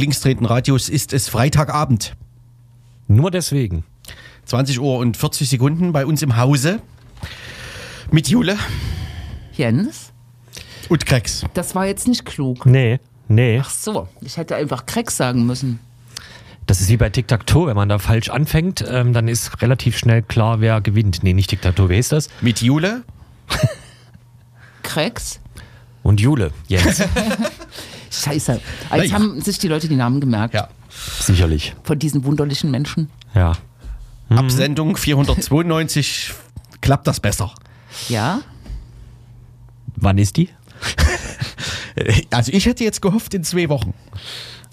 Dank 0.00 0.06
linksdrehenden 0.06 0.46
Radios 0.46 0.88
ist 0.88 1.12
es 1.12 1.28
Freitagabend. 1.28 2.16
Nur 3.06 3.30
deswegen. 3.30 3.84
20 4.46 4.80
Uhr 4.80 4.96
und 4.96 5.18
40 5.18 5.46
Sekunden 5.50 5.92
bei 5.92 6.06
uns 6.06 6.22
im 6.22 6.38
Hause. 6.38 6.80
Mit 8.10 8.26
Jule 8.28 8.56
Jens, 9.52 10.12
und 10.88 11.04
Krex. 11.04 11.44
das 11.52 11.74
war 11.74 11.84
jetzt 11.84 12.08
nicht 12.08 12.24
klug. 12.24 12.64
Nee, 12.64 12.98
nee. 13.28 13.60
Ach 13.62 13.68
so, 13.68 14.08
ich 14.22 14.38
hätte 14.38 14.56
einfach 14.56 14.86
Krex 14.86 15.18
sagen 15.18 15.44
müssen. 15.44 15.80
Das 16.66 16.80
ist 16.80 16.88
wie 16.88 16.96
bei 16.96 17.10
Tic-Tac-Toe. 17.10 17.66
Wenn 17.66 17.76
man 17.76 17.90
da 17.90 17.98
falsch 17.98 18.30
anfängt, 18.30 18.82
ähm, 18.88 19.12
dann 19.12 19.28
ist 19.28 19.60
relativ 19.60 19.98
schnell 19.98 20.22
klar, 20.22 20.62
wer 20.62 20.80
gewinnt. 20.80 21.22
Nee, 21.22 21.34
nicht 21.34 21.50
Tic-Tac-Toe, 21.50 21.90
wer 21.90 21.98
ist 21.98 22.12
das? 22.12 22.30
Mit 22.40 22.62
Jule 22.62 23.02
Krex? 24.82 25.40
Und 26.02 26.22
Jule, 26.22 26.52
Jens. 26.68 27.02
Scheiße. 28.10 28.52
Jetzt 28.54 28.90
Naja. 28.90 29.12
haben 29.12 29.40
sich 29.40 29.58
die 29.58 29.68
Leute 29.68 29.88
die 29.88 29.96
Namen 29.96 30.20
gemerkt. 30.20 30.54
Ja. 30.54 30.68
Sicherlich. 31.20 31.74
Von 31.84 31.98
diesen 31.98 32.24
wunderlichen 32.24 32.70
Menschen. 32.70 33.08
Ja. 33.34 33.52
Ab 34.28 34.50
Sendung 34.50 34.96
492 34.96 36.32
klappt 36.80 37.06
das 37.06 37.20
besser. 37.20 37.52
Ja? 38.08 38.40
Wann 39.96 40.18
ist 40.18 40.36
die? 40.36 40.48
Also 42.30 42.52
ich 42.52 42.64
hätte 42.66 42.84
jetzt 42.84 43.02
gehofft 43.02 43.34
in 43.34 43.44
zwei 43.44 43.68
Wochen. 43.68 43.92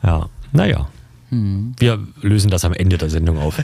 Ja. 0.03 0.29
Naja. 0.53 0.87
Wir 1.29 2.07
lösen 2.21 2.49
das 2.51 2.63
am 2.63 2.71
Ende 2.73 2.97
der 2.97 3.09
Sendung 3.09 3.37
auf. 3.39 3.61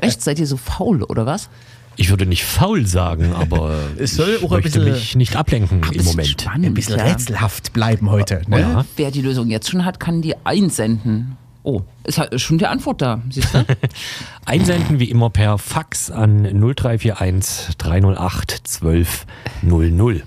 Echt? 0.00 0.22
Seid 0.22 0.38
ihr 0.38 0.46
so 0.46 0.56
faul, 0.56 1.02
oder 1.02 1.26
was? 1.26 1.48
Ich 1.96 2.08
würde 2.10 2.24
nicht 2.26 2.44
faul 2.44 2.86
sagen, 2.86 3.32
aber 3.38 3.74
Es 3.98 4.14
soll 4.14 4.36
ich 4.38 4.44
auch 4.44 4.52
ein 4.52 4.62
möchte 4.62 4.78
bisschen- 4.80 4.92
mich 4.92 5.16
nicht 5.16 5.36
ablenken 5.36 5.82
im 5.92 6.04
Moment. 6.04 6.28
Spannend, 6.28 6.66
Ein 6.66 6.74
bisschen 6.74 6.98
ja. 6.98 7.04
rätselhaft 7.04 7.72
bleiben 7.72 8.10
heute. 8.10 8.42
Ne? 8.48 8.60
Ja. 8.60 8.84
Wer 8.96 9.10
die 9.10 9.22
Lösung 9.22 9.48
jetzt 9.50 9.70
schon 9.70 9.84
hat, 9.84 10.00
kann 10.00 10.22
die 10.22 10.34
einsenden. 10.44 11.36
Oh, 11.62 11.82
ist 12.04 12.18
schon 12.40 12.56
die 12.56 12.66
Antwort 12.66 13.02
da, 13.02 13.20
siehst 13.28 13.52
du? 13.52 13.66
Einsenden 14.46 14.98
wie 14.98 15.10
immer 15.10 15.28
per 15.28 15.58
Fax 15.58 16.10
an 16.10 16.42
0341 16.44 17.76
308 17.76 18.62
1200. 18.82 20.22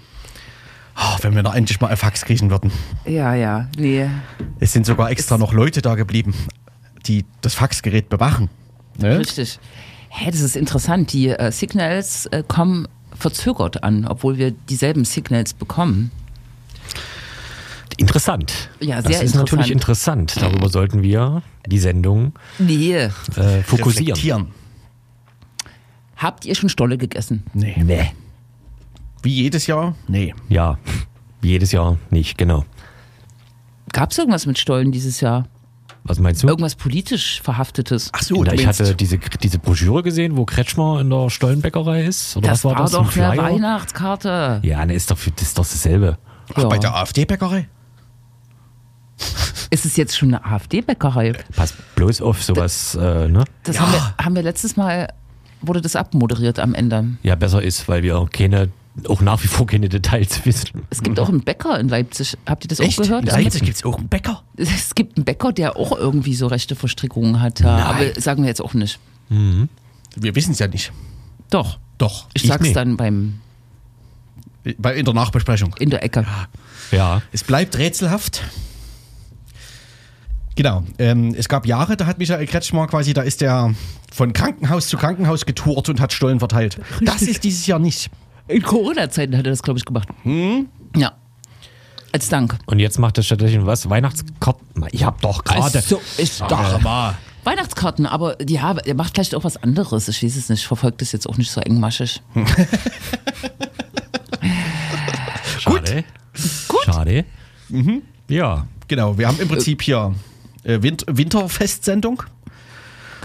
Oh, 0.95 1.17
wenn 1.21 1.33
wir 1.33 1.41
noch 1.41 1.55
endlich 1.55 1.81
mal 1.81 1.87
ein 1.87 1.97
Fax 1.97 2.23
kriegen 2.25 2.51
würden. 2.51 2.71
ja, 3.05 3.33
ja. 3.33 3.67
Nee. 3.79 4.07
Es 4.59 4.73
sind 4.73 4.85
sogar 4.85 5.09
extra 5.09 5.39
noch 5.39 5.53
Leute 5.53 5.81
da 5.81 5.95
geblieben, 5.95 6.35
die 7.07 7.25
das 7.41 7.55
Faxgerät 7.55 8.09
bewachen. 8.09 8.49
Ne? 8.99 9.17
Richtig. 9.17 9.59
Hä, 10.15 10.29
das 10.29 10.41
ist 10.41 10.55
interessant. 10.55 11.11
Die 11.11 11.29
äh, 11.29 11.51
Signals 11.51 12.27
äh, 12.27 12.43
kommen 12.47 12.87
verzögert 13.17 13.83
an, 13.83 14.05
obwohl 14.05 14.37
wir 14.37 14.51
dieselben 14.51 15.05
Signals 15.05 15.55
bekommen. 15.55 16.11
Interessant. 17.97 18.69
Ja, 18.79 19.01
das 19.01 19.11
sehr 19.11 19.23
ist 19.23 19.33
natürlich 19.35 19.71
interessant. 19.71 20.35
Darüber 20.39 20.69
sollten 20.69 21.01
wir 21.01 21.41
die 21.65 21.79
Sendung 21.79 22.33
Nee. 22.59 22.93
äh, 22.95 23.09
fokussieren. 23.63 24.51
Habt 26.15 26.45
ihr 26.45 26.53
schon 26.53 26.69
Stolle 26.69 26.97
gegessen? 26.99 27.43
Nee. 27.53 27.75
Nee. 27.83 28.11
Wie 29.23 29.33
jedes 29.33 29.65
Jahr? 29.65 29.95
Nee. 30.07 30.35
Ja, 30.47 30.77
wie 31.41 31.49
jedes 31.49 31.71
Jahr 31.71 31.97
nicht, 32.11 32.37
genau. 32.37 32.65
Gab 33.91 34.11
es 34.11 34.17
irgendwas 34.19 34.45
mit 34.45 34.59
Stollen 34.59 34.91
dieses 34.91 35.21
Jahr? 35.21 35.47
Was 36.05 36.19
meinst 36.19 36.43
du? 36.43 36.47
Irgendwas 36.47 36.75
politisch 36.75 37.41
Verhaftetes? 37.41 38.09
Ach 38.11 38.21
so, 38.21 38.43
du 38.43 38.51
ich 38.53 38.67
hatte 38.67 38.93
diese, 38.95 39.17
diese 39.17 39.57
Broschüre 39.59 40.03
gesehen, 40.03 40.35
wo 40.35 40.43
Kretschmer 40.45 40.99
in 40.99 41.09
der 41.09 41.29
Stollenbäckerei 41.29 42.03
ist. 42.03 42.35
Oder 42.35 42.49
das 42.49 42.63
was 42.65 42.71
war, 42.71 42.77
war 42.77 42.81
das? 42.83 42.91
doch 42.91 43.15
Ein 43.15 43.23
eine? 43.39 43.41
Weihnachtskarte. 43.41 44.59
Ja, 44.63 44.85
ne, 44.85 44.93
ist 44.95 45.09
doch, 45.09 45.17
das 45.17 45.47
ist 45.47 45.57
doch 45.57 45.63
dasselbe. 45.63 46.17
Ach, 46.53 46.61
Ja. 46.63 46.67
bei 46.67 46.77
der 46.77 46.93
AfD-Bäckerei? 46.95 47.69
Ist 49.69 49.85
es 49.85 49.95
jetzt 49.95 50.17
schon 50.17 50.33
eine 50.35 50.45
AfD-Bäckerei? 50.45 51.33
Pass 51.55 51.73
bloß 51.95 52.21
auf, 52.21 52.43
sowas, 52.43 52.95
äh, 52.95 53.27
ne? 53.27 53.43
Das 53.63 53.77
Ja. 53.77 53.81
haben, 53.83 53.91
wir, 53.93 54.15
haben 54.25 54.35
wir 54.35 54.43
letztes 54.43 54.75
Mal, 54.75 55.07
wurde 55.61 55.81
das 55.81 55.95
abmoderiert 55.95 56.59
am 56.59 56.73
Ende. 56.75 57.05
Ja, 57.23 57.35
besser 57.35 57.61
ist, 57.61 57.87
weil 57.87 58.03
wir 58.03 58.27
keine, 58.31 58.69
auch 59.07 59.21
nach 59.21 59.43
wie 59.43 59.47
vor 59.47 59.65
keine 59.65 59.89
Details 59.89 60.45
wissen. 60.45 60.83
Es 60.89 61.01
gibt 61.01 61.19
auch 61.19 61.29
einen 61.29 61.41
Bäcker 61.41 61.79
in 61.79 61.89
Leipzig. 61.89 62.37
Habt 62.45 62.65
ihr 62.65 62.67
das 62.67 62.79
Echt? 62.79 62.99
auch 62.99 63.03
gehört? 63.03 63.23
In 63.23 63.29
Leipzig 63.29 63.63
gibt 63.63 63.77
es 63.77 63.83
auch 63.83 63.97
einen 63.97 64.07
Bäcker. 64.07 64.43
Es 64.55 64.93
gibt 64.95 65.17
einen 65.17 65.25
Bäcker, 65.25 65.51
der 65.51 65.75
auch 65.77 65.97
irgendwie 65.97 66.35
so 66.35 66.47
rechte 66.47 66.75
Verstrickungen 66.75 67.41
hat. 67.41 67.59
Ja, 67.59 67.77
Nein. 67.77 67.83
aber 68.11 68.21
sagen 68.21 68.43
wir 68.43 68.49
jetzt 68.49 68.61
auch 68.61 68.73
nicht. 68.73 68.99
Wir 69.29 70.35
wissen 70.35 70.51
es 70.51 70.59
ja 70.59 70.67
nicht. 70.67 70.91
Doch. 71.49 71.79
Doch. 71.97 72.27
Ich, 72.33 72.43
Ich 72.43 72.49
sag's 72.49 72.63
nee. 72.67 72.73
dann 72.73 72.97
beim 72.97 73.39
Bei, 74.77 74.95
in 74.95 75.05
der 75.05 75.13
Nachbesprechung. 75.13 75.75
in 75.79 75.89
der 75.89 76.03
Ecke. 76.03 76.25
Ja. 76.91 77.21
Es 77.31 77.43
bleibt 77.43 77.77
rätselhaft. 77.77 78.43
Genau. 80.55 80.83
Ähm, 80.99 81.33
es 81.35 81.49
gab 81.49 81.65
Jahre, 81.65 81.97
da 81.97 82.05
hat 82.05 82.19
Michael 82.19 82.45
Kretschmer 82.45 82.85
quasi, 82.87 83.13
da 83.13 83.23
ist 83.23 83.41
er 83.41 83.73
von 84.11 84.33
Krankenhaus 84.33 84.87
zu 84.87 84.97
Krankenhaus 84.97 85.47
getourt 85.47 85.89
und 85.89 85.99
hat 85.99 86.13
Stollen 86.13 86.37
verteilt. 86.39 86.79
Das 87.01 87.23
ist 87.23 87.43
dieses 87.43 87.65
Jahr 87.65 87.79
nicht. 87.79 88.11
In 88.47 88.61
Corona-Zeiten 88.61 89.37
hat 89.37 89.45
er 89.45 89.51
das, 89.51 89.63
glaube 89.63 89.79
ich, 89.79 89.85
gemacht. 89.85 90.07
Ja. 90.95 91.13
Als 92.11 92.29
Dank. 92.29 92.57
Und 92.67 92.79
jetzt 92.79 92.99
macht 92.99 93.17
er 93.17 93.23
stattdessen 93.23 93.65
was? 93.65 93.89
Weihnachtskarten? 93.89 94.85
Ich 94.91 95.03
hab 95.03 95.21
doch 95.21 95.43
gerade. 95.43 95.61
Also, 95.79 96.01
ich 96.17 96.31
Ach, 96.41 96.79
mal. 96.81 97.17
Weihnachtskarten, 97.43 98.05
aber 98.05 98.37
ja, 98.47 98.77
er 98.77 98.93
macht 98.95 99.15
vielleicht 99.15 99.33
auch 99.35 99.43
was 99.43 99.57
anderes. 99.57 100.07
Ich 100.07 100.23
weiß 100.23 100.35
es 100.35 100.49
nicht. 100.49 100.65
Verfolgt 100.65 101.01
es 101.01 101.11
jetzt 101.11 101.27
auch 101.27 101.37
nicht 101.37 101.51
so 101.51 101.59
engmaschig. 101.61 102.21
Schade. 105.59 106.03
Gut. 106.67 106.83
Schade. 106.85 107.25
Ja. 108.27 108.67
Genau, 108.87 109.17
wir 109.17 109.27
haben 109.27 109.39
im 109.39 109.47
Prinzip 109.47 109.81
hier 109.81 110.13
äh, 110.63 110.81
Winter 110.81 111.05
Winterfestsendung 111.17 112.23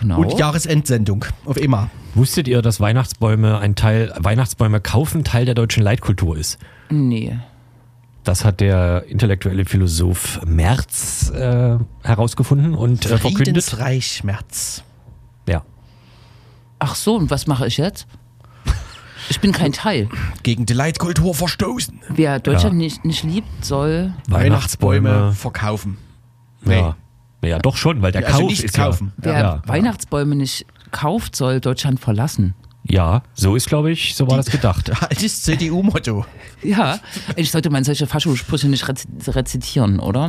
Genau. 0.00 0.21
und 0.21 0.39
Jahresendsendung 0.39 1.25
auf 1.45 1.56
EMA. 1.56 1.91
Wusstet 2.14 2.48
ihr, 2.48 2.62
dass 2.62 2.80
Weihnachtsbäume 2.80 3.58
ein 3.58 3.74
Teil, 3.74 4.12
Weihnachtsbäume 4.19 4.80
kaufen 4.80 5.24
Teil 5.24 5.44
der 5.44 5.54
deutschen 5.54 5.82
Leitkultur 5.82 6.36
ist? 6.36 6.58
Nee. 6.91 7.38
Das 8.24 8.44
hat 8.44 8.60
der 8.60 9.04
intellektuelle 9.08 9.64
Philosoph 9.64 10.41
Merz 10.44 11.30
äh, 11.30 11.78
herausgefunden 12.02 12.74
und 12.74 13.06
äh, 13.06 13.08
verkündet. 13.08 13.36
Friedensreich 13.38 14.16
Schmerz. 14.16 14.82
Ja. 15.48 15.62
Ach 16.78 16.94
so, 16.94 17.16
und 17.16 17.30
was 17.30 17.46
mache 17.46 17.66
ich 17.66 17.78
jetzt? 17.78 18.06
Ich 19.30 19.40
bin 19.40 19.52
kein 19.52 19.72
Teil. 19.72 20.08
Gegen 20.42 20.64
die 20.66 20.72
Leitkultur 20.72 21.34
verstoßen. 21.34 22.00
Wer 22.08 22.40
Deutschland 22.40 22.76
nicht, 22.76 23.04
nicht 23.04 23.25
liebt, 23.25 23.64
soll. 23.64 24.14
Weihnachtsbäume 24.28 25.32
verkaufen. 25.32 25.98
Ja. 26.64 26.96
ja, 27.42 27.58
doch 27.58 27.76
schon, 27.76 28.02
weil 28.02 28.12
der 28.12 28.22
Ja, 28.22 28.26
also 28.28 28.40
Kauf 28.40 28.50
nicht 28.50 28.64
ist 28.64 28.75
kaufen. 28.75 29.12
Wer 29.19 29.32
Ja, 29.38 29.62
Weihnachtsbäume 29.66 30.34
nicht 30.34 30.66
kauft, 30.88 31.37
soll 31.37 31.60
Deutschland 31.60 32.00
verlassen. 32.00 32.54
ja, 32.84 33.22
so 33.34 33.54
ist, 33.56 33.69
glaube 33.69 33.91
ich, 33.93 34.15
so 34.15 34.28
war 34.31 34.37
das 34.37 34.47
gedacht. 34.50 34.91
Altes 35.03 35.43
CDU-Motto. 35.43 36.25
Ja, 36.62 36.99
eigentlich 37.28 37.50
sollte 37.50 37.71
man 37.71 37.84
solche 37.84 38.06
Faschosprüche 38.06 38.69
nicht 38.69 38.88
rez 38.88 39.06
rezitieren, 39.26 40.00
oder? 40.00 40.28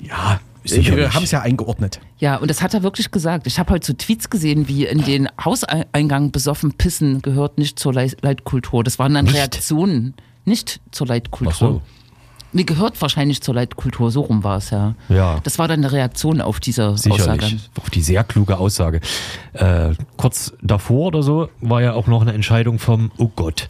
Ja, 0.00 0.40
Sicherlich. 0.64 0.96
wir 0.96 1.14
haben 1.14 1.22
es 1.24 1.30
ja 1.30 1.40
eingeordnet. 1.42 2.00
Ja, 2.18 2.36
und 2.36 2.50
das 2.50 2.60
hat 2.60 2.74
er 2.74 2.82
wirklich 2.82 3.10
gesagt. 3.12 3.46
Ich 3.46 3.58
habe 3.58 3.72
heute 3.72 3.86
so 3.86 3.92
Tweets 3.92 4.28
gesehen, 4.30 4.66
wie 4.68 4.84
in 4.84 5.02
den 5.04 5.28
Hauseingang 5.42 6.32
besoffen 6.32 6.72
pissen 6.72 7.22
gehört 7.22 7.56
nicht 7.58 7.78
zur 7.78 7.94
Lei- 7.94 8.10
Leitkultur. 8.20 8.82
Das 8.84 8.98
waren 8.98 9.14
dann 9.14 9.26
Nicht? 9.26 9.36
Reaktionen 9.36 10.14
nicht 10.44 10.80
zur 10.90 11.06
Leitkultur. 11.06 11.52
Ach 11.54 11.58
so. 11.58 11.82
Nee, 12.56 12.64
gehört 12.64 13.02
wahrscheinlich 13.02 13.42
zur 13.42 13.54
Leitkultur, 13.54 14.10
so 14.10 14.22
rum 14.22 14.42
war 14.42 14.56
es 14.56 14.70
ja. 14.70 14.94
Ja. 15.10 15.40
Das 15.44 15.58
war 15.58 15.68
dann 15.68 15.80
eine 15.80 15.92
Reaktion 15.92 16.40
auf 16.40 16.58
diese 16.58 16.88
Aussage. 16.88 17.20
Sicherlich. 17.20 17.70
Auf 17.78 17.90
die 17.90 18.00
sehr 18.00 18.24
kluge 18.24 18.56
Aussage. 18.56 19.02
Äh, 19.52 19.90
kurz 20.16 20.54
davor 20.62 21.08
oder 21.08 21.22
so 21.22 21.50
war 21.60 21.82
ja 21.82 21.92
auch 21.92 22.06
noch 22.06 22.22
eine 22.22 22.32
Entscheidung 22.32 22.78
vom, 22.78 23.10
oh 23.18 23.28
Gott, 23.36 23.68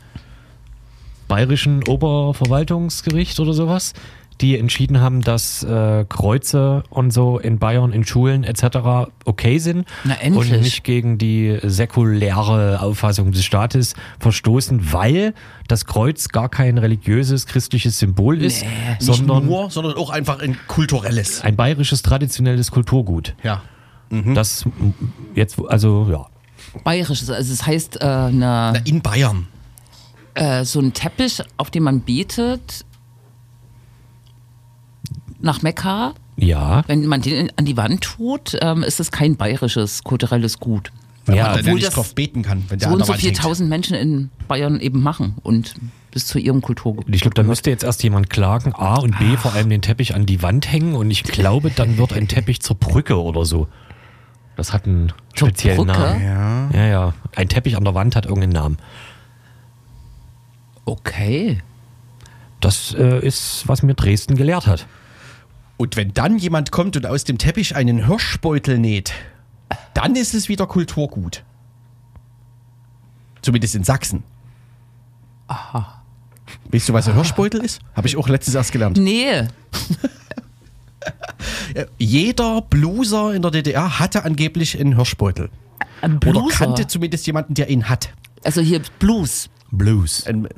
Bayerischen 1.26 1.82
Oberverwaltungsgericht 1.88 3.40
oder 3.40 3.54
sowas, 3.54 3.92
die 4.40 4.58
entschieden 4.58 5.00
haben, 5.00 5.22
dass 5.22 5.62
äh, 5.64 6.04
Kreuze 6.08 6.82
und 6.90 7.10
so 7.10 7.38
in 7.38 7.58
Bayern 7.58 7.92
in 7.92 8.04
Schulen 8.04 8.44
etc. 8.44 9.08
okay 9.24 9.58
sind 9.58 9.86
Na, 10.04 10.14
endlich. 10.14 10.52
und 10.52 10.60
nicht 10.60 10.84
gegen 10.84 11.16
die 11.18 11.58
säkuläre 11.62 12.80
Auffassung 12.80 13.32
des 13.32 13.44
Staates 13.44 13.94
verstoßen, 14.20 14.92
weil 14.92 15.34
das 15.68 15.86
Kreuz 15.86 16.28
gar 16.28 16.48
kein 16.48 16.78
religiöses 16.78 17.46
christliches 17.46 17.98
Symbol 17.98 18.42
ist, 18.42 18.62
Nee, 18.62 18.68
Nicht 18.90 19.02
sondern 19.02 19.46
nur, 19.46 19.70
sondern 19.70 19.94
auch 19.94 20.10
einfach 20.10 20.40
ein 20.40 20.56
kulturelles. 20.68 21.40
ein 21.42 21.56
bayerisches 21.56 22.02
traditionelles 22.02 22.70
Kulturgut. 22.70 23.34
Ja. 23.42 23.62
Das 24.10 24.64
m, 24.66 24.94
jetzt, 25.34 25.58
also 25.68 26.06
ja. 26.10 26.26
Bayerisches, 26.84 27.30
also 27.30 27.52
es 27.52 27.66
heißt 27.66 28.00
äh, 28.00 28.04
eine, 28.04 28.32
Na, 28.38 28.72
in 28.84 29.00
Bayern. 29.02 29.48
äh, 30.34 30.64
so 30.64 30.78
ein 30.80 30.92
Teppich, 30.92 31.42
auf 31.56 31.70
dem 31.70 31.84
man 31.84 32.00
betet 32.02 32.84
nach 35.46 35.62
Mekka. 35.62 36.12
Ja, 36.36 36.84
Wenn 36.86 37.06
man 37.06 37.22
den 37.22 37.50
an 37.56 37.64
die 37.64 37.76
Wand 37.78 38.02
tut, 38.02 38.58
ähm, 38.60 38.82
ist 38.82 39.00
es 39.00 39.10
kein 39.10 39.36
bayerisches 39.36 40.04
kulturelles 40.04 40.60
Gut. 40.60 40.92
Weil 41.24 41.36
Ja, 41.36 41.48
man 41.50 41.60
obwohl 41.60 41.74
nicht 41.74 41.86
das 41.86 41.94
drauf 41.94 42.14
beten 42.14 42.42
kann, 42.42 42.64
wenn 42.68 42.78
der 42.78 42.88
so 42.88 42.94
und 42.94 43.06
so 43.06 43.14
viel 43.14 43.32
tausend 43.32 43.68
Menschen 43.70 43.96
in 43.96 44.30
Bayern 44.46 44.78
eben 44.78 45.02
machen 45.02 45.36
und 45.42 45.74
bis 46.10 46.26
zu 46.26 46.38
ihrem 46.38 46.60
Kulturgut. 46.62 47.06
Ich 47.10 47.20
glaube, 47.22 47.34
da 47.34 47.42
müsste 47.42 47.70
jetzt 47.70 47.84
erst 47.84 48.02
jemand 48.02 48.30
klagen, 48.30 48.74
A 48.74 48.96
und 48.96 49.18
B 49.18 49.36
vor 49.36 49.54
allem 49.54 49.68
den 49.70 49.82
Teppich 49.82 50.14
an 50.14 50.24
die 50.26 50.42
Wand 50.42 50.70
hängen 50.70 50.94
und 50.94 51.10
ich 51.10 51.22
glaube, 51.24 51.70
dann 51.70 51.98
wird 51.98 52.12
ein 52.12 52.28
Teppich 52.28 52.60
zur 52.60 52.76
Brücke 52.76 53.20
oder 53.20 53.44
so. 53.44 53.66
Das 54.56 54.72
hat 54.72 54.86
einen 54.86 55.12
Zur 55.34 55.48
speziellen 55.48 55.86
Brücke? 55.86 55.92
Namen. 55.98 56.22
Ja. 56.24 56.70
Ja, 56.72 56.86
ja. 56.86 57.14
Ein 57.34 57.48
Teppich 57.48 57.76
an 57.76 57.84
der 57.84 57.94
Wand 57.94 58.14
hat 58.16 58.24
irgendeinen 58.24 58.52
Namen. 58.52 58.76
Okay. 60.84 61.58
Das 62.60 62.94
äh, 62.94 63.18
ist, 63.26 63.64
was 63.66 63.82
mir 63.82 63.94
Dresden 63.94 64.36
gelehrt 64.36 64.66
hat. 64.66 64.86
Und 65.76 65.96
wenn 65.96 66.14
dann 66.14 66.38
jemand 66.38 66.70
kommt 66.70 66.96
und 66.96 67.06
aus 67.06 67.24
dem 67.24 67.38
Teppich 67.38 67.76
einen 67.76 68.06
Hirschbeutel 68.06 68.78
näht, 68.78 69.12
dann 69.94 70.16
ist 70.16 70.34
es 70.34 70.48
wieder 70.48 70.66
Kulturgut. 70.66 71.44
Zumindest 73.42 73.74
in 73.74 73.84
Sachsen. 73.84 74.22
Aha. 75.48 76.02
Weißt 76.72 76.88
du, 76.88 76.92
was 76.92 77.06
ein 77.08 77.14
Hirschbeutel 77.14 77.60
ist? 77.64 77.80
Habe 77.94 78.08
ich 78.08 78.16
auch 78.16 78.28
letztens 78.28 78.54
erst 78.54 78.72
gelernt. 78.72 78.96
Nee. 78.96 79.46
Jeder 81.98 82.62
Bluser 82.62 83.34
in 83.34 83.42
der 83.42 83.50
DDR 83.50 83.98
hatte 83.98 84.24
angeblich 84.24 84.78
einen 84.80 84.96
Hirschbeutel. 84.96 85.50
Ein 86.00 86.16
Oder 86.16 86.32
Blueser. 86.32 86.58
kannte 86.66 86.86
zumindest 86.86 87.26
jemanden, 87.26 87.54
der 87.54 87.68
ihn 87.70 87.88
hat. 87.88 88.10
Also 88.44 88.60
hier 88.60 88.80
Blues. 88.98 89.48
Blues. 89.70 90.26
Ein, 90.26 90.48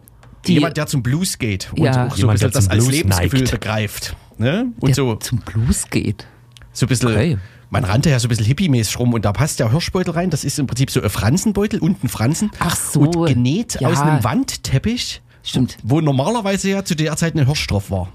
Die- 0.46 0.54
jemand, 0.54 0.76
der 0.76 0.86
zum 0.86 1.02
Blues 1.02 1.38
geht 1.38 1.72
und 1.72 1.84
Ja. 1.84 2.06
auch 2.06 2.10
so 2.10 2.28
ein 2.28 2.36
Jemand, 2.36 2.40
bisschen 2.40 2.50
der 2.52 2.60
das 2.60 2.68
als 2.68 2.78
Blues 2.84 2.90
Lebensgefühl 2.96 3.38
neigt. 3.40 3.50
begreift. 3.52 4.16
Ne? 4.38 4.66
Und 4.80 4.88
der 4.88 4.94
so, 4.94 5.14
zum 5.16 5.38
Blues 5.38 5.88
geht. 5.90 6.26
so 6.72 6.86
ein 6.86 6.88
bisschen, 6.88 7.08
Okay. 7.10 7.38
man 7.70 7.84
rannte 7.84 8.08
ja 8.10 8.18
so 8.18 8.26
ein 8.26 8.30
bisschen 8.30 8.46
hippie-mäßig 8.46 8.98
rum 8.98 9.12
und 9.14 9.24
da 9.24 9.32
passt 9.32 9.58
der 9.60 9.70
Hirschbeutel 9.70 10.14
rein. 10.14 10.30
Das 10.30 10.44
ist 10.44 10.58
im 10.58 10.66
Prinzip 10.66 10.90
so 10.90 11.02
ein 11.02 11.10
Fransenbeutel, 11.10 11.80
unten 11.80 12.08
Fransen. 12.08 12.50
Ach 12.60 12.76
so. 12.76 13.00
Und 13.00 13.26
genäht 13.26 13.80
Ja. 13.80 13.88
aus 13.88 13.98
einem 14.00 14.22
Wandteppich, 14.24 15.22
Stimmt. 15.42 15.76
wo 15.82 16.00
normalerweise 16.00 16.70
ja 16.70 16.84
zu 16.84 16.94
der 16.94 17.16
Zeit 17.16 17.34
ein 17.34 17.44
Hirsch 17.46 17.66
drauf 17.66 17.90
war. 17.90 18.08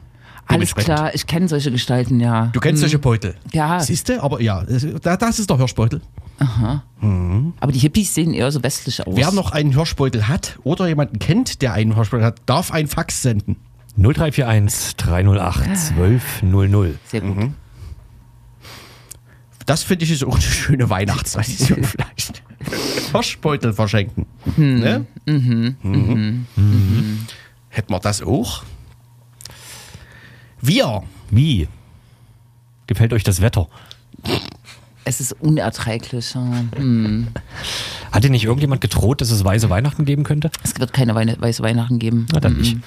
Alles 0.45 0.75
klar, 0.75 1.15
ich 1.15 1.25
kenne 1.25 1.47
solche 1.47 1.71
Gestalten, 1.71 2.19
ja. 2.19 2.47
Du 2.53 2.59
kennst 2.59 2.81
solche 2.81 2.99
Beutel. 2.99 3.35
Ja. 3.53 3.79
Siehst 3.79 4.09
du? 4.09 4.21
Aber 4.21 4.41
ja, 4.41 4.63
das 4.63 5.39
ist 5.39 5.49
der 5.49 5.57
Hirschbeutel. 5.57 6.01
Aber 7.59 7.71
die 7.71 7.79
Hippies 7.79 8.13
sehen 8.13 8.33
eher 8.33 8.51
so 8.51 8.61
westlich 8.63 9.05
aus. 9.05 9.15
Wer 9.15 9.31
noch 9.31 9.51
einen 9.51 9.71
Hirschbeutel 9.73 10.27
hat 10.27 10.59
oder 10.63 10.87
jemanden 10.87 11.19
kennt, 11.19 11.61
der 11.61 11.73
einen 11.73 11.95
Hirschbeutel 11.95 12.25
hat, 12.25 12.41
darf 12.45 12.71
ein 12.71 12.87
Fax 12.87 13.21
senden. 13.21 13.55
0341 13.97 14.95
308 14.97 15.67
1200. 15.67 16.97
Sehr 17.07 17.21
gut. 17.21 17.35
Mhm. 17.37 17.53
Das 19.65 19.83
finde 19.83 20.03
ich 20.05 20.11
ist 20.11 20.23
auch 20.25 20.33
eine 20.33 20.41
schöne 20.41 20.89
Weihnachtstradition 20.89 21.83
vielleicht. 21.83 22.43
Hirschbeutel 23.11 23.73
verschenken. 23.73 24.25
Ne? 24.57 25.05
Mhm. 25.25 26.47
Hätten 27.69 27.93
wir 27.93 27.99
das 27.99 28.21
auch? 28.21 28.63
Wir. 30.61 31.03
Wie? 31.29 31.67
Gefällt 32.87 33.13
euch 33.13 33.23
das 33.23 33.41
Wetter? 33.41 33.67
Es 35.05 35.19
ist 35.19 35.33
unerträglich. 35.33 36.33
Hm. 36.35 37.27
Hat 38.11 38.23
dir 38.23 38.29
nicht 38.29 38.45
irgendjemand 38.45 38.81
gedroht, 38.81 39.21
dass 39.21 39.31
es 39.31 39.43
weiße 39.43 39.69
Weihnachten 39.69 40.05
geben 40.05 40.23
könnte? 40.23 40.51
Es 40.63 40.79
wird 40.79 40.93
keine 40.93 41.15
Weine 41.15 41.35
weiße 41.39 41.63
Weihnachten 41.63 41.99
geben. 41.99 42.27
Na 42.31 42.39
dann 42.39 42.57
nicht. 42.57 42.77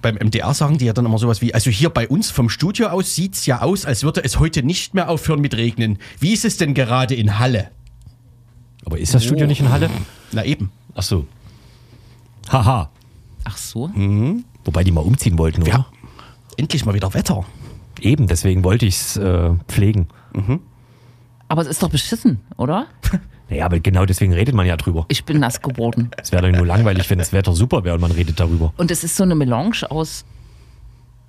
Beim 0.00 0.16
MDR 0.16 0.54
sagen 0.54 0.78
die 0.78 0.86
ja 0.86 0.92
dann 0.92 1.06
immer 1.06 1.18
sowas 1.18 1.40
wie, 1.40 1.54
also 1.54 1.70
hier 1.70 1.90
bei 1.90 2.08
uns 2.08 2.30
vom 2.30 2.48
Studio 2.48 2.88
aus 2.88 3.14
sieht 3.14 3.34
es 3.34 3.46
ja 3.46 3.62
aus, 3.62 3.84
als 3.84 4.02
würde 4.02 4.22
es 4.24 4.38
heute 4.38 4.62
nicht 4.62 4.94
mehr 4.94 5.08
aufhören 5.08 5.40
mit 5.40 5.54
Regnen. 5.56 5.98
Wie 6.18 6.32
ist 6.32 6.44
es 6.44 6.56
denn 6.56 6.74
gerade 6.74 7.14
in 7.14 7.38
Halle? 7.38 7.70
Aber 8.84 8.98
ist 8.98 9.14
das 9.14 9.24
Studio 9.24 9.46
nicht 9.46 9.60
in 9.60 9.70
Halle? 9.70 9.90
Na 10.32 10.44
eben. 10.44 10.70
Ach 10.94 11.02
so. 11.02 11.26
Haha. 12.50 12.90
Ach 13.44 13.56
so? 13.56 13.90
Wobei 14.64 14.84
die 14.84 14.92
mal 14.92 15.00
umziehen 15.00 15.38
wollten, 15.38 15.62
oder? 15.62 15.70
Ja. 15.70 15.86
Endlich 16.56 16.84
mal 16.84 16.94
wieder 16.94 17.12
Wetter. 17.14 17.44
Eben, 18.00 18.26
deswegen 18.26 18.64
wollte 18.64 18.86
ich 18.86 18.96
es 18.96 19.16
äh, 19.16 19.50
pflegen. 19.68 20.08
Aber 21.48 21.62
es 21.62 21.68
ist 21.68 21.82
doch 21.82 21.90
beschissen, 21.90 22.40
oder? 22.56 22.86
Naja, 23.52 23.66
aber 23.66 23.80
genau 23.80 24.06
deswegen 24.06 24.32
redet 24.32 24.54
man 24.54 24.66
ja 24.66 24.78
drüber. 24.78 25.04
Ich 25.08 25.24
bin 25.26 25.38
nass 25.38 25.60
geworden. 25.60 26.10
Es 26.16 26.32
wäre 26.32 26.50
doch 26.50 26.56
nur 26.56 26.66
langweilig, 26.66 27.10
wenn 27.10 27.18
das 27.18 27.34
Wetter 27.34 27.52
super 27.52 27.84
wäre 27.84 27.94
und 27.96 28.00
man 28.00 28.10
redet 28.12 28.40
darüber. 28.40 28.72
Und 28.78 28.90
es 28.90 29.04
ist 29.04 29.14
so 29.14 29.24
eine 29.24 29.34
Melange 29.34 29.90
aus 29.90 30.24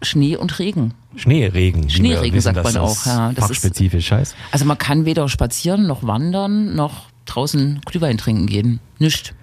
Schnee 0.02 0.38
und 0.38 0.58
Regen. 0.58 0.94
Schneeregen. 1.18 1.90
Schneeregen 1.90 2.34
wissen, 2.34 2.56
sagt 2.56 2.58
das 2.66 2.74
man 2.74 2.86
ist 2.86 3.02
auch, 3.02 3.06
ja. 3.06 3.32
Das 3.34 3.50
ist- 3.50 3.58
fachspezifisch 3.58 4.12
heißt. 4.12 4.36
Also 4.52 4.64
man 4.64 4.78
kann 4.78 5.04
weder 5.04 5.28
spazieren 5.28 5.86
noch 5.86 6.04
wandern 6.08 6.76
noch 6.76 7.08
draußen 7.26 7.82
Glühwein 7.86 8.18
trinken 8.18 8.48
gehen. 8.48 8.80
Nicht. 9.00 9.36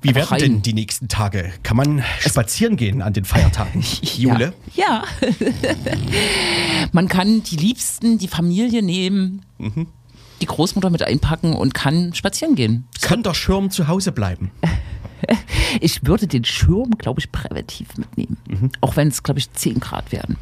Wie 0.00 0.08
Einfach 0.08 0.30
werden 0.32 0.42
rein. 0.42 0.52
denn 0.54 0.62
die 0.62 0.72
nächsten 0.72 1.08
Tage? 1.08 1.52
Kann 1.62 1.76
man 1.76 2.02
spazieren 2.20 2.76
gehen 2.76 3.02
an 3.02 3.12
den 3.12 3.26
Feiertagen? 3.26 3.82
Jule? 4.16 4.54
Ja. 4.74 5.04
ja. 5.20 5.28
man 6.92 7.08
kann 7.08 7.42
die 7.42 7.56
Liebsten, 7.56 8.16
die 8.16 8.28
Familie 8.28 8.82
nehmen, 8.82 9.42
die 10.44 10.48
Großmutter 10.48 10.90
mit 10.90 11.02
einpacken 11.02 11.54
und 11.54 11.72
kann 11.74 12.12
spazieren 12.14 12.54
gehen. 12.54 12.84
Kann 13.00 13.22
der 13.22 13.34
Schirm 13.34 13.70
zu 13.70 13.88
Hause 13.88 14.12
bleiben? 14.12 14.50
Ich 15.80 16.04
würde 16.06 16.26
den 16.26 16.44
Schirm, 16.44 16.90
glaube 16.98 17.18
ich, 17.18 17.32
präventiv 17.32 17.96
mitnehmen. 17.96 18.36
Auch 18.82 18.96
wenn 18.96 19.08
es, 19.08 19.22
glaube 19.22 19.38
ich, 19.40 19.50
10 19.50 19.80
Grad 19.80 20.12
werden. 20.12 20.36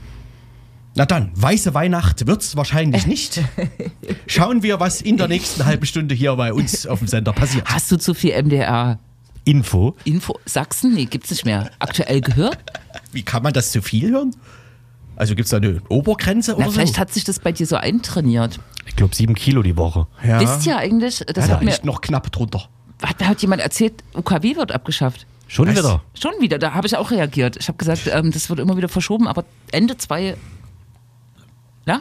Na 0.96 1.06
dann, 1.06 1.30
weiße 1.34 1.72
Weihnacht 1.72 2.26
wird's 2.26 2.56
wahrscheinlich 2.56 3.06
nicht. 3.06 3.40
Schauen 4.26 4.64
wir, 4.64 4.80
was 4.80 5.00
in 5.00 5.18
der 5.18 5.28
nächsten 5.28 5.64
halben 5.64 5.86
Stunde 5.86 6.16
hier 6.16 6.34
bei 6.34 6.52
uns 6.52 6.84
auf 6.88 6.98
dem 6.98 7.06
Sender 7.06 7.32
passiert. 7.32 7.64
Hast 7.66 7.92
du 7.92 7.96
zu 7.96 8.12
viel 8.12 8.32
MDR? 8.42 8.98
Info. 9.44 9.94
Info 10.04 10.38
Sachsen? 10.46 10.94
Nee, 10.94 11.04
gibt's 11.04 11.30
nicht 11.30 11.44
mehr. 11.44 11.70
Aktuell 11.78 12.20
gehört? 12.20 12.58
Wie 13.12 13.22
kann 13.22 13.44
man 13.44 13.52
das 13.52 13.70
zu 13.70 13.82
viel 13.82 14.10
hören? 14.10 14.34
Also 15.16 15.34
gibt's 15.34 15.50
da 15.50 15.58
eine 15.58 15.80
Obergrenze 15.88 16.52
Na, 16.52 16.56
oder 16.64 16.72
vielleicht 16.72 16.94
so? 16.94 17.00
hat 17.00 17.12
sich 17.12 17.24
das 17.24 17.38
bei 17.38 17.52
dir 17.52 17.66
so 17.66 17.76
eintrainiert. 17.76 18.58
Ich 18.86 18.96
glaube 18.96 19.14
sieben 19.14 19.34
Kilo 19.34 19.62
die 19.62 19.76
Woche. 19.76 20.06
ja. 20.26 20.40
Wisst 20.40 20.66
ihr 20.66 20.76
eigentlich, 20.76 21.18
das 21.32 21.46
ja, 21.48 21.54
hat 21.54 21.60
mir 21.60 21.66
nicht 21.70 21.84
noch 21.84 22.00
knapp 22.00 22.30
drunter. 22.32 22.68
hat, 23.02 23.22
hat 23.24 23.40
jemand 23.42 23.62
erzählt, 23.62 23.94
UKW 24.14 24.56
wird 24.56 24.72
abgeschafft. 24.72 25.26
Schon 25.46 25.68
Was? 25.68 25.76
wieder. 25.76 26.02
Schon 26.14 26.32
wieder, 26.40 26.58
da 26.58 26.72
habe 26.74 26.86
ich 26.86 26.96
auch 26.96 27.10
reagiert. 27.10 27.56
Ich 27.60 27.68
habe 27.68 27.76
gesagt, 27.78 28.08
ähm, 28.12 28.30
das 28.32 28.48
wird 28.48 28.58
immer 28.58 28.76
wieder 28.76 28.88
verschoben, 28.88 29.28
aber 29.28 29.44
Ende 29.70 29.96
zwei, 29.98 30.36
na, 31.84 32.00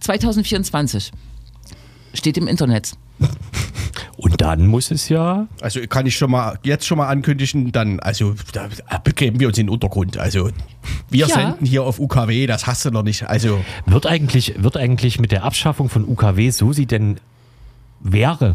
2024 0.00 1.12
steht 2.14 2.36
im 2.36 2.48
Internet. 2.48 2.92
Und 4.22 4.40
dann 4.40 4.68
muss 4.68 4.92
es 4.92 5.08
ja. 5.08 5.48
Also 5.60 5.80
kann 5.88 6.06
ich 6.06 6.16
schon 6.16 6.30
mal 6.30 6.56
jetzt 6.62 6.86
schon 6.86 6.96
mal 6.98 7.08
ankündigen, 7.08 7.72
dann, 7.72 7.98
also 7.98 8.34
da 8.52 8.68
begeben 9.02 9.40
wir 9.40 9.48
uns 9.48 9.58
in 9.58 9.66
den 9.66 9.72
Untergrund. 9.72 10.16
Also 10.16 10.50
wir 11.10 11.26
Ja. 11.26 11.34
senden 11.34 11.66
hier 11.66 11.82
auf 11.82 11.98
UKW, 11.98 12.46
das 12.46 12.68
hast 12.68 12.84
du 12.84 12.92
noch 12.92 13.02
nicht. 13.02 13.28
Also 13.28 13.64
Wird 13.84 14.06
eigentlich, 14.06 14.62
wird 14.62 14.76
eigentlich 14.76 15.18
mit 15.18 15.32
der 15.32 15.42
Abschaffung 15.42 15.88
von 15.88 16.08
UKW, 16.08 16.50
so 16.50 16.72
sie 16.72 16.86
denn 16.86 17.16
wäre, 17.98 18.54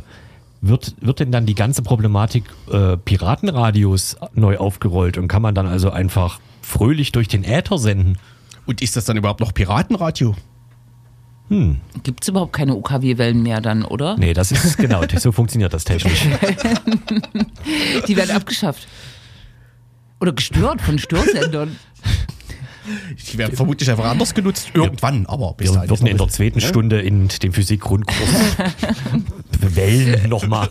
wird, 0.61 0.95
wird 1.01 1.19
denn 1.19 1.33
dann 1.33 1.45
die 1.45 1.55
ganze 1.55 1.81
Problematik 1.81 2.45
äh, 2.71 2.95
Piratenradios 2.95 4.15
neu 4.35 4.57
aufgerollt 4.57 5.17
und 5.17 5.27
kann 5.27 5.41
man 5.41 5.53
dann 5.53 5.67
also 5.67 5.89
einfach 5.89 6.39
fröhlich 6.61 7.11
durch 7.11 7.27
den 7.27 7.43
Äther 7.43 7.77
senden? 7.77 8.17
und 8.65 8.81
ist 8.81 8.97
das 8.97 9.05
dann 9.05 9.15
überhaupt 9.15 9.39
noch 9.39 9.53
Piratenradio? 9.53 10.35
Gibt 11.49 12.23
es 12.23 12.27
überhaupt 12.27 12.53
keine 12.53 12.75
UKW-Wellen 12.75 13.41
mehr 13.41 13.61
dann, 13.61 13.85
oder? 13.85 14.17
Nee, 14.17 14.33
das 14.33 14.51
ist 14.51 14.77
genau, 14.77 15.01
so 15.17 15.31
funktioniert 15.31 15.73
das 15.73 15.85
technisch. 15.85 16.27
Die 18.07 18.17
werden 18.17 18.35
abgeschafft. 18.35 18.87
Oder 20.19 20.33
gestört 20.33 20.81
von 20.81 20.99
Störsendern. 20.99 21.77
Die 23.31 23.37
werden 23.37 23.55
vermutlich 23.55 23.89
einfach 23.89 24.05
anders 24.05 24.33
genutzt, 24.33 24.71
irgendwann, 24.73 25.25
aber 25.25 25.53
bis 25.53 25.69
Wir 25.69 25.75
dahin 25.75 25.89
würden 25.89 26.07
in 26.07 26.17
der 26.17 26.27
zweiten 26.29 26.61
Stunde 26.61 27.01
in 27.01 27.27
dem 27.27 27.53
Physik-Grundkurs 27.53 28.17
Wellen 29.75 30.29
nochmal. 30.29 30.69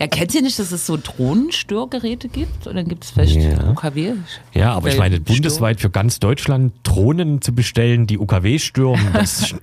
Ja, 0.00 0.06
kennt 0.06 0.34
ihr 0.34 0.42
nicht, 0.42 0.58
dass 0.58 0.72
es 0.72 0.86
so 0.86 0.98
Drohnenstörgeräte 1.02 2.28
gibt? 2.28 2.66
Und 2.66 2.76
dann 2.76 2.88
gibt 2.88 3.04
es 3.04 3.10
vielleicht 3.10 3.36
Ja. 3.36 3.70
UKW? 3.70 4.14
Ja, 4.52 4.72
aber 4.74 4.88
ich 4.88 4.98
meine, 4.98 5.20
bundesweit 5.20 5.80
für 5.80 5.90
ganz 5.90 6.18
Deutschland 6.20 6.72
Drohnen 6.82 7.40
zu 7.40 7.54
bestellen, 7.54 8.06
die 8.06 8.18
UKW 8.18 8.58
stürmen, 8.58 9.12
das 9.12 9.54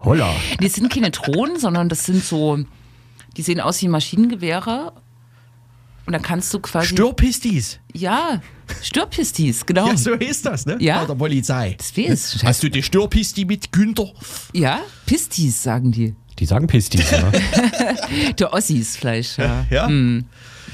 holla. 0.00 0.30
Die 0.60 0.68
sind 0.68 0.90
keine 0.92 1.10
Drohnen, 1.10 1.58
sondern 1.58 1.88
das 1.88 2.04
sind 2.04 2.24
so, 2.24 2.58
die 3.36 3.42
sehen 3.42 3.60
aus 3.60 3.82
wie 3.82 3.88
Maschinengewehre. 3.88 4.92
Und 6.06 6.12
dann 6.12 6.22
kannst 6.22 6.54
du 6.54 6.60
quasi. 6.60 6.88
Störpistis. 6.88 7.80
Ja, 7.92 8.40
Störpistis, 8.82 9.66
genau. 9.66 9.88
Ja, 9.88 9.96
so 9.96 10.12
ist 10.12 10.46
das, 10.46 10.64
ne? 10.66 10.76
Ja. 10.80 11.00
Bei 11.00 11.06
der 11.06 11.14
Polizei. 11.14 11.74
Das 11.78 11.96
weiß 11.96 12.38
Hast 12.44 12.62
du 12.62 12.68
die 12.70 12.82
Störpisti 12.82 13.44
mit 13.44 13.72
Günther? 13.72 14.12
Ja, 14.52 14.80
Pistis, 15.04 15.62
sagen 15.62 15.90
die. 15.92 16.14
Die 16.38 16.44
sagen 16.46 16.66
Pistis, 16.66 17.10
ja. 17.10 17.32
Der 18.38 18.52
Ossis 18.52 18.96
vielleicht, 18.96 19.38
ja. 19.38 19.64
Ja. 19.70 19.88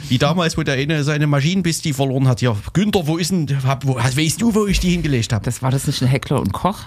Wie 0.09 0.19
damals, 0.19 0.59
wo 0.59 0.63
der 0.65 0.75
eine 0.75 1.05
seine 1.05 1.27
Maschinenpisti 1.29 1.93
verloren 1.93 2.27
hat. 2.27 2.43
Ja, 2.43 2.57
Günther, 2.73 3.07
wo 3.07 3.17
ist 3.17 3.31
denn, 3.31 3.47
hab- 3.65 3.87
wo, 3.87 3.95
weißt 3.95 4.43
du, 4.43 4.55
wo 4.55 4.67
ich 4.67 4.81
die 4.81 4.91
hingelegt 4.91 5.33
habe? 5.33 5.45
Das 5.45 5.63
war 5.63 5.71
das 5.71 5.87
nicht 5.87 6.03
ein 6.03 6.09
Heckler 6.09 6.41
und 6.41 6.53
Koch? 6.53 6.81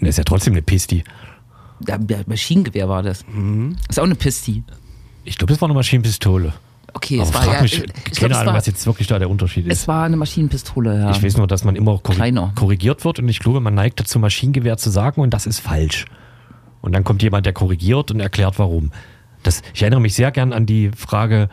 Das 0.00 0.10
ist 0.10 0.18
ja 0.18 0.24
trotzdem 0.24 0.52
eine 0.52 0.62
Pisti. 0.62 1.02
Ja, 1.88 1.98
Maschinengewehr 2.26 2.88
war 2.88 3.02
das. 3.02 3.24
Ist 3.88 3.98
auch 3.98 4.04
eine 4.04 4.14
Pisti. 4.14 4.62
Ich 5.24 5.38
glaube, 5.38 5.52
das 5.54 5.60
war 5.62 5.68
eine 5.68 5.74
Maschinenpistole. 5.74 6.52
Okay, 6.94 7.20
Aber 7.20 7.28
es 7.28 7.34
war 7.34 7.54
ja. 7.54 7.62
mich, 7.62 7.82
ich 8.10 8.18
keine 8.18 8.36
Ahnung, 8.36 8.48
war, 8.48 8.54
was 8.54 8.66
jetzt 8.66 8.84
wirklich 8.86 9.06
da 9.08 9.18
der 9.18 9.30
Unterschied 9.30 9.66
ist. 9.66 9.80
es 9.80 9.88
war 9.88 10.04
eine 10.04 10.16
Maschinenpistole, 10.16 10.98
ja. 10.98 11.10
Ich 11.10 11.22
weiß 11.22 11.36
nur, 11.36 11.46
dass 11.46 11.64
man 11.64 11.76
immer 11.76 11.98
korri 11.98 12.34
korrigiert 12.54 13.04
wird 13.04 13.18
und 13.18 13.28
ich 13.28 13.38
glaube, 13.38 13.60
man 13.60 13.74
neigt 13.74 14.00
dazu, 14.00 14.18
Maschinengewehr 14.18 14.76
zu 14.76 14.90
sagen 14.90 15.20
und 15.20 15.30
das 15.30 15.46
ist 15.46 15.60
falsch. 15.60 16.06
Und 16.80 16.92
dann 16.92 17.04
kommt 17.04 17.22
jemand, 17.22 17.46
der 17.46 17.52
korrigiert 17.52 18.10
und 18.10 18.20
erklärt, 18.20 18.58
warum. 18.58 18.92
Das, 19.42 19.62
ich 19.74 19.82
erinnere 19.82 20.00
mich 20.00 20.14
sehr 20.14 20.30
gern 20.30 20.52
an 20.52 20.66
die 20.66 20.90
Frage, 20.96 21.48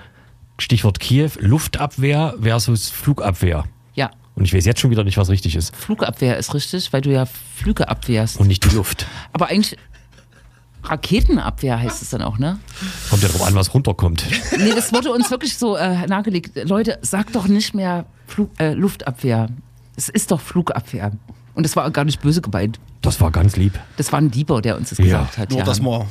Stichwort 0.58 1.00
Kiew, 1.00 1.32
Luftabwehr 1.40 2.36
versus 2.42 2.90
Flugabwehr. 2.90 3.66
ja. 3.94 4.12
Und 4.36 4.46
ich 4.46 4.54
weiß 4.54 4.66
jetzt 4.66 4.80
schon 4.80 4.92
wieder 4.92 5.04
nicht, 5.04 5.18
was 5.18 5.30
richtig 5.30 5.56
ist. 5.56 5.76
Flugabwehr 5.76 6.38
ist 6.38 6.54
richtig, 6.54 6.94
weil 6.94 7.02
du 7.02 7.12
ja 7.12 7.26
Flüge 7.26 7.88
abwehrst. 7.90 8.40
Und 8.40 8.46
nicht 8.46 8.64
die 8.70 8.76
Luft. 8.76 9.08
Aber 9.34 9.48
eigentlich 9.48 9.78
Raketenabwehr 10.90 11.80
heißt 11.80 12.02
es 12.02 12.10
dann 12.10 12.22
auch, 12.22 12.38
ne? 12.38 12.60
Kommt 13.10 13.24
ja 13.24 13.30
drauf 13.30 13.44
an, 13.48 13.56
was 13.56 13.74
runterkommt. 13.74 14.26
Nee, 14.58 14.72
das 14.76 14.92
wurde 14.94 15.12
uns 15.12 15.30
wirklich 15.32 15.58
so 15.58 15.76
äh, 15.76 16.06
nahegelegt. 16.08 16.52
Leute, 16.68 17.00
sagt 17.02 17.36
doch 17.36 17.48
nicht 17.48 17.74
mehr 17.74 18.06
Flug, 18.28 18.50
äh, 18.60 18.74
Luftabwehr. 18.74 19.50
Es 19.96 20.10
ist 20.10 20.32
doch 20.32 20.40
Flugabwehr. 20.42 21.12
Und 21.56 21.64
das 21.64 21.76
war 21.76 21.90
gar 21.92 22.06
nicht 22.06 22.22
böse 22.22 22.42
gemeint. 22.42 22.80
Das 23.02 23.20
war 23.20 23.32
ganz 23.32 23.56
lieb. 23.56 23.80
Das 23.98 24.12
war 24.12 24.20
ein 24.20 24.32
Lieber, 24.32 24.62
der 24.62 24.78
uns 24.78 24.90
das 24.90 25.00
Ja. 25.00 25.04
gesagt 25.06 25.38
hat. 25.38 25.50
Nur, 25.50 25.60
ja. 25.60 25.66
dass 25.66 25.82
wir 25.82 26.06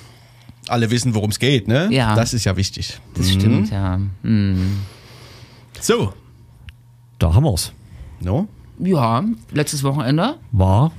alle 0.68 0.90
wissen, 0.90 1.14
worum 1.14 1.30
es 1.30 1.38
geht, 1.38 1.68
ne? 1.68 1.88
Ja. 1.92 2.14
Das 2.16 2.34
ist 2.34 2.44
ja 2.44 2.56
wichtig. 2.56 3.00
das 3.14 3.30
stimmt, 3.30 3.70
ja. 3.70 4.00
Hm. 4.22 4.78
So. 5.80 6.12
Da 7.18 7.32
haben 7.32 7.44
wir's. 7.44 7.72
No? 8.20 8.48
Ja, 8.78 9.22
letztes 9.52 9.82
Wochenende 9.84 10.36
War 10.52 10.92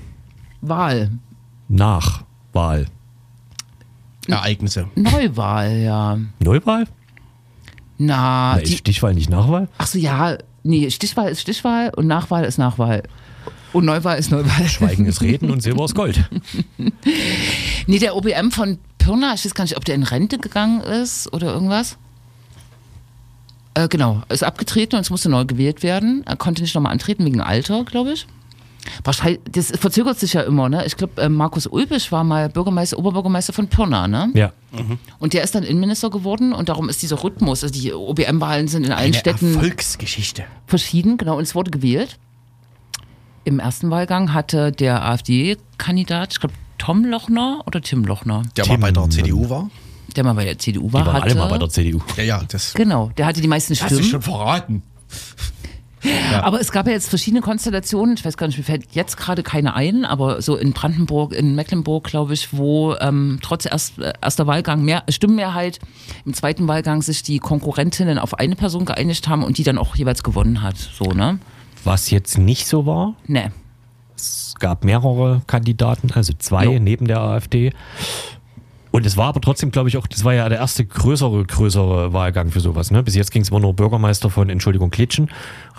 Wahl. 0.61 1.11
nach 1.67 2.23
Wahl. 2.53 2.87
Ereignisse. 4.33 4.87
Neuwahl, 4.95 5.77
ja. 5.77 6.17
Neuwahl? 6.39 6.85
Na, 7.97 8.55
Na, 8.55 8.61
die, 8.61 8.77
Stichwahl 8.77 9.13
nicht 9.13 9.29
Nachwahl? 9.29 9.69
ach 9.77 9.87
so, 9.87 9.97
ja, 9.97 10.37
nee, 10.63 10.89
Stichwahl 10.91 11.29
ist 11.29 11.41
Stichwahl 11.41 11.91
und 11.95 12.07
Nachwahl 12.07 12.43
ist 12.45 12.57
Nachwahl. 12.57 13.03
Und 13.73 13.85
Neuwahl 13.85 14.17
ist 14.17 14.31
Neuwahl. 14.31 14.67
Schweigen 14.67 15.05
ist 15.05 15.21
Reden 15.21 15.49
und 15.51 15.61
Silber 15.61 15.85
ist 15.85 15.95
Gold. 15.95 16.23
Nee, 17.89 17.99
der 17.99 18.17
OBM 18.17 18.51
von 18.51 18.79
Pirna, 18.97 19.33
ich 19.33 19.45
weiß 19.45 19.53
gar 19.55 19.63
nicht, 19.63 19.77
ob 19.77 19.85
der 19.85 19.95
in 19.95 20.03
Rente 20.03 20.37
gegangen 20.39 20.81
ist 20.81 21.31
oder 21.33 21.53
irgendwas. 21.53 21.97
Äh, 23.75 23.87
genau, 23.87 24.23
ist 24.27 24.43
abgetreten 24.43 24.95
und 24.95 25.01
es 25.01 25.09
musste 25.09 25.29
neu 25.29 25.45
gewählt 25.45 25.83
werden. 25.83 26.23
Er 26.25 26.35
konnte 26.35 26.61
nicht 26.63 26.75
nochmal 26.75 26.91
antreten 26.91 27.23
wegen 27.25 27.39
Alter, 27.39 27.85
glaube 27.85 28.11
ich. 28.11 28.27
Wahrscheinlich, 29.03 29.39
das 29.51 29.71
verzögert 29.77 30.19
sich 30.19 30.33
ja 30.33 30.41
immer, 30.41 30.69
ne? 30.69 30.85
Ich 30.85 30.95
glaube, 30.95 31.21
äh, 31.21 31.29
Markus 31.29 31.67
Ulbisch 31.67 32.11
war 32.11 32.23
mal 32.23 32.49
Bürgermeister, 32.49 32.97
Oberbürgermeister 32.97 33.53
von 33.53 33.67
Pirna, 33.67 34.07
ne? 34.07 34.29
Ja. 34.33 34.51
Und 35.19 35.33
der 35.33 35.43
ist 35.43 35.55
dann 35.55 35.63
Innenminister 35.63 36.09
geworden 36.09 36.53
und 36.53 36.69
darum 36.69 36.87
ist 36.89 37.01
dieser 37.01 37.23
Rhythmus, 37.23 37.63
also 37.63 37.73
die 37.73 37.91
OBM-Wahlen 37.93 38.67
sind 38.67 38.85
in 38.85 38.91
allen 38.91 39.05
Eine 39.07 39.13
Städten 39.13 39.55
Erfolgsgeschichte. 39.55 40.45
verschieden, 40.67 41.17
genau, 41.17 41.37
und 41.37 41.43
es 41.43 41.55
wurde 41.55 41.71
gewählt. 41.71 42.17
Im 43.43 43.59
ersten 43.59 43.89
Wahlgang 43.89 44.33
hatte 44.33 44.71
der 44.71 45.05
AfD-Kandidat, 45.05 46.33
ich 46.33 46.39
glaube, 46.39 46.53
Tom 46.77 47.05
Lochner 47.05 47.63
oder 47.65 47.81
Tim 47.81 48.03
Lochner, 48.03 48.43
Der 48.55 48.65
Tim, 48.65 48.79
mal 48.79 48.91
bei 48.91 49.01
der 49.01 49.09
CDU 49.09 49.49
war. 49.49 49.69
der 50.15 50.23
mal 50.23 50.33
bei 50.33 50.45
der 50.45 50.59
CDU 50.59 50.91
war, 50.93 51.01
Die 51.01 51.07
waren 51.07 51.15
hatte. 51.15 51.25
alle 51.25 51.35
mal 51.35 51.47
bei 51.49 51.57
der 51.57 51.69
CDU. 51.69 51.99
Ja, 52.17 52.23
ja, 52.23 52.41
das 52.47 52.73
Genau, 52.73 53.09
der 53.17 53.25
hatte 53.25 53.41
die 53.41 53.47
meisten 53.47 53.73
hast 53.73 53.81
du 53.83 53.95
Stimmen. 53.95 54.03
schon 54.09 54.21
verraten. 54.21 54.83
Aber 56.41 56.59
es 56.61 56.71
gab 56.71 56.87
ja 56.87 56.93
jetzt 56.93 57.09
verschiedene 57.09 57.41
Konstellationen. 57.41 58.15
Ich 58.17 58.25
weiß 58.25 58.37
gar 58.37 58.47
nicht, 58.47 58.57
mir 58.57 58.63
fällt 58.63 58.85
jetzt 58.91 59.17
gerade 59.17 59.43
keine 59.43 59.73
ein, 59.75 60.05
aber 60.05 60.41
so 60.41 60.55
in 60.55 60.73
Brandenburg, 60.73 61.33
in 61.33 61.55
Mecklenburg, 61.55 62.05
glaube 62.05 62.33
ich, 62.33 62.53
wo 62.57 62.95
ähm, 62.99 63.39
trotz 63.41 63.65
erst, 63.65 63.99
äh, 63.99 64.13
erster 64.21 64.47
Wahlgang 64.47 64.83
mehr 64.83 65.03
Stimmenmehrheit 65.09 65.79
im 66.25 66.33
zweiten 66.33 66.67
Wahlgang 66.67 67.01
sich 67.01 67.23
die 67.23 67.39
Konkurrentinnen 67.39 68.19
auf 68.19 68.33
eine 68.39 68.55
Person 68.55 68.85
geeinigt 68.85 69.27
haben 69.27 69.43
und 69.43 69.57
die 69.57 69.63
dann 69.63 69.77
auch 69.77 69.95
jeweils 69.95 70.23
gewonnen 70.23 70.61
hat. 70.61 70.77
So, 70.77 71.05
ne? 71.11 71.39
Was 71.83 72.09
jetzt 72.09 72.37
nicht 72.37 72.67
so 72.67 72.85
war, 72.85 73.15
Ne. 73.27 73.51
es 74.15 74.55
gab 74.59 74.83
mehrere 74.83 75.41
Kandidaten, 75.47 76.09
also 76.13 76.33
zwei 76.37 76.65
Jo. 76.65 76.79
neben 76.79 77.07
der 77.07 77.19
AfD. 77.21 77.71
Und 78.97 79.05
es 79.05 79.15
war 79.15 79.27
aber 79.27 79.41
trotzdem, 79.41 79.69
glaube 79.69 79.89
ich, 79.89 79.97
auch, 79.97 80.07
das 80.07 80.23
war 80.23 80.33
ja 80.33 80.49
der 80.49 80.57
erste 80.57 80.83
größere, 80.83 81.45
größere 81.45 82.13
Wahlgang 82.13 82.49
für 82.49 82.61
sowas. 82.61 82.89
Ne? 82.89 83.03
Bis 83.03 83.13
jetzt 83.13 83.29
ging 83.29 83.43
es 83.43 83.49
immer 83.49 83.59
nur 83.59 83.75
Bürgermeister 83.75 84.31
von, 84.31 84.49
Entschuldigung, 84.49 84.89
Klitschen. 84.89 85.29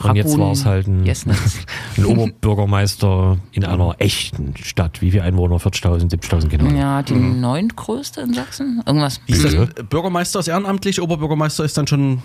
Und 0.04 0.14
jetzt 0.14 0.28
Rakun 0.28 0.40
war 0.40 0.52
es 0.52 0.64
halt 0.64 0.86
ein, 0.86 1.04
Jesnitz. 1.04 1.58
ein 1.96 2.04
Oberbürgermeister 2.04 3.38
in 3.50 3.64
einer 3.64 3.96
echten 3.98 4.54
Stadt. 4.62 5.02
Wie 5.02 5.10
viele 5.10 5.24
Einwohner? 5.24 5.56
40.000, 5.56 6.12
70.000 6.12 6.46
genau. 6.46 6.70
Ja, 6.70 7.02
die 7.02 7.14
neuntgrößte 7.14 8.20
in 8.20 8.34
Sachsen? 8.34 8.82
Irgendwas? 8.86 9.20
Ist 9.26 9.44
das, 9.44 9.52
Mhm. 9.52 9.62
äh, 9.62 9.82
Bürgermeister 9.82 10.38
ist 10.38 10.46
ehrenamtlich, 10.46 11.02
Oberbürgermeister 11.02 11.64
ist 11.64 11.76
dann 11.76 11.88
schon. 11.88 12.22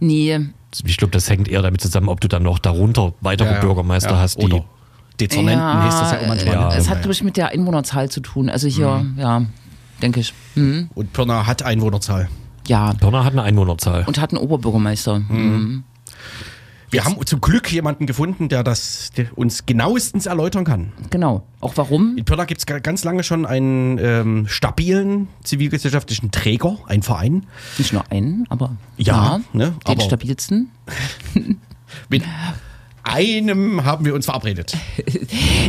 Nee. 0.00 0.38
Ich 0.84 0.98
glaube, 0.98 1.12
das 1.12 1.30
hängt 1.30 1.48
eher 1.48 1.62
damit 1.62 1.80
zusammen, 1.80 2.10
ob 2.10 2.20
du 2.20 2.28
dann 2.28 2.42
noch 2.42 2.58
darunter 2.58 3.14
weitere 3.22 3.48
Ja, 3.48 3.54
ja. 3.54 3.60
Bürgermeister 3.60 4.10
Ja, 4.10 4.18
hast, 4.18 4.38
die 4.38 4.44
Oder 4.44 4.66
Dezernenten 5.18 5.82
heißt 5.82 5.98
das 5.98 6.12
ja 6.12 6.18
auch 6.20 6.26
manchmal. 6.26 6.54
Ja. 6.54 6.68
ne? 6.68 6.74
es 6.76 6.90
hat, 6.90 6.98
glaube 7.00 7.12
ich, 7.12 7.22
mit 7.22 7.38
der 7.38 7.48
Einwohnerzahl 7.48 8.10
zu 8.10 8.20
tun. 8.20 8.50
Also 8.50 8.68
hier, 8.68 9.04
ja, 9.16 9.42
denke 10.02 10.20
ich. 10.20 10.34
Mhm. 10.54 10.90
Und 10.94 11.12
Pirna 11.12 11.46
hat 11.46 11.62
Einwohnerzahl. 11.62 12.28
Ja. 12.66 12.92
Pirna 12.94 13.24
hat 13.24 13.32
eine 13.32 13.42
Einwohnerzahl. 13.42 14.04
Und 14.06 14.20
hat 14.20 14.30
einen 14.32 14.42
Oberbürgermeister. 14.42 15.18
Mhm. 15.20 15.84
Wir 16.92 17.04
haben 17.04 17.24
zum 17.24 17.40
Glück 17.40 17.70
jemanden 17.72 18.06
gefunden, 18.06 18.48
der 18.48 18.64
das 18.64 19.12
der 19.16 19.26
uns 19.38 19.64
genauestens 19.64 20.26
erläutern 20.26 20.64
kann. 20.64 20.92
Genau. 21.10 21.46
Auch 21.60 21.76
warum? 21.76 22.16
In 22.18 22.24
Pirna 22.24 22.46
gibt 22.46 22.58
es 22.60 22.66
ganz 22.82 23.04
lange 23.04 23.22
schon 23.22 23.46
einen 23.46 23.96
ähm, 23.98 24.46
stabilen 24.48 25.28
zivilgesellschaftlichen 25.44 26.32
Träger, 26.32 26.78
einen 26.86 27.04
Verein. 27.04 27.46
Nicht 27.78 27.92
nur 27.92 28.10
einen, 28.10 28.44
aber 28.48 28.76
Ja, 28.96 29.40
ne, 29.52 29.74
den 29.86 29.92
aber- 29.92 30.00
stabilsten. 30.02 30.70
Mit 32.08 32.24
einem 33.04 33.84
haben 33.84 34.04
wir 34.04 34.14
uns 34.14 34.24
verabredet. 34.26 34.76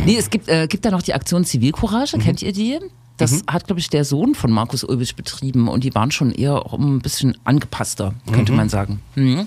Nee, 0.04 0.16
es 0.16 0.30
gibt, 0.30 0.48
äh, 0.48 0.66
gibt 0.66 0.84
da 0.84 0.90
noch 0.90 1.02
die 1.02 1.14
Aktion 1.14 1.44
Zivilcourage, 1.44 2.18
kennt 2.18 2.42
ihr 2.42 2.52
die? 2.52 2.80
Das 3.22 3.42
hat, 3.46 3.66
glaube 3.66 3.80
ich, 3.80 3.88
der 3.88 4.04
Sohn 4.04 4.34
von 4.34 4.50
Markus 4.50 4.84
Ulbisch 4.84 5.14
betrieben 5.14 5.68
und 5.68 5.84
die 5.84 5.94
waren 5.94 6.10
schon 6.10 6.32
eher 6.32 6.54
auch 6.66 6.74
ein 6.74 7.00
bisschen 7.00 7.36
angepasster, 7.44 8.14
könnte 8.30 8.52
man 8.52 8.68
sagen. 8.68 9.00
Mhm. 9.14 9.46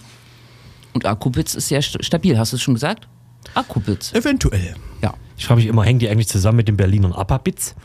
Und 0.94 1.06
Akubitz 1.06 1.56
ist 1.56 1.68
sehr 1.68 1.82
st 1.82 2.04
stabil, 2.04 2.38
hast 2.38 2.54
du 2.54 2.56
es 2.56 2.62
schon 2.62 2.74
gesagt? 2.74 3.08
Akubitz, 3.54 4.14
Eventuell. 4.14 4.76
ja. 5.02 5.14
Ich 5.38 5.46
frage 5.46 5.60
mich 5.60 5.68
immer, 5.70 5.84
hängen 5.84 6.00
die 6.00 6.10
eigentlich 6.10 6.30
zusammen 6.30 6.58
mit 6.58 6.68
den 6.68 6.78
Berlinern 6.78 7.12
Appabitz? 7.12 7.76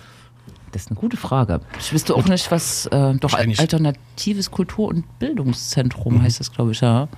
Das 0.73 0.83
ist 0.83 0.91
eine 0.91 1.01
gute 1.01 1.17
Frage. 1.17 1.61
Ich 1.81 1.93
wüsste 1.93 2.15
auch 2.15 2.27
nicht, 2.27 2.51
was, 2.53 2.87
äh, 2.87 3.15
doch. 3.15 3.35
Alternatives 3.35 4.51
Kultur- 4.53 4.89
und 4.89 5.19
Bildungszentrum 5.19 6.23
heißt 6.23 6.39
das, 6.39 6.53
glaube 6.53 6.71
ich, 6.73 6.81
ja. 6.81 7.09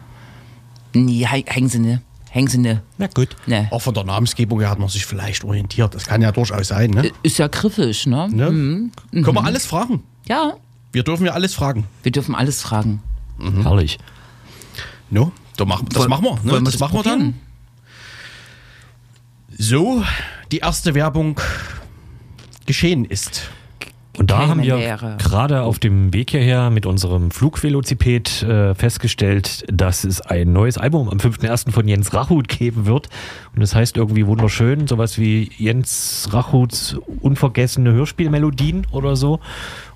Nee, 0.95 1.27
hängen 1.27 1.69
sie 1.69 1.79
ne. 1.79 2.03
Hängen 2.35 2.49
sie 2.49 2.57
ne. 2.57 2.81
Na 2.97 3.09
gut. 3.09 3.37
Ne. 3.45 3.69
Auch 3.71 3.81
von 3.83 3.93
der 3.93 4.05
Namensgebung 4.05 4.59
her 4.61 4.71
hat 4.71 4.79
man 4.79 4.89
sich 4.89 5.05
vielleicht 5.05 5.45
orientiert. 5.45 5.95
Das 5.95 6.07
kann 6.07 6.23
ja 6.23 6.33
durchaus 6.33 6.69
sein. 6.69 6.89
Ne? 6.91 7.11
Ist 7.23 7.37
ja 7.37 7.47
griffisch, 7.47 8.07
ne? 8.07 8.27
ne? 8.31 8.47
Können 8.47 9.35
wir 9.35 9.45
alles 9.45 9.67
fragen? 9.67 10.03
Ja, 10.27 10.55
Wir 10.93 11.03
dürfen 11.03 11.27
ja 11.27 11.33
alles 11.33 11.53
fragen. 11.55 11.85
wir 12.03 12.11
dürfen 12.11 12.35
alles 12.35 12.63
fragen. 12.63 13.03
Herrlich. 13.63 13.99
No, 15.11 15.31
da 15.59 15.67
machen, 15.67 15.87
das 15.91 15.99
Woll- 16.05 16.09
machen 16.09 16.25
wir. 16.25 16.37
Ne? 16.43 16.63
Das, 16.65 16.73
das 16.73 16.81
machen 16.81 16.95
wir 16.95 17.03
dann. 17.03 17.35
So, 19.59 20.03
die 20.51 20.59
erste 20.59 20.95
Werbung 20.95 21.39
geschehen 22.65 23.05
ist. 23.05 23.43
Und 24.19 24.31
da 24.31 24.47
haben 24.47 24.63
wir 24.63 24.99
gerade 25.17 25.63
auf 25.63 25.79
dem 25.79 26.13
Weg 26.13 26.33
hierher 26.33 26.69
mit 26.69 26.85
unserem 26.85 27.31
Flugvelociped 27.31 28.43
äh, 28.43 28.75
festgestellt, 28.75 29.65
dass 29.73 30.05
es 30.05 30.21
ein 30.21 30.53
neues 30.53 30.77
Album 30.77 31.09
am 31.09 31.17
5.1. 31.17 31.71
von 31.71 31.89
Jens 31.89 32.13
Rachut 32.13 32.49
geben 32.49 32.85
wird. 32.85 33.09
Und 33.55 33.63
das 33.63 33.75
heißt 33.75 33.97
irgendwie 33.97 34.27
wunderschön, 34.27 34.87
sowas 34.87 35.17
wie 35.19 35.51
Jens 35.57 36.29
Rachuts 36.31 36.97
unvergessene 37.21 37.93
Hörspielmelodien 37.93 38.87
oder 38.91 39.17
so. 39.17 39.41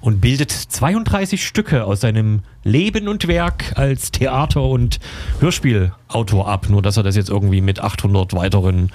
Und 0.00 0.22
bildet 0.22 0.50
32 0.50 1.44
Stücke 1.46 1.84
aus 1.84 2.00
seinem 2.00 2.40
Leben 2.64 3.08
und 3.08 3.28
Werk 3.28 3.74
als 3.76 4.12
Theater- 4.12 4.62
und 4.62 4.98
Hörspielautor 5.40 6.48
ab. 6.48 6.70
Nur 6.70 6.80
dass 6.80 6.96
er 6.96 7.02
das 7.02 7.16
jetzt 7.16 7.28
irgendwie 7.28 7.60
mit 7.60 7.80
800 7.80 8.32
weiteren 8.32 8.92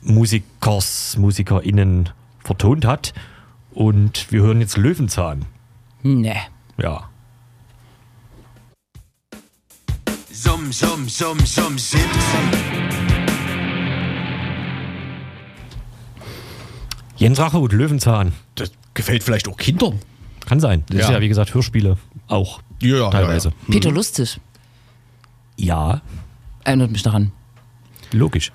Musikers, 0.00 1.16
MusikerInnen 1.18 2.10
vertont 2.44 2.86
hat. 2.86 3.14
Und 3.74 4.30
wir 4.30 4.42
hören 4.42 4.60
jetzt 4.60 4.76
Löwenzahn. 4.76 5.44
Ne. 6.02 6.36
Ja. 6.78 7.08
Summ, 10.30 10.72
summ, 10.72 11.08
summ, 11.08 11.38
summ, 11.40 11.78
simsi. 11.78 11.98
Jens 17.16 17.38
Rache 17.38 17.58
und 17.58 17.72
Löwenzahn. 17.72 18.32
Das 18.54 18.72
gefällt 18.94 19.22
vielleicht 19.24 19.48
auch 19.48 19.56
Kindern. 19.56 20.00
Kann 20.46 20.60
sein. 20.60 20.84
Das 20.88 20.98
ist 21.00 21.06
Ja. 21.08 21.12
ja, 21.14 21.20
wie 21.20 21.28
gesagt, 21.28 21.54
Hörspiele 21.54 21.96
auch. 22.28 22.60
Ja, 22.82 22.96
ja, 22.96 23.10
teilweise. 23.10 23.48
ja, 23.48 23.54
Peter 23.72 23.90
Lustig 23.90 24.40
Ja, 25.56 26.02
erinnert 26.64 26.90
mich 26.90 27.02
daran. 27.02 27.32
logisch. 28.12 28.52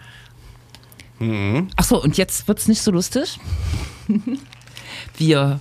Ach 1.75 1.83
so, 1.83 2.01
und 2.01 2.15
jetzt 2.17 2.47
wird's 2.47 2.67
nicht 2.69 2.81
so 2.81 2.91
lustig. 2.91 3.39
Wir 5.17 5.59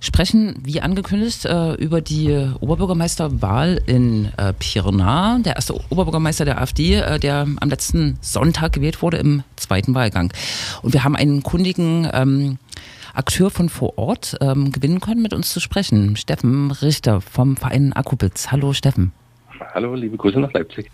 sprechen, 0.00 0.54
wie 0.62 0.80
angekündigt, 0.80 1.44
äh, 1.46 1.74
über 1.74 2.00
die 2.00 2.50
Oberbürgermeisterwahl 2.60 3.80
in 3.86 4.30
äh, 4.36 4.52
Pirna, 4.52 5.38
der 5.38 5.56
erste 5.56 5.74
Oberbürgermeister 5.90 6.44
der 6.44 6.60
AfD, 6.60 6.96
äh, 6.96 7.18
der 7.18 7.46
am 7.60 7.68
letzten 7.68 8.18
Sonntag 8.20 8.72
gewählt 8.72 9.02
wurde 9.02 9.16
im 9.16 9.42
zweiten 9.56 9.94
Wahlgang. 9.94 10.32
Und 10.82 10.92
wir 10.92 11.04
haben 11.04 11.16
einen 11.16 11.42
kundigen 11.42 12.08
ähm, 12.12 12.58
Akteur 13.14 13.50
von 13.50 13.68
vor 13.68 13.96
Ort 13.96 14.36
ähm, 14.40 14.72
gewinnen 14.72 15.00
können, 15.00 15.22
mit 15.22 15.32
uns 15.32 15.50
zu 15.50 15.60
sprechen. 15.60 16.16
Steffen 16.16 16.70
Richter 16.70 17.20
vom 17.20 17.56
Verein 17.56 17.92
Akubitz. 17.92 18.50
Hallo 18.50 18.72
Steffen. 18.72 19.12
Hallo, 19.72 19.94
liebe 19.94 20.16
Grüße 20.16 20.38
nach 20.38 20.52
Leipzig. 20.52 20.90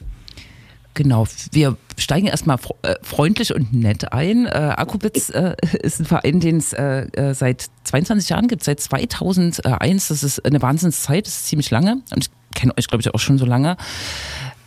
Genau, 0.94 1.26
wir 1.52 1.76
steigen 1.96 2.26
erstmal 2.26 2.58
äh, 2.82 2.94
freundlich 3.02 3.54
und 3.54 3.72
nett 3.72 4.12
ein. 4.12 4.46
Äh, 4.46 4.74
Akubitz 4.76 5.30
äh, 5.30 5.54
ist 5.82 6.00
ein 6.00 6.04
Verein, 6.04 6.40
den 6.40 6.56
es 6.56 6.72
äh, 6.72 7.06
äh, 7.12 7.34
seit 7.34 7.66
22 7.84 8.28
Jahren 8.30 8.48
gibt, 8.48 8.64
seit 8.64 8.80
2001. 8.80 10.08
Das 10.08 10.22
ist 10.22 10.44
eine 10.44 10.60
Wahnsinnszeit, 10.62 11.26
das 11.26 11.34
ist 11.34 11.46
ziemlich 11.46 11.70
lange. 11.70 12.02
Und 12.12 12.26
ich 12.26 12.30
kenne 12.54 12.72
euch, 12.76 12.88
glaube 12.88 13.02
ich, 13.02 13.14
auch 13.14 13.20
schon 13.20 13.38
so 13.38 13.46
lange. 13.46 13.76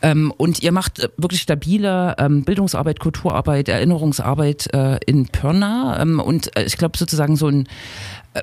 Ähm, 0.01 0.34
und 0.36 0.62
ihr 0.62 0.72
macht 0.72 1.00
äh, 1.00 1.10
wirklich 1.18 1.42
stabile 1.42 2.15
ähm, 2.20 2.44
Bildungsarbeit, 2.44 3.00
Kulturarbeit, 3.00 3.68
Erinnerungsarbeit 3.70 4.74
äh, 4.74 5.00
in 5.06 5.27
Pirna. 5.27 6.01
Ähm, 6.01 6.20
und 6.20 6.51
ich 6.58 6.77
glaube 6.77 6.98
sozusagen 6.98 7.36
so 7.36 7.48
ein, 7.48 7.68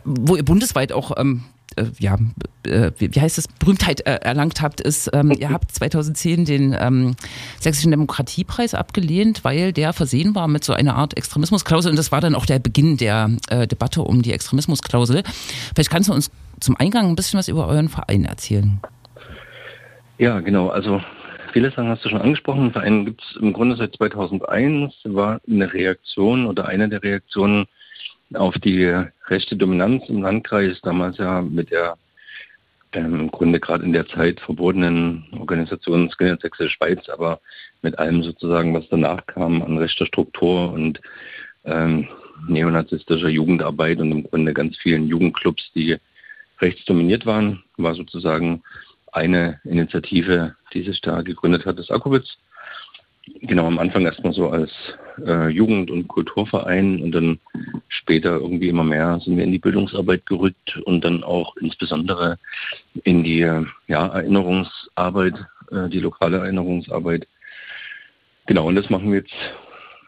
wo 0.05 0.37
ihr 0.37 0.45
bundesweit 0.45 0.93
auch 0.93 1.13
ähm, 1.17 1.45
äh, 1.45 1.60
ja, 1.99 2.19
äh, 2.67 2.91
wie 2.99 3.21
heißt 3.21 3.39
es, 3.39 3.49
Berühmtheit 3.49 4.07
äh, 4.07 4.17
erlangt 4.23 4.61
habt, 4.61 4.81
ist, 4.81 5.11
ähm, 5.13 5.31
ihr 5.31 5.51
habt 5.51 5.73
2010 5.73 6.45
den 6.45 6.77
ähm, 6.79 7.15
Sächsischen 7.59 7.91
Demokratiepreis 7.91 8.75
abgelehnt, 8.75 9.45
weil 9.45 9.73
der 9.73 9.93
versehen 9.93 10.35
war 10.35 10.49
mit 10.49 10.65
so 10.65 10.73
einer 10.73 10.97
Art 10.97 11.17
Extremismusklausel 11.17 11.91
und 11.91 11.97
das 11.97 12.13
war 12.13 12.21
dann 12.21 12.35
auch 12.35 12.47
der 12.47 12.59
Beginn 12.59 12.97
der 12.97 13.31
äh, 13.49 13.67
Debatte 13.67 14.03
um 14.03 14.23
die 14.23 14.33
Extremismusklausel. 14.33 15.23
Vielleicht 15.75 15.91
kannst 15.91 16.09
du 16.09 16.13
uns 16.13 16.31
zum 16.61 16.77
Eingang 16.77 17.09
ein 17.09 17.17
bisschen 17.17 17.39
was 17.39 17.49
über 17.49 17.67
euren 17.67 17.89
Verein 17.89 18.25
erzählen. 18.25 18.81
Ja, 20.19 20.41
genau. 20.41 20.69
Also 20.69 21.01
viele 21.53 21.71
Sachen 21.71 21.89
hast 21.89 22.05
du 22.05 22.11
schon 22.11 22.21
angesprochen. 22.21 22.65
Den 22.65 22.73
Verein 22.73 23.05
gibt 23.07 23.23
es 23.23 23.41
im 23.41 23.53
Grunde 23.53 23.77
seit 23.77 23.97
2001. 23.97 24.93
War 25.05 25.41
eine 25.49 25.73
Reaktion 25.73 26.47
oder 26.47 26.67
eine 26.67 26.89
der 26.89 27.03
Reaktionen 27.03 27.67
auf 28.35 28.55
die 28.59 28.93
rechte 29.31 29.57
Dominanz 29.57 30.09
im 30.09 30.23
Landkreis, 30.23 30.81
damals 30.83 31.19
ja 31.19 31.43
mit 31.43 31.71
der 31.71 31.97
ähm, 32.93 33.21
im 33.21 33.31
Grunde 33.31 33.61
gerade 33.61 33.85
in 33.85 33.93
der 33.93 34.07
Zeit 34.09 34.41
verbotenen 34.41 35.25
Organisation 35.39 36.11
Sächsische 36.19 36.71
Schweiz, 36.71 37.09
aber 37.09 37.41
mit 37.83 37.99
allem 37.99 38.23
sozusagen, 38.23 38.75
was 38.75 38.89
danach 38.89 39.25
kam 39.27 39.63
an 39.63 39.79
rechter 39.79 40.07
Struktur 40.07 40.73
und 40.73 41.01
ähm, 41.65 42.09
neonazistischer 42.49 43.29
Jugendarbeit 43.29 44.01
und 44.01 44.11
im 44.11 44.25
Grunde 44.25 44.53
ganz 44.53 44.77
vielen 44.79 45.07
Jugendclubs, 45.07 45.71
die 45.75 45.99
rechtsdominiert 46.61 47.27
waren, 47.27 47.63
war 47.77 47.95
sozusagen 47.95 48.63
eine 49.13 49.61
Initiative, 49.65 50.57
die 50.73 50.83
sich 50.83 51.01
da 51.01 51.23
gegründet 51.23 51.67
hat, 51.67 51.79
das 51.79 51.91
Akubitz 51.91 52.39
genau 53.43 53.67
am 53.67 53.79
Anfang 53.79 54.05
erstmal 54.05 54.33
so 54.33 54.51
als 54.51 54.71
äh, 55.25 55.49
Jugend- 55.49 55.91
und 55.91 56.09
Kulturverein 56.09 57.03
und 57.03 57.13
dann 57.13 57.39
später 57.91 58.39
irgendwie 58.39 58.69
immer 58.69 58.85
mehr 58.85 59.21
sind 59.21 59.37
wir 59.37 59.45
in 59.45 59.53
die 59.53 59.59
Bildungsarbeit 59.59 60.25
gerückt 60.27 60.79
und 60.85 61.05
dann 61.05 61.23
auch 61.23 61.57
insbesondere 61.57 62.39
in 63.05 63.23
die 63.25 63.41
ja, 63.41 64.07
Erinnerungsarbeit, 64.07 65.35
äh, 65.71 65.89
die 65.89 66.01
lokale 66.01 66.39
Erinnerungsarbeit. 66.39 67.27
Genau, 68.47 68.69
und 68.69 68.77
das 68.77 68.91
machen 68.91 69.13
wir 69.13 69.21
jetzt 69.21 69.35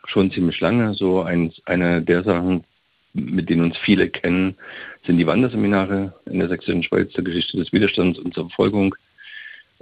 schon 0.07 0.31
ziemlich 0.31 0.59
lange. 0.61 0.95
So 0.95 1.23
ein, 1.23 1.53
eine 1.65 2.03
der 2.03 2.25
Sachen, 2.25 2.65
mit 3.13 3.51
denen 3.51 3.65
uns 3.65 3.77
viele 3.79 4.09
kennen, 4.09 4.57
sind 5.05 5.19
die 5.19 5.27
Wanderseminare 5.27 6.15
in 6.27 6.39
der 6.39 6.49
Sächsischen 6.49 6.83
Schweiz 6.83 7.13
zur 7.13 7.25
Geschichte 7.25 7.57
des 7.57 7.73
Widerstands 7.73 8.19
und 8.19 8.33
zur 8.33 8.49
Verfolgung. 8.49 8.95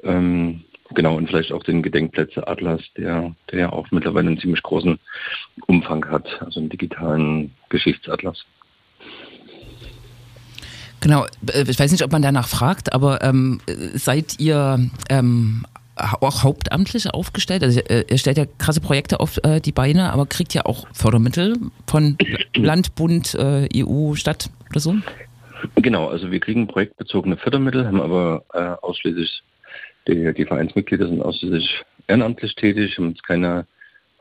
Ähm, 0.02 0.64
Genau, 0.94 1.16
und 1.16 1.28
vielleicht 1.28 1.52
auch 1.52 1.62
den 1.62 1.82
Gedenkplätze 1.82 2.46
Atlas, 2.48 2.80
der, 2.96 3.34
der 3.50 3.58
ja 3.58 3.72
auch 3.72 3.86
mittlerweile 3.90 4.28
einen 4.28 4.40
ziemlich 4.40 4.62
großen 4.62 4.98
Umfang 5.66 6.04
hat, 6.10 6.26
also 6.40 6.58
einen 6.58 6.68
digitalen 6.68 7.52
Geschichtsatlas. 7.68 8.44
Genau, 11.00 11.26
äh, 11.52 11.64
ich 11.68 11.78
weiß 11.78 11.92
nicht, 11.92 12.04
ob 12.04 12.12
man 12.12 12.22
danach 12.22 12.48
fragt, 12.48 12.92
aber 12.92 13.22
ähm, 13.22 13.60
seid 13.94 14.40
ihr 14.40 14.90
ähm, 15.08 15.64
auch 15.96 16.42
hauptamtlich 16.42 17.12
aufgestellt? 17.12 17.62
Also 17.62 17.80
äh, 17.80 18.04
ihr 18.08 18.18
stellt 18.18 18.38
ja 18.38 18.46
krasse 18.58 18.80
Projekte 18.80 19.20
auf 19.20 19.38
äh, 19.44 19.60
die 19.60 19.72
Beine, 19.72 20.12
aber 20.12 20.26
kriegt 20.26 20.54
ja 20.54 20.66
auch 20.66 20.86
Fördermittel 20.92 21.56
von 21.86 22.16
Land, 22.56 22.94
Bund, 22.94 23.34
äh, 23.34 23.68
EU, 23.76 24.14
Stadt 24.14 24.50
oder 24.70 24.80
so? 24.80 24.94
Genau, 25.76 26.08
also 26.08 26.30
wir 26.30 26.40
kriegen 26.40 26.66
projektbezogene 26.66 27.36
Fördermittel, 27.36 27.86
haben 27.86 28.00
aber 28.00 28.44
äh, 28.54 28.76
ausschließlich 28.82 29.42
die, 30.10 30.34
die 30.34 30.46
Vereinsmitglieder 30.46 31.06
sind 31.06 31.22
ausschließlich 31.22 31.82
ehrenamtlich 32.06 32.54
tätig, 32.56 32.98
haben 32.98 33.10
jetzt 33.10 33.26
keine 33.26 33.66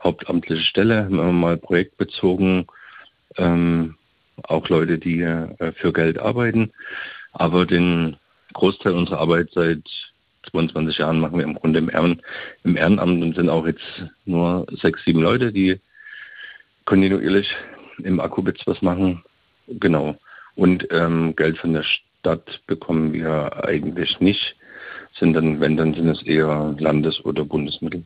hauptamtliche 0.02 0.62
Stelle, 0.62 1.04
haben 1.04 1.14
immer 1.14 1.32
mal 1.32 1.56
projektbezogen, 1.56 2.66
ähm, 3.36 3.96
auch 4.44 4.68
Leute, 4.68 4.98
die 4.98 5.20
äh, 5.20 5.72
für 5.72 5.92
Geld 5.92 6.18
arbeiten. 6.18 6.72
Aber 7.32 7.66
den 7.66 8.16
Großteil 8.54 8.94
unserer 8.94 9.20
Arbeit 9.20 9.50
seit 9.52 9.82
22 10.50 10.98
Jahren 10.98 11.20
machen 11.20 11.36
wir 11.36 11.44
im 11.44 11.54
Grunde 11.54 11.78
im, 11.78 11.90
Ehren, 11.90 12.22
im 12.64 12.76
Ehrenamt 12.76 13.22
und 13.22 13.36
sind 13.36 13.50
auch 13.50 13.66
jetzt 13.66 14.04
nur 14.24 14.66
sechs, 14.80 15.04
sieben 15.04 15.20
Leute, 15.20 15.52
die 15.52 15.78
kontinuierlich 16.86 17.54
im 18.02 18.20
Akkubitz 18.20 18.66
was 18.66 18.80
machen. 18.82 19.22
Genau. 19.68 20.18
Und 20.54 20.88
ähm, 20.90 21.36
Geld 21.36 21.58
von 21.58 21.74
der 21.74 21.84
Stadt 21.84 22.60
bekommen 22.66 23.12
wir 23.12 23.64
eigentlich 23.64 24.18
nicht 24.20 24.56
sind 25.18 25.34
dann, 25.34 25.60
wenn, 25.60 25.76
dann 25.76 25.94
sind 25.94 26.08
es 26.08 26.22
eher 26.22 26.74
Landes- 26.78 27.24
oder 27.24 27.44
Bundesmittel. 27.44 28.02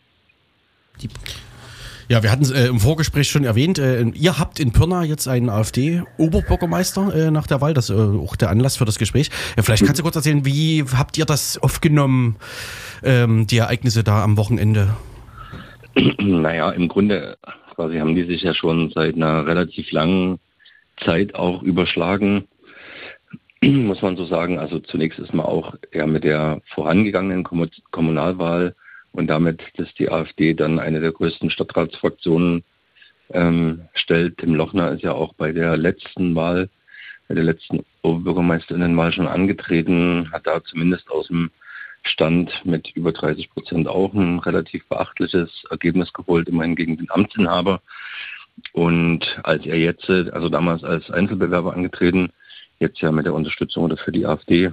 Ja, 2.08 2.22
wir 2.22 2.30
hatten 2.30 2.42
es 2.42 2.50
äh, 2.50 2.66
im 2.66 2.80
Vorgespräch 2.80 3.28
schon 3.28 3.44
erwähnt. 3.44 3.78
Äh, 3.78 4.02
ihr 4.14 4.38
habt 4.38 4.60
in 4.60 4.72
Pirna 4.72 5.04
jetzt 5.04 5.26
einen 5.26 5.48
AfD-Oberbürgermeister 5.48 7.14
äh, 7.14 7.30
nach 7.30 7.46
der 7.46 7.60
Wahl. 7.60 7.72
Das 7.72 7.88
ist 7.88 7.96
äh, 7.96 8.18
auch 8.18 8.36
der 8.36 8.50
Anlass 8.50 8.76
für 8.76 8.84
das 8.84 8.98
Gespräch. 8.98 9.30
vielleicht 9.58 9.86
kannst 9.86 10.00
du 10.00 10.02
kurz 10.02 10.16
erzählen, 10.16 10.44
wie 10.44 10.84
habt 10.96 11.16
ihr 11.16 11.24
das 11.24 11.56
aufgenommen, 11.58 12.36
ähm, 13.02 13.46
die 13.46 13.56
Ereignisse 13.56 14.04
da 14.04 14.22
am 14.22 14.36
Wochenende? 14.36 14.96
Naja, 16.18 16.70
im 16.70 16.88
Grunde 16.88 17.38
quasi 17.74 17.98
haben 17.98 18.14
die 18.14 18.24
sich 18.24 18.42
ja 18.42 18.52
schon 18.52 18.90
seit 18.94 19.14
einer 19.14 19.46
relativ 19.46 19.92
langen 19.92 20.40
Zeit 21.04 21.34
auch 21.34 21.62
überschlagen. 21.62 22.46
muss 23.86 24.02
man 24.02 24.16
so 24.16 24.24
sagen. 24.24 24.58
Also 24.58 24.78
zunächst 24.78 25.18
ist 25.18 25.34
man 25.34 25.46
auch 25.46 25.74
eher 25.90 26.06
mit 26.06 26.24
der 26.24 26.60
vorangegangenen 26.74 27.44
Kommunalwahl 27.90 28.74
und 29.12 29.28
damit, 29.28 29.62
dass 29.76 29.92
die 29.94 30.10
AfD 30.10 30.54
dann 30.54 30.78
eine 30.78 31.00
der 31.00 31.12
größten 31.12 31.50
Stadtratsfraktionen 31.50 32.64
ähm, 33.32 33.82
stellt. 33.94 34.38
Tim 34.38 34.54
Lochner 34.54 34.92
ist 34.92 35.02
ja 35.02 35.12
auch 35.12 35.34
bei 35.34 35.52
der 35.52 35.76
letzten 35.76 36.34
Wahl, 36.34 36.68
bei 37.28 37.34
der 37.34 37.44
letzten 37.44 37.84
Oberbürgermeisterinnenwahl 38.02 39.12
schon 39.12 39.28
angetreten, 39.28 40.30
hat 40.32 40.46
da 40.46 40.62
zumindest 40.64 41.10
aus 41.10 41.28
dem 41.28 41.50
Stand 42.02 42.52
mit 42.64 42.90
über 42.94 43.12
30 43.12 43.50
Prozent 43.50 43.88
auch 43.88 44.12
ein 44.12 44.38
relativ 44.40 44.84
beachtliches 44.88 45.64
Ergebnis 45.70 46.12
geholt, 46.12 46.48
immerhin 46.48 46.76
gegen 46.76 46.98
den 46.98 47.10
Amtsinhaber. 47.10 47.80
Und 48.72 49.24
als 49.42 49.64
er 49.64 49.78
jetzt, 49.78 50.08
also 50.10 50.48
damals 50.48 50.84
als 50.84 51.10
Einzelbewerber 51.10 51.72
angetreten, 51.72 52.30
jetzt 52.80 53.00
ja 53.00 53.12
mit 53.12 53.26
der 53.26 53.34
Unterstützung 53.34 53.84
oder 53.84 53.96
für 53.96 54.12
die 54.12 54.26
AfD, 54.26 54.72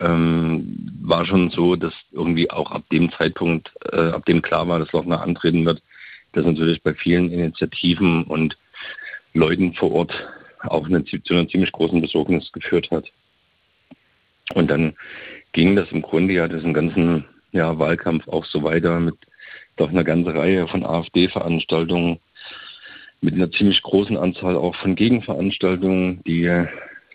ähm, 0.00 0.90
war 1.02 1.26
schon 1.26 1.50
so, 1.50 1.76
dass 1.76 1.94
irgendwie 2.12 2.50
auch 2.50 2.70
ab 2.70 2.84
dem 2.90 3.10
Zeitpunkt, 3.12 3.70
äh, 3.92 4.10
ab 4.10 4.24
dem 4.26 4.42
klar 4.42 4.66
war, 4.68 4.78
dass 4.78 4.92
Lochner 4.92 5.22
antreten 5.22 5.64
wird, 5.64 5.82
das 6.32 6.44
natürlich 6.44 6.82
bei 6.82 6.94
vielen 6.94 7.30
Initiativen 7.30 8.24
und 8.24 8.56
Leuten 9.34 9.74
vor 9.74 9.92
Ort 9.92 10.12
auch 10.60 10.86
eine, 10.86 11.04
zu 11.04 11.18
einer 11.30 11.48
ziemlich 11.48 11.72
großen 11.72 12.00
Besorgnis 12.00 12.50
geführt 12.52 12.90
hat. 12.90 13.10
Und 14.54 14.70
dann 14.70 14.94
ging 15.52 15.76
das 15.76 15.90
im 15.90 16.02
Grunde 16.02 16.34
ja 16.34 16.48
diesen 16.48 16.72
ganzen 16.72 17.24
ja, 17.52 17.78
Wahlkampf 17.78 18.28
auch 18.28 18.44
so 18.44 18.62
weiter 18.62 19.00
mit 19.00 19.16
doch 19.76 19.88
einer 19.88 20.04
ganzen 20.04 20.36
Reihe 20.36 20.68
von 20.68 20.84
AfD-Veranstaltungen, 20.84 22.18
mit 23.20 23.34
einer 23.34 23.50
ziemlich 23.50 23.80
großen 23.82 24.16
Anzahl 24.16 24.56
auch 24.56 24.74
von 24.76 24.96
Gegenveranstaltungen, 24.96 26.22
die 26.24 26.42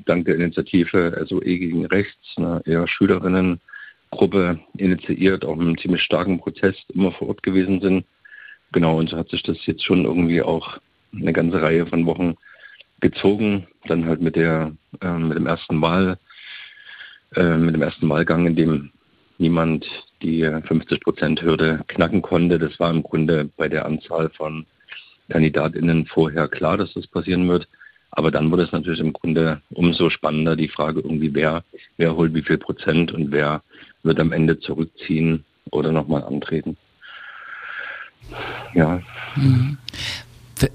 dank 0.06 0.26
der 0.26 0.36
Initiative 0.36 1.26
SOE 1.28 1.42
gegen 1.42 1.86
Rechts, 1.86 2.36
eine 2.38 2.62
eher 2.66 2.88
Schülerinnengruppe 2.88 4.60
initiiert, 4.78 5.46
auch 5.46 5.56
mit 5.56 5.68
einem 5.68 5.78
ziemlich 5.78 6.02
starken 6.02 6.40
Protest 6.40 6.86
immer 6.94 7.12
vor 7.12 7.30
Ort 7.30 7.44
gewesen 7.44 7.82
sind. 7.82 8.06
Genau, 8.72 9.00
und 9.00 9.10
so 9.10 9.18
hat 9.18 9.30
sich 9.30 9.44
das 9.44 9.66
jetzt 9.66 9.84
schon 9.84 10.06
irgendwie 10.06 10.42
auch 10.42 10.78
eine 11.14 11.34
ganze 11.34 11.62
Reihe 11.62 11.86
von 11.86 12.06
Wochen 12.06 12.36
gezogen. 13.00 13.68
Dann 13.86 14.06
halt 14.06 14.22
mit 14.22 14.36
der 14.36 14.74
äh, 15.02 15.18
mit 15.18 15.38
dem 15.38 15.48
ersten 15.48 15.82
Wahl, 15.82 16.18
äh, 17.36 17.58
mit 17.58 17.76
dem 17.76 17.82
ersten 17.82 18.10
Wahlgang, 18.10 18.46
in 18.46 18.56
dem 18.56 18.92
niemand 19.38 19.86
die 20.22 20.44
50 20.44 21.02
Prozent 21.02 21.42
Hürde 21.42 21.84
knacken 21.88 22.22
konnte. 22.22 22.60
Das 22.60 22.80
war 22.80 22.90
im 22.90 23.04
Grunde 23.04 23.50
bei 23.56 23.70
der 23.70 23.86
Anzahl 23.86 24.30
von 24.30 24.66
KandidatInnen 25.30 26.06
vorher 26.08 26.48
klar, 26.48 26.78
dass 26.78 26.94
das 26.94 27.08
passieren 27.08 27.48
wird. 27.48 27.68
Aber 28.12 28.32
dann 28.32 28.52
wurde 28.52 28.63
es 28.63 28.72
natürlich 28.72 29.00
im 29.00 29.13
Grunde 29.13 29.62
umso 29.70 30.10
spannender, 30.10 30.56
die 30.56 30.70
Frage 30.70 31.02
irgendwie, 31.02 31.34
wer, 31.34 31.63
wer 31.98 32.15
holt 32.15 32.34
wie 32.34 32.41
viel 32.41 32.58
Prozent 32.58 33.12
und 33.12 33.32
wer 33.32 33.62
wird 34.04 34.20
am 34.20 34.32
Ende 34.32 34.60
zurückziehen 34.60 35.43
oder 35.72 35.91
nochmal 35.91 36.24
antreten. 36.24 36.78
Ja. 38.74 39.02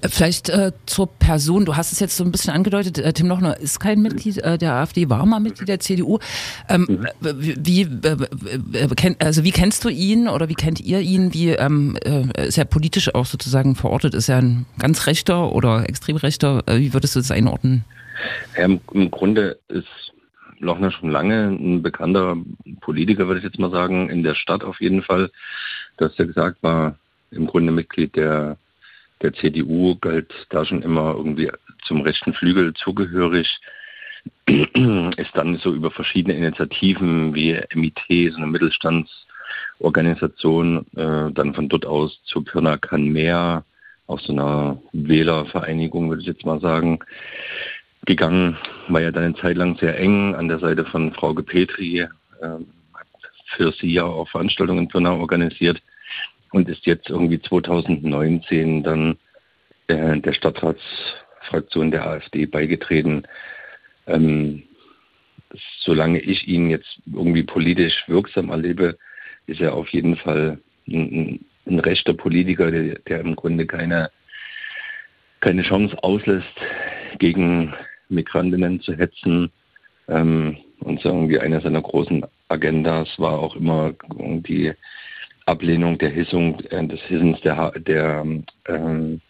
Vielleicht 0.09 0.49
äh, 0.49 0.73
zur 0.87 1.07
Person, 1.07 1.65
du 1.65 1.77
hast 1.77 1.93
es 1.93 2.01
jetzt 2.01 2.17
so 2.17 2.25
ein 2.25 2.33
bisschen 2.33 2.53
angedeutet, 2.53 2.99
äh, 2.99 3.13
Tim 3.13 3.29
Lochner 3.29 3.59
ist 3.59 3.81
kein 3.81 4.01
Mitglied 4.01 4.39
äh, 4.39 4.59
der 4.59 4.75
AfD, 4.75 5.09
war 5.09 5.25
mal 5.27 5.41
Mitglied 5.41 5.69
der 5.69 5.81
CDU. 5.81 6.19
Ähm, 6.69 6.87
mhm. 6.89 7.09
Wie, 7.21 7.87
kenn, 8.97 9.17
also 9.19 9.45
wie 9.45 9.51
kennst 9.51 9.85
du 9.85 9.89
ihn 9.89 10.29
oder 10.29 10.49
wie 10.49 10.55
kennt 10.55 10.81
ihr 10.81 11.01
ihn? 11.01 11.35
Wie 11.35 11.51
ähm, 11.51 11.97
äh, 12.05 12.47
ist 12.47 12.59
er 12.59 12.65
politisch 12.65 13.15
auch 13.15 13.27
sozusagen 13.27 13.75
verortet? 13.75 14.15
Ist 14.15 14.29
er 14.29 14.39
ein 14.39 14.67
ganz 14.79 15.07
rechter 15.07 15.53
oder 15.53 15.89
extrem 15.89 16.17
rechter? 16.17 16.63
Äh, 16.67 16.79
wie 16.79 16.95
würdest 16.95 17.17
du 17.17 17.21
das 17.21 17.31
einordnen? 17.31 17.85
Ja, 18.57 18.65
im, 18.65 18.81
Im 18.93 19.11
Grunde 19.11 19.59
ist 19.69 20.13
Lochner 20.59 20.93
schon 20.93 21.11
lange 21.11 21.49
ein 21.49 21.83
bekannter 21.83 22.37
Politiker, 22.81 23.27
würde 23.27 23.39
ich 23.39 23.45
jetzt 23.45 23.59
mal 23.59 23.71
sagen, 23.71 24.09
in 24.11 24.23
der 24.23 24.35
Stadt 24.35 24.63
auf 24.63 24.81
jeden 24.81 25.03
Fall. 25.03 25.31
Du 25.97 26.05
hast 26.05 26.19
ja 26.19 26.25
gesagt, 26.25 26.63
war 26.63 26.97
im 27.31 27.47
Grunde 27.47 27.73
Mitglied 27.73 28.15
der 28.17 28.57
der 29.23 29.33
CDU 29.33 29.97
galt 29.97 30.33
da 30.51 30.65
schon 30.65 30.83
immer 30.83 31.15
irgendwie 31.17 31.51
zum 31.85 32.03
rechten 32.03 32.33
Flügel 32.35 32.75
zugehörig, 32.75 33.59
ist 34.47 35.35
dann 35.35 35.57
so 35.59 35.73
über 35.73 35.91
verschiedene 35.91 36.37
Initiativen 36.37 37.35
wie 37.35 37.61
MIT, 37.75 37.99
so 38.33 38.37
eine 38.37 38.47
Mittelstandsorganisation, 38.47 40.87
äh, 40.97 41.33
dann 41.33 41.55
von 41.55 41.69
dort 41.69 41.85
aus 41.87 42.23
zu 42.25 42.43
Pirna 42.43 42.77
kann 42.77 43.09
mehr, 43.09 43.65
aus 44.07 44.23
so 44.25 44.33
einer 44.33 44.81
Wählervereinigung, 44.93 46.09
würde 46.09 46.23
ich 46.23 46.29
jetzt 46.29 46.45
mal 46.45 46.61
sagen, 46.61 46.99
gegangen. 48.05 48.59
War 48.89 49.01
ja 49.01 49.13
dann 49.13 49.25
eine 49.25 49.37
Zeit 49.37 49.57
lang 49.57 49.79
sehr 49.79 49.99
eng 49.99 50.35
an 50.35 50.49
der 50.49 50.59
Seite 50.59 50.85
von 50.85 51.15
Frau 51.15 51.33
Gepetri, 51.35 52.01
äh, 52.01 52.09
für 53.57 53.73
sie 53.73 53.93
ja 53.93 54.05
auch 54.05 54.29
Veranstaltungen 54.29 54.85
in 54.85 54.89
Pirna 54.89 55.13
organisiert 55.13 55.83
und 56.53 56.69
ist 56.69 56.87
jetzt 56.87 57.11
irgendwie 57.11 57.41
2019 57.41 58.83
dann 58.83 59.17
äh, 59.89 60.21
der 60.21 60.33
Stadtratsfraktion 60.33 61.91
der 61.91 62.07
AfD 62.07 62.47
beigetreten. 62.47 63.27
Ähm, 64.07 64.63
solange 65.81 66.21
ich 66.21 66.47
ihn 66.49 66.71
jetzt 66.71 67.01
irgendwie 67.07 67.43
politisch 67.43 68.05
wirksam 68.07 68.51
erlebe, 68.51 68.97
ist 69.47 69.61
er 69.61 69.75
auf 69.75 69.89
jeden 69.89 70.17
Fall 70.17 70.59
ein, 70.87 71.45
ein 71.67 71.79
rechter 71.81 72.15
Politiker, 72.15 72.71
der, 72.71 72.99
der, 73.01 73.21
im 73.21 73.37
Grunde 73.37 73.67
keine, 73.67 74.11
keine 75.41 75.63
Chance 75.63 75.97
auslässt, 76.03 76.47
gegen 77.19 77.75
Migrantinnen 78.09 78.81
zu 78.81 78.95
hetzen. 78.95 79.51
Ähm, 80.09 80.59
und 80.81 81.01
sagen 81.01 81.29
wir, 81.29 81.43
eine 81.43 81.61
seiner 81.61 81.81
großen 81.81 82.25
Agendas 82.49 83.09
war 83.19 83.39
auch 83.39 83.55
immer 83.55 83.95
die 84.17 84.73
Ablehnung 85.53 85.99
der 85.99 86.11
Hissung, 86.11 86.61
äh, 86.71 86.87
des 86.87 87.01
Hissens 87.03 87.41
der, 87.43 87.73
der 87.79 88.25
ähm, 88.67 89.21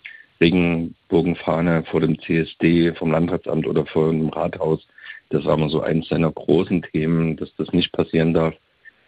Regenbogenfahne 0.40 1.84
vor 1.84 2.00
dem 2.00 2.18
CSD, 2.20 2.92
vom 2.94 3.10
Landratsamt 3.10 3.66
oder 3.66 3.84
vor 3.86 4.10
dem 4.10 4.28
Rathaus. 4.28 4.86
Das 5.30 5.44
war 5.44 5.56
mal 5.56 5.68
so 5.68 5.80
eins 5.80 6.08
seiner 6.08 6.30
großen 6.30 6.82
Themen, 6.92 7.36
dass 7.36 7.54
das 7.56 7.72
nicht 7.72 7.92
passieren 7.92 8.34
darf. 8.34 8.54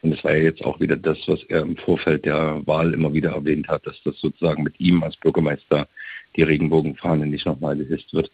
Und 0.02 0.12
es 0.12 0.24
war 0.24 0.32
ja 0.32 0.42
jetzt 0.42 0.64
auch 0.64 0.80
wieder 0.80 0.96
das, 0.96 1.18
was 1.26 1.42
er 1.44 1.62
im 1.62 1.76
Vorfeld 1.76 2.24
der 2.24 2.60
Wahl 2.66 2.92
immer 2.92 3.12
wieder 3.14 3.30
erwähnt 3.30 3.68
hat, 3.68 3.86
dass 3.86 4.00
das 4.04 4.20
sozusagen 4.20 4.62
mit 4.62 4.78
ihm 4.78 5.02
als 5.02 5.16
Bürgermeister 5.16 5.88
die 6.36 6.42
Regenbogenfahne 6.42 7.26
nicht 7.26 7.46
nochmal 7.46 7.76
gehisst 7.76 8.12
wird. 8.12 8.30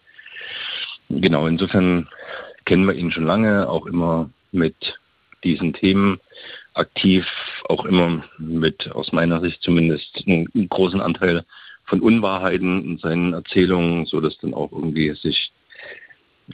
Genau, 1.11 1.47
insofern 1.47 2.09
kennen 2.64 2.87
wir 2.87 2.95
ihn 2.95 3.12
schon 3.12 3.27
lange, 3.27 3.69
auch 3.69 3.87
immer 3.87 4.31
mit 4.53 4.99
diesen 5.45 5.73
Themen 5.73 6.19
aktiv, 6.81 7.27
auch 7.69 7.85
immer 7.85 8.25
mit, 8.38 8.90
aus 8.93 9.12
meiner 9.12 9.40
Sicht 9.40 9.62
zumindest, 9.62 10.25
einen 10.27 10.69
großen 10.69 11.01
Anteil 11.01 11.45
von 11.85 12.01
Unwahrheiten 12.01 12.85
in 12.85 12.99
seinen 12.99 13.33
Erzählungen, 13.33 14.07
so 14.07 14.21
dass 14.21 14.38
dann 14.38 14.55
auch 14.55 14.73
irgendwie 14.73 15.12
sich 15.14 15.53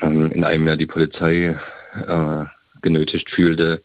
ähm, 0.03 0.31
in 0.33 0.45
einem 0.45 0.67
Jahr 0.67 0.77
die 0.77 0.87
Polizei 0.87 1.59
äh, 1.95 2.45
genötigt 2.83 3.31
fühlte, 3.31 3.83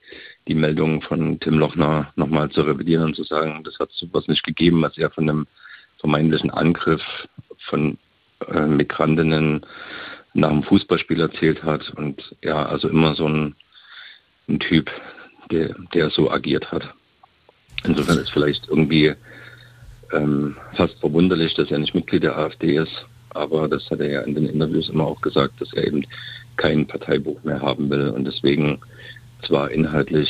die 0.48 0.56
Meldung 0.56 1.02
von 1.02 1.40
Tim 1.40 1.58
Lochner 1.60 2.12
nochmal 2.16 2.50
zu 2.50 2.62
revidieren 2.62 3.06
und 3.06 3.16
zu 3.16 3.24
sagen, 3.24 3.64
das 3.64 3.80
hat 3.80 3.92
sowas 3.92 4.28
nicht 4.28 4.44
gegeben, 4.44 4.82
was 4.82 4.98
er 4.98 5.12
von 5.12 5.30
einem 5.30 5.48
vermeintlichen 6.00 6.52
Angriff 6.52 7.02
von 7.70 7.98
äh, 8.48 8.62
Migrantinnen 8.62 9.66
nach 10.34 10.50
einem 10.50 10.64
Fußballspiel 10.64 11.20
erzählt 11.20 11.64
hat. 11.64 11.90
Und 11.92 12.36
ja, 12.44 12.66
also 12.66 12.90
immer 12.90 13.16
so 13.16 13.28
ein, 13.28 13.56
ein 14.50 14.60
Typ, 14.60 14.90
der, 15.52 15.76
der 15.94 16.10
so 16.10 16.32
agiert 16.32 16.72
hat. 16.72 16.84
Insofern 17.84 18.18
ist 18.18 18.32
vielleicht 18.32 18.68
irgendwie 18.68 19.14
ähm, 20.14 20.56
fast 20.76 21.00
verwunderlich, 21.00 21.54
dass 21.56 21.72
er 21.72 21.80
nicht 21.80 21.96
Mitglied 21.96 22.24
der 22.24 22.38
AfD 22.38 22.78
ist. 22.78 23.06
Aber 23.32 23.68
das 23.68 23.90
hat 23.90 24.00
er 24.00 24.10
ja 24.10 24.22
in 24.22 24.36
den 24.36 24.48
Interviews 24.48 24.90
immer 24.90 25.06
auch 25.06 25.22
gesagt, 25.22 25.60
dass 25.62 25.72
er 25.74 25.88
eben 25.88 26.06
kein 26.58 26.86
Parteibuch 26.86 27.42
mehr 27.44 27.62
haben 27.62 27.90
will 27.90 28.10
und 28.10 28.26
deswegen 28.26 28.80
zwar 29.48 29.72
inhaltlich 29.72 30.30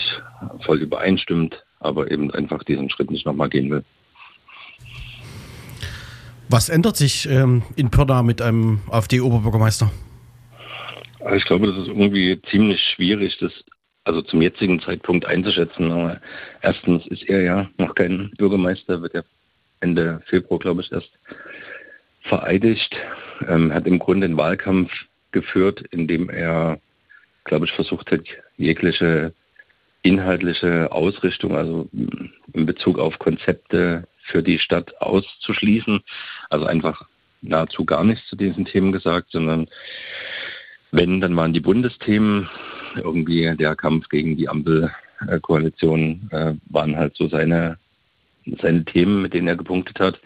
voll 0.62 0.80
übereinstimmt, 0.80 1.64
aber 1.80 2.12
eben 2.12 2.32
einfach 2.32 2.64
diesen 2.64 2.90
Schritt 2.90 3.12
nicht 3.12 3.26
nochmal 3.26 3.50
gehen 3.50 3.70
will. 3.72 3.84
Was 6.48 6.70
ändert 6.70 6.98
sich 6.98 7.28
ähm, 7.30 7.64
in 7.76 7.90
Pirna 7.90 8.24
mit 8.24 8.42
einem 8.42 8.82
AfD-Oberbürgermeister? 8.90 9.92
Also 11.22 11.36
ich 11.36 11.46
glaube, 11.46 11.68
das 11.68 11.78
ist 11.78 11.88
irgendwie 11.88 12.40
ziemlich 12.50 12.80
schwierig, 12.96 13.38
das 13.40 13.52
also 14.04 14.22
zum 14.22 14.42
jetzigen 14.42 14.80
Zeitpunkt 14.82 15.26
einzuschätzen. 15.26 15.92
Aber 15.92 16.22
erstens 16.62 17.06
ist 17.08 17.24
er 17.24 17.42
ja 17.42 17.70
noch 17.78 17.96
kein 17.96 18.32
Bürgermeister, 18.38 19.02
wird 19.02 19.14
ja 19.14 19.24
Ende 19.80 20.22
Februar, 20.28 20.60
glaube 20.60 20.82
ich, 20.82 20.92
erst 20.92 21.12
vereidigt. 22.22 22.96
Ähm, 23.48 23.74
hat 23.74 23.88
im 23.88 24.00
Grunde 24.00 24.28
den 24.28 24.38
Wahlkampf 24.38 24.92
geführt, 25.32 25.84
indem 25.92 26.30
er, 26.30 26.80
glaube 27.46 27.66
ich, 27.66 27.72
versucht 27.72 28.12
hat, 28.12 28.22
jegliche 28.58 29.34
inhaltliche 30.04 30.92
Ausrichtung, 30.92 31.56
also 31.56 31.88
in 32.54 32.66
Bezug 32.66 32.98
auf 32.98 33.20
Konzepte 33.20 34.08
für 34.24 34.42
die 34.42 34.60
Stadt 34.60 35.00
auszuschließen. 35.00 36.02
Also 36.50 36.66
einfach 36.66 37.08
nahezu 37.42 37.86
gar 37.86 38.04
nichts 38.04 38.28
zu 38.28 38.36
diesen 38.36 38.66
Themen 38.66 38.92
gesagt, 38.92 39.32
sondern 39.32 39.68
wenn, 40.92 41.22
dann 41.22 41.36
waren 41.36 41.54
die 41.54 41.60
Bundesthemen 41.60 42.50
irgendwie 42.96 43.56
der 43.58 43.76
Kampf 43.76 44.10
gegen 44.10 44.38
die 44.38 44.50
Ampelkoalition 44.50 46.30
äh, 46.32 46.54
waren 46.70 46.96
halt 46.96 47.16
so 47.16 47.28
seine 47.28 47.78
seine 48.60 48.84
Themen, 48.86 49.22
mit 49.22 49.34
denen 49.34 49.48
er 49.48 49.56
gepunktet 49.56 50.00
hat. 50.00 50.20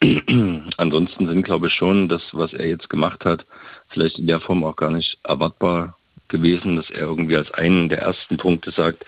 Ansonsten 0.76 1.28
sind, 1.28 1.42
glaube 1.42 1.68
ich, 1.68 1.74
schon 1.74 2.08
das, 2.08 2.22
was 2.32 2.52
er 2.52 2.66
jetzt 2.66 2.90
gemacht 2.90 3.24
hat, 3.24 3.46
vielleicht 3.88 4.18
in 4.18 4.26
der 4.26 4.40
Form 4.40 4.64
auch 4.64 4.76
gar 4.76 4.90
nicht 4.90 5.18
erwartbar 5.22 5.96
gewesen, 6.28 6.76
dass 6.76 6.90
er 6.90 7.00
irgendwie 7.00 7.36
als 7.36 7.50
einen 7.52 7.88
der 7.88 8.00
ersten 8.00 8.36
Punkte 8.36 8.70
sagt, 8.72 9.04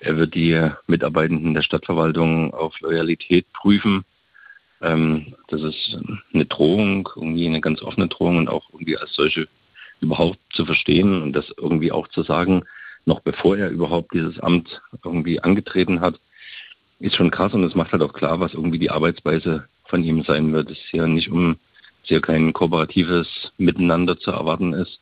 er 0.00 0.16
wird 0.16 0.34
die 0.34 0.70
Mitarbeitenden 0.86 1.54
der 1.54 1.62
Stadtverwaltung 1.62 2.52
auf 2.52 2.78
Loyalität 2.80 3.46
prüfen. 3.52 4.04
Ähm, 4.82 5.34
das 5.48 5.62
ist 5.62 5.98
eine 6.32 6.46
Drohung, 6.46 7.08
irgendwie 7.16 7.46
eine 7.46 7.60
ganz 7.60 7.80
offene 7.80 8.08
Drohung 8.08 8.38
und 8.38 8.48
auch 8.48 8.68
irgendwie 8.72 8.98
als 8.98 9.14
solche 9.14 9.46
überhaupt 10.00 10.38
zu 10.52 10.64
verstehen 10.66 11.22
und 11.22 11.32
das 11.32 11.52
irgendwie 11.56 11.92
auch 11.92 12.08
zu 12.08 12.22
sagen, 12.22 12.64
noch 13.06 13.20
bevor 13.20 13.56
er 13.56 13.70
überhaupt 13.70 14.14
dieses 14.14 14.38
Amt 14.40 14.80
irgendwie 15.04 15.40
angetreten 15.40 16.00
hat 16.00 16.18
ist 17.00 17.16
schon 17.16 17.30
krass 17.30 17.52
und 17.52 17.64
es 17.64 17.74
macht 17.74 17.92
halt 17.92 18.02
auch 18.02 18.12
klar, 18.12 18.40
was 18.40 18.54
irgendwie 18.54 18.78
die 18.78 18.90
Arbeitsweise 18.90 19.68
von 19.86 20.02
ihm 20.02 20.22
sein 20.22 20.52
wird. 20.52 20.70
Es 20.70 20.78
ist 20.78 20.92
ja 20.92 21.06
nicht 21.06 21.30
um 21.30 21.56
sehr 22.04 22.20
kein 22.20 22.52
kooperatives 22.52 23.52
Miteinander 23.58 24.18
zu 24.18 24.30
erwarten 24.30 24.72
ist, 24.72 25.00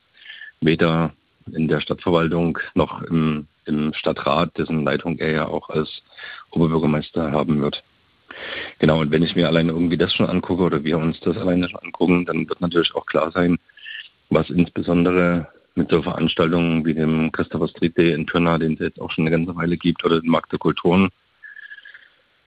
weder 0.60 1.12
in 1.52 1.68
der 1.68 1.80
Stadtverwaltung 1.80 2.58
noch 2.74 3.02
im, 3.02 3.46
im 3.66 3.92
Stadtrat, 3.94 4.56
dessen 4.56 4.84
Leitung 4.84 5.18
er 5.18 5.32
ja 5.32 5.48
auch 5.48 5.68
als 5.68 6.02
Oberbürgermeister 6.50 7.32
haben 7.32 7.60
wird. 7.60 7.82
Genau, 8.78 9.00
und 9.00 9.10
wenn 9.10 9.22
ich 9.22 9.36
mir 9.36 9.46
alleine 9.46 9.72
irgendwie 9.72 9.98
das 9.98 10.12
schon 10.14 10.26
angucke 10.26 10.62
oder 10.62 10.84
wir 10.84 10.98
uns 10.98 11.20
das 11.20 11.36
alleine 11.36 11.68
schon 11.68 11.80
angucken, 11.80 12.24
dann 12.24 12.48
wird 12.48 12.60
natürlich 12.60 12.94
auch 12.94 13.06
klar 13.06 13.30
sein, 13.32 13.58
was 14.34 14.50
insbesondere 14.50 15.48
mit 15.74 15.90
so 15.90 16.02
Veranstaltungen 16.02 16.84
wie 16.84 16.94
dem 16.94 17.32
Christopher 17.32 17.68
Street 17.68 17.96
Day 17.96 18.12
in 18.12 18.26
Pirna, 18.26 18.58
den 18.58 18.74
es 18.74 18.80
jetzt 18.80 19.00
auch 19.00 19.10
schon 19.10 19.26
eine 19.26 19.36
ganze 19.36 19.56
Weile 19.56 19.76
gibt, 19.76 20.04
oder 20.04 20.20
den 20.20 20.30
Markt 20.30 20.52
der 20.52 20.58
Kulturen, 20.58 21.10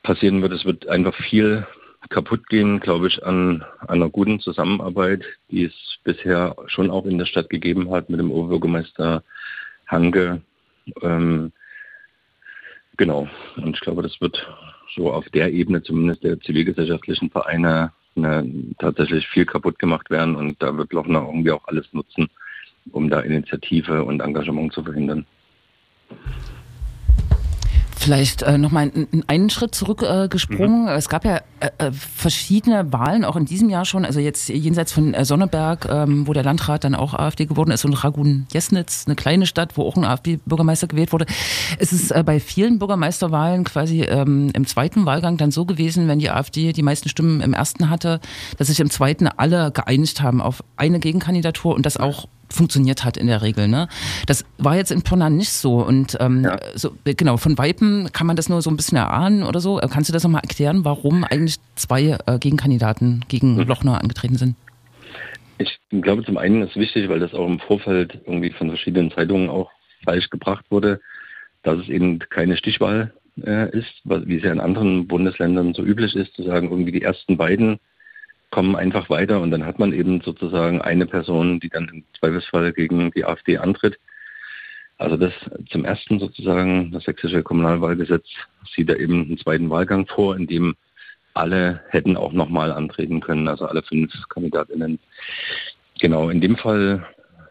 passieren 0.04 0.41
wird. 0.41 0.54
Es 0.54 0.65
wird 0.65 0.88
einfach 0.88 1.15
viel 1.15 1.65
kaputt 2.10 2.48
gehen, 2.50 2.80
glaube 2.80 3.08
ich, 3.08 3.26
an, 3.26 3.65
einer 3.88 4.10
guten 4.10 4.39
Zusammenarbeit, 4.39 5.24
die 5.50 5.65
es 5.65 5.74
bisher 6.04 6.56
schon 6.67 6.91
auch 6.91 7.06
in 7.06 7.17
der 7.17 7.26
Stadt 7.26 7.50
gegeben 7.50 7.89
hat 7.91 8.10
mit 8.10 8.19
dem 8.19 8.32
Oberbürgermeister 8.32 9.24
Hanke. 9.88 10.41
Ähm, 11.02 11.52
genau. 12.98 13.28
Und 13.58 13.76
ich 13.76 13.82
glaube, 13.82 14.04
das 14.04 14.21
wird 14.21 14.48
so 14.95 15.12
auf 15.12 15.28
der 15.30 15.52
Ebene 15.52 15.82
zumindest 15.82 16.24
der 16.24 16.39
zivilgesellschaftlichen 16.39 17.32
Vereine 17.32 17.91
ne, 18.15 18.73
tatsächlich 18.80 19.28
viel 19.28 19.45
kaputt 19.45 19.80
gemacht 19.80 20.10
werden 20.10 20.36
und 20.36 20.62
da 20.62 20.75
wird 20.78 20.93
Lochner 20.93 21.25
irgendwie 21.25 21.51
auch 21.51 21.67
alles 21.67 21.91
nutzen, 21.93 22.30
um 22.91 23.10
da 23.10 23.19
Initiative 23.21 24.04
und 24.04 24.21
Engagement 24.21 24.73
zu 24.73 24.84
verhindern. 24.84 25.25
Vielleicht 28.06 28.44
äh, 28.44 28.60
nochmal 28.60 28.91
einen 29.26 29.50
Schritt 29.50 29.74
zurückgesprungen. 29.74 30.88
Äh, 30.88 30.91
mhm. 30.91 30.98
Es 30.98 31.10
gab 31.10 31.26
ja 31.26 31.38
äh, 31.60 31.72
äh, 31.80 31.91
verschiedene 31.91 32.94
Wahlen, 32.94 33.26
auch 33.26 33.36
in 33.36 33.46
diesem 33.46 33.68
Jahr 33.72 33.84
schon. 33.84 34.06
Also 34.06 34.20
jetzt 34.20 34.48
jenseits 34.48 34.91
von 34.91 35.15
äh, 35.15 35.26
Sonneberg, 35.26 35.88
ähm, 35.89 36.28
wo 36.28 36.34
der 36.34 36.44
Landrat 36.44 36.84
dann 36.84 36.94
auch 36.94 37.15
AfD 37.15 37.48
geworden 37.48 37.72
ist, 37.72 37.84
und 37.84 37.94
Ragun-Jesnitz, 37.96 39.06
eine 39.08 39.15
kleine 39.15 39.48
Stadt, 39.48 39.76
wo 39.76 39.88
auch 39.88 39.96
ein 39.96 40.06
AfD-Bürgermeister 40.06 40.86
gewählt 40.86 41.13
wurde. 41.13 41.26
Es 41.80 41.94
ist 41.94 42.12
äh, 42.12 42.22
bei 42.24 42.39
vielen 42.39 42.78
Bürgermeisterwahlen 42.78 43.63
quasi 43.63 44.02
ähm, 44.02 44.52
im 44.54 44.68
zweiten 44.68 45.08
Wahlgang 45.08 45.38
dann 45.38 45.50
so 45.50 45.65
gewesen, 45.65 46.08
wenn 46.08 46.20
die 46.20 46.30
AfD 46.30 46.74
die 46.74 46.84
meisten 46.84 47.10
Stimmen 47.10 47.41
im 47.41 47.54
ersten 47.56 47.89
hatte, 47.89 48.20
dass 48.60 48.68
sich 48.68 48.80
im 48.82 48.91
zweiten 48.91 49.28
alle 49.28 49.72
geeinigt 49.72 50.22
haben 50.22 50.41
auf 50.41 50.63
eine 50.78 51.00
Gegenkandidatur 51.00 51.74
und 51.74 51.88
das 51.88 51.98
auch 51.98 52.28
funktioniert 52.49 53.03
hat 53.03 53.17
in 53.17 53.27
der 53.27 53.41
Regel. 53.41 53.67
Ne? 53.67 53.88
Das 54.27 54.45
war 54.58 54.75
jetzt 54.75 54.91
in 54.91 55.01
Pirna 55.01 55.29
nicht 55.29 55.51
so. 55.51 55.84
Und 55.84 56.17
ähm, 56.19 56.43
ja. 56.43 56.58
so, 56.75 56.91
genau, 57.03 57.38
von 57.38 57.58
Weipen 57.58 58.12
kann 58.12 58.27
man 58.27 58.36
das 58.36 58.49
nur 58.49 58.62
so 58.62 58.69
ein 58.69 58.77
bisschen 58.77 58.97
erahnen 58.97 59.43
oder 59.43 59.60
so. 59.60 59.77
Kannst 59.77 60.10
du 60.10 60.13
das 60.13 60.23
nochmal 60.23 60.41
erklären, 60.43 60.86
warum 60.86 61.23
eigentlich 61.23 61.58
zwei 61.75 62.17
äh, 62.25 62.39
Gegenkandidaten 62.39 63.25
gegen 63.27 63.55
mhm. 63.55 63.62
Lochner 63.62 64.01
angetreten 64.01 64.36
sind? 64.36 64.55
Ich 65.58 65.79
glaube, 65.89 66.23
zum 66.25 66.38
einen 66.38 66.62
ist 66.63 66.75
wichtig, 66.75 67.08
weil 67.10 67.19
das 67.19 67.34
auch 67.34 67.47
im 67.47 67.60
Vorfeld 67.60 68.19
irgendwie 68.25 68.51
von 68.51 68.69
verschiedenen 68.69 69.12
Zeitungen 69.12 69.49
auch 69.49 69.71
falsch 70.03 70.29
gebracht 70.29 70.65
wurde, 70.69 70.99
dass 71.63 71.79
es 71.79 71.89
eben 71.89 72.19
keine 72.19 72.58
Stichwahl 72.58 73.13
äh, 73.43 73.69
ist, 73.77 73.91
wie 74.03 74.38
es 74.38 74.43
ja 74.43 74.51
in 74.51 74.60
anderen 74.60 75.08
Bundesländern 75.08 75.73
so 75.73 75.84
üblich 75.84 76.15
ist, 76.15 76.34
zu 76.36 76.43
sagen, 76.43 76.69
irgendwie 76.69 76.91
die 76.91 77.01
ersten 77.01 77.38
beiden 77.38 77.79
kommen 78.51 78.75
einfach 78.75 79.10
weiter 79.10 79.41
und 79.41 79.51
dann 79.51 79.65
hat 79.65 79.79
man 79.79 79.93
eben 79.93 80.21
sozusagen 80.21 80.81
eine 80.81 81.05
Person, 81.05 81.60
die 81.60 81.69
dann 81.69 81.89
im 81.89 82.03
Zweifelsfall 82.19 82.71
gegen 82.73 83.12
die 83.12 83.25
AfD 83.25 83.58
antritt. 83.58 83.99
Also 84.97 85.17
das 85.17 85.34
zum 85.69 85.84
ersten 85.84 86.19
sozusagen, 86.19 86.91
das 86.91 87.03
sächsische 87.03 87.43
Kommunalwahlgesetz 87.43 88.25
sieht 88.73 88.89
da 88.89 88.95
eben 88.95 89.25
einen 89.25 89.38
zweiten 89.38 89.69
Wahlgang 89.69 90.08
vor, 90.08 90.38
in 90.38 90.47
dem 90.47 90.75
alle 91.34 91.81
hätten 91.89 92.15
auch 92.15 92.31
nochmal 92.31 92.71
antreten 92.71 93.19
können, 93.19 93.49
also 93.49 93.65
alle 93.65 93.84
fünf 93.84 94.13
Kandidatinnen. 94.29 94.99
Genau, 95.99 96.29
in 96.29 96.39
dem 96.39 96.55
Fall 96.55 97.05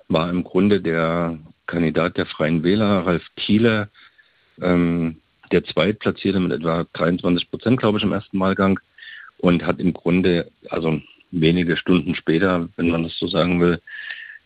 war 0.09 0.31
im 0.31 0.43
Grunde 0.43 0.81
der 0.81 1.39
Kandidat 1.67 2.17
der 2.17 2.27
Freien 2.27 2.63
Wähler, 2.63 3.07
Ralf 3.07 3.25
Thiele, 3.37 3.91
ähm, 4.61 5.17
der 5.53 5.65
Zweitplatzierte 5.65 6.41
mit 6.41 6.53
etwa 6.53 6.87
23 6.95 7.51
Prozent, 7.51 7.79
glaube 7.79 7.99
ich, 7.99 8.05
im 8.05 8.13
ersten 8.13 8.41
Wahlgang 8.41 8.81
und 9.45 9.67
hat 9.67 9.79
im 9.79 9.93
Grunde, 9.93 10.51
also 10.71 11.03
wenige 11.31 11.77
Stunden 11.77 12.15
später, 12.15 12.67
wenn 12.77 12.89
man 12.89 13.03
das 13.03 13.19
so 13.19 13.27
sagen 13.27 13.61
will, 13.61 13.79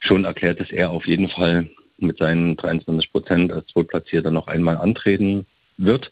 schon 0.00 0.24
erklärt, 0.24 0.58
dass 0.58 0.72
er 0.72 0.90
auf 0.90 1.06
jeden 1.06 1.28
Fall 1.28 1.70
mit 1.98 2.18
seinen 2.18 2.56
23 2.56 3.12
Prozent 3.12 3.52
als 3.52 3.68
Zweitplatzierter 3.68 4.32
noch 4.32 4.48
einmal 4.48 4.76
antreten 4.76 5.46
wird. 5.76 6.10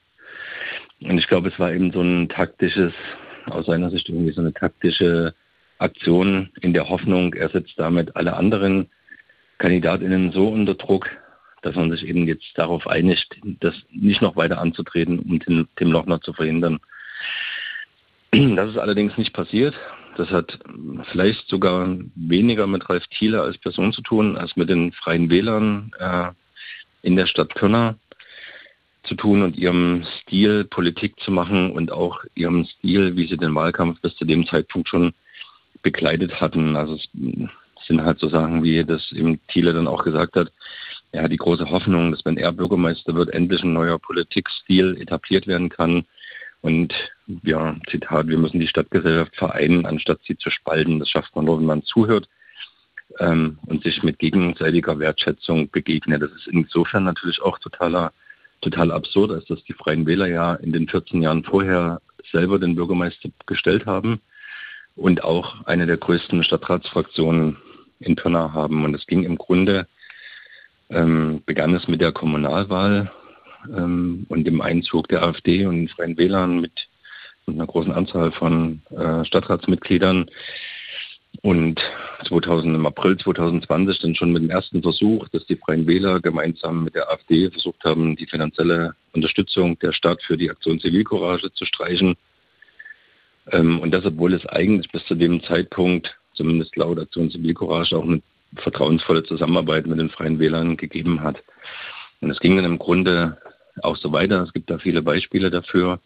Und 1.00 1.18
ich 1.18 1.26
glaube, 1.26 1.48
es 1.48 1.58
war 1.58 1.72
eben 1.72 1.90
so 1.90 2.00
ein 2.00 2.28
taktisches, 2.28 2.92
aus 3.46 3.66
seiner 3.66 3.90
Sicht 3.90 4.08
irgendwie 4.08 4.32
so 4.32 4.40
eine 4.40 4.54
taktische 4.54 5.34
Aktion 5.78 6.50
in 6.60 6.72
der 6.72 6.88
Hoffnung, 6.88 7.34
er 7.34 7.48
setzt 7.48 7.78
damit 7.78 8.14
alle 8.14 8.36
anderen 8.36 8.88
Kandidatinnen 9.58 10.30
so 10.30 10.46
unter 10.48 10.74
Druck, 10.74 11.10
dass 11.62 11.74
man 11.74 11.90
sich 11.90 12.06
eben 12.06 12.28
jetzt 12.28 12.52
darauf 12.54 12.86
einigt, 12.86 13.36
das 13.58 13.74
nicht 13.90 14.22
noch 14.22 14.36
weiter 14.36 14.58
anzutreten, 14.60 15.18
um 15.18 15.40
Tim, 15.40 15.66
Tim 15.74 15.90
Lochner 15.90 16.20
zu 16.20 16.32
verhindern. 16.32 16.78
Das 18.56 18.70
ist 18.70 18.78
allerdings 18.78 19.16
nicht 19.16 19.32
passiert. 19.32 19.74
Das 20.16 20.30
hat 20.30 20.58
vielleicht 21.10 21.46
sogar 21.48 21.88
weniger 22.14 22.66
mit 22.66 22.88
Ralf 22.88 23.06
Thiele 23.08 23.42
als 23.42 23.58
Person 23.58 23.92
zu 23.92 24.02
tun, 24.02 24.36
als 24.36 24.56
mit 24.56 24.68
den 24.68 24.92
Freien 24.92 25.28
Wählern 25.28 25.92
äh, 25.98 26.28
in 27.02 27.16
der 27.16 27.26
Stadt 27.26 27.54
Pirna 27.54 27.96
zu 29.04 29.14
tun 29.14 29.42
und 29.42 29.56
ihrem 29.56 30.04
Stil 30.20 30.64
Politik 30.64 31.18
zu 31.20 31.30
machen 31.30 31.70
und 31.70 31.92
auch 31.92 32.24
ihrem 32.34 32.64
Stil, 32.64 33.16
wie 33.16 33.26
sie 33.26 33.36
den 33.36 33.54
Wahlkampf 33.54 34.00
bis 34.00 34.16
zu 34.16 34.24
dem 34.24 34.46
Zeitpunkt 34.46 34.88
schon 34.88 35.12
begleitet 35.82 36.40
hatten. 36.40 36.76
Also 36.76 36.94
es 36.94 37.08
sind 37.86 38.02
halt 38.02 38.18
so 38.18 38.28
Sachen, 38.28 38.64
wie 38.64 38.84
das 38.84 39.12
eben 39.12 39.40
Thiele 39.48 39.72
dann 39.72 39.86
auch 39.86 40.02
gesagt 40.02 40.34
hat. 40.34 40.50
Er 41.12 41.24
hat 41.24 41.32
die 41.32 41.36
große 41.36 41.70
Hoffnung, 41.70 42.10
dass 42.10 42.24
wenn 42.24 42.36
er 42.36 42.52
Bürgermeister 42.52 43.14
wird, 43.14 43.30
endlich 43.30 43.62
ein 43.62 43.72
neuer 43.72 43.98
Politikstil 43.98 44.96
etabliert 45.00 45.46
werden 45.46 45.68
kann, 45.68 46.04
und 46.60 46.92
ja, 47.42 47.76
Zitat, 47.90 48.28
wir 48.28 48.38
müssen 48.38 48.60
die 48.60 48.68
Stadtgesellschaft 48.68 49.36
vereinen, 49.36 49.86
anstatt 49.86 50.20
sie 50.26 50.36
zu 50.36 50.50
spalten. 50.50 50.98
Das 50.98 51.08
schafft 51.08 51.34
man 51.36 51.44
nur, 51.44 51.58
wenn 51.58 51.66
man 51.66 51.82
zuhört 51.82 52.28
ähm, 53.18 53.58
und 53.66 53.82
sich 53.82 54.02
mit 54.02 54.18
gegenseitiger 54.18 54.98
Wertschätzung 54.98 55.70
begegnet. 55.70 56.22
Das 56.22 56.32
ist 56.32 56.48
insofern 56.48 57.04
natürlich 57.04 57.40
auch 57.42 57.58
totaler, 57.58 58.12
total 58.60 58.92
absurd, 58.92 59.32
als 59.32 59.44
dass 59.46 59.62
die 59.64 59.74
Freien 59.74 60.06
Wähler 60.06 60.26
ja 60.26 60.54
in 60.54 60.72
den 60.72 60.88
14 60.88 61.22
Jahren 61.22 61.44
vorher 61.44 62.00
selber 62.32 62.58
den 62.58 62.74
Bürgermeister 62.74 63.28
gestellt 63.46 63.86
haben 63.86 64.20
und 64.96 65.22
auch 65.22 65.64
eine 65.66 65.86
der 65.86 65.98
größten 65.98 66.42
Stadtratsfraktionen 66.42 67.58
in 68.00 68.16
Pirna 68.16 68.52
haben. 68.52 68.84
Und 68.84 68.94
es 68.94 69.06
ging 69.06 69.22
im 69.22 69.38
Grunde, 69.38 69.86
ähm, 70.90 71.42
begann 71.46 71.74
es 71.74 71.88
mit 71.88 72.00
der 72.00 72.12
Kommunalwahl 72.12 73.10
ähm, 73.76 74.26
und 74.28 74.46
dem 74.46 74.60
Einzug 74.60 75.08
der 75.08 75.22
AfD 75.22 75.66
und 75.66 75.76
den 75.76 75.88
Freien 75.88 76.16
Wählern 76.16 76.60
mit, 76.60 76.72
mit 77.46 77.56
einer 77.56 77.66
großen 77.66 77.92
Anzahl 77.92 78.32
von 78.32 78.82
äh, 78.90 79.24
Stadtratsmitgliedern. 79.24 80.30
Und 81.42 81.80
2000, 82.26 82.74
im 82.74 82.86
April 82.86 83.18
2020 83.18 84.00
dann 84.00 84.14
schon 84.14 84.32
mit 84.32 84.42
dem 84.42 84.50
ersten 84.50 84.82
Versuch, 84.82 85.28
dass 85.28 85.44
die 85.46 85.56
Freien 85.56 85.86
Wähler 85.86 86.20
gemeinsam 86.20 86.84
mit 86.84 86.94
der 86.94 87.10
AfD 87.10 87.50
versucht 87.50 87.84
haben, 87.84 88.16
die 88.16 88.26
finanzielle 88.26 88.94
Unterstützung 89.12 89.78
der 89.78 89.92
Stadt 89.92 90.22
für 90.22 90.36
die 90.36 90.50
Aktion 90.50 90.80
Zivilcourage 90.80 91.52
zu 91.52 91.64
streichen. 91.64 92.16
Ähm, 93.52 93.80
und 93.80 93.90
das, 93.92 94.04
obwohl 94.04 94.34
es 94.34 94.46
eigentlich 94.46 94.90
bis 94.90 95.04
zu 95.06 95.14
dem 95.14 95.42
Zeitpunkt, 95.42 96.16
zumindest 96.34 96.76
laut 96.76 96.98
Aktion 96.98 97.30
Zivilcourage, 97.30 97.96
auch 97.96 98.04
eine 98.04 98.22
vertrauensvolle 98.56 99.24
Zusammenarbeit 99.24 99.86
mit 99.86 99.98
den 99.98 100.10
Freien 100.10 100.38
Wählern 100.38 100.76
gegeben 100.76 101.22
hat. 101.22 101.42
Und 102.20 102.30
es 102.30 102.40
ging 102.40 102.56
dann 102.56 102.64
im 102.64 102.78
Grunde 102.78 103.38
auch 103.82 103.96
so 103.96 104.12
weiter. 104.12 104.42
Es 104.42 104.52
gibt 104.52 104.70
da 104.70 104.78
viele 104.78 105.02
Beispiele 105.02 105.50
dafür. 105.50 106.00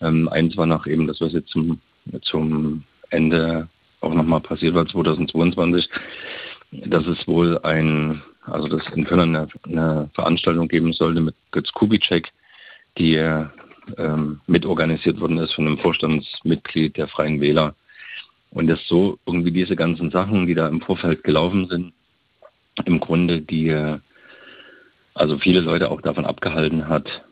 Ähm, 0.00 0.28
eins 0.28 0.56
war 0.56 0.66
nach 0.66 0.86
eben 0.86 1.06
das, 1.06 1.20
was 1.20 1.32
jetzt 1.32 1.50
zum, 1.50 1.80
zum 2.22 2.84
Ende 3.10 3.68
auch 4.00 4.14
nochmal 4.14 4.40
passiert 4.40 4.74
war, 4.74 4.86
2022, 4.86 5.88
dass 6.72 7.06
es 7.06 7.26
wohl 7.28 7.58
ein, 7.58 8.22
also 8.42 8.68
dass 8.68 8.86
in 8.94 9.04
Köln 9.04 9.20
eine, 9.20 9.48
eine 9.64 10.10
Veranstaltung 10.14 10.68
geben 10.68 10.92
sollte 10.92 11.20
mit 11.20 11.34
Götz 11.50 11.72
Kubitschek, 11.72 12.32
die 12.98 13.14
ähm, 13.96 14.40
mitorganisiert 14.46 15.20
worden 15.20 15.38
ist 15.38 15.54
von 15.54 15.66
einem 15.66 15.78
Vorstandsmitglied 15.78 16.96
der 16.96 17.08
Freien 17.08 17.40
Wähler. 17.40 17.74
Und 18.50 18.66
dass 18.66 18.86
so 18.86 19.18
irgendwie 19.26 19.52
diese 19.52 19.76
ganzen 19.76 20.10
Sachen, 20.10 20.46
die 20.46 20.54
da 20.54 20.68
im 20.68 20.80
Vorfeld 20.80 21.24
gelaufen 21.24 21.68
sind, 21.68 21.92
im 22.84 23.00
Grunde 23.00 23.40
die 23.40 23.98
also 25.14 25.38
viele 25.38 25.60
Leute 25.60 25.90
auch 25.90 26.00
davon 26.00 26.24
abgehalten 26.24 26.88
hat, 26.88 27.22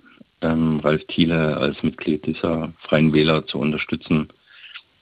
ähm, 0.42 0.80
Ralf 0.80 1.04
Thiele 1.06 1.56
als 1.56 1.82
Mitglied 1.82 2.26
dieser 2.26 2.72
Freien 2.80 3.12
Wähler 3.12 3.46
zu 3.46 3.58
unterstützen. 3.58 4.28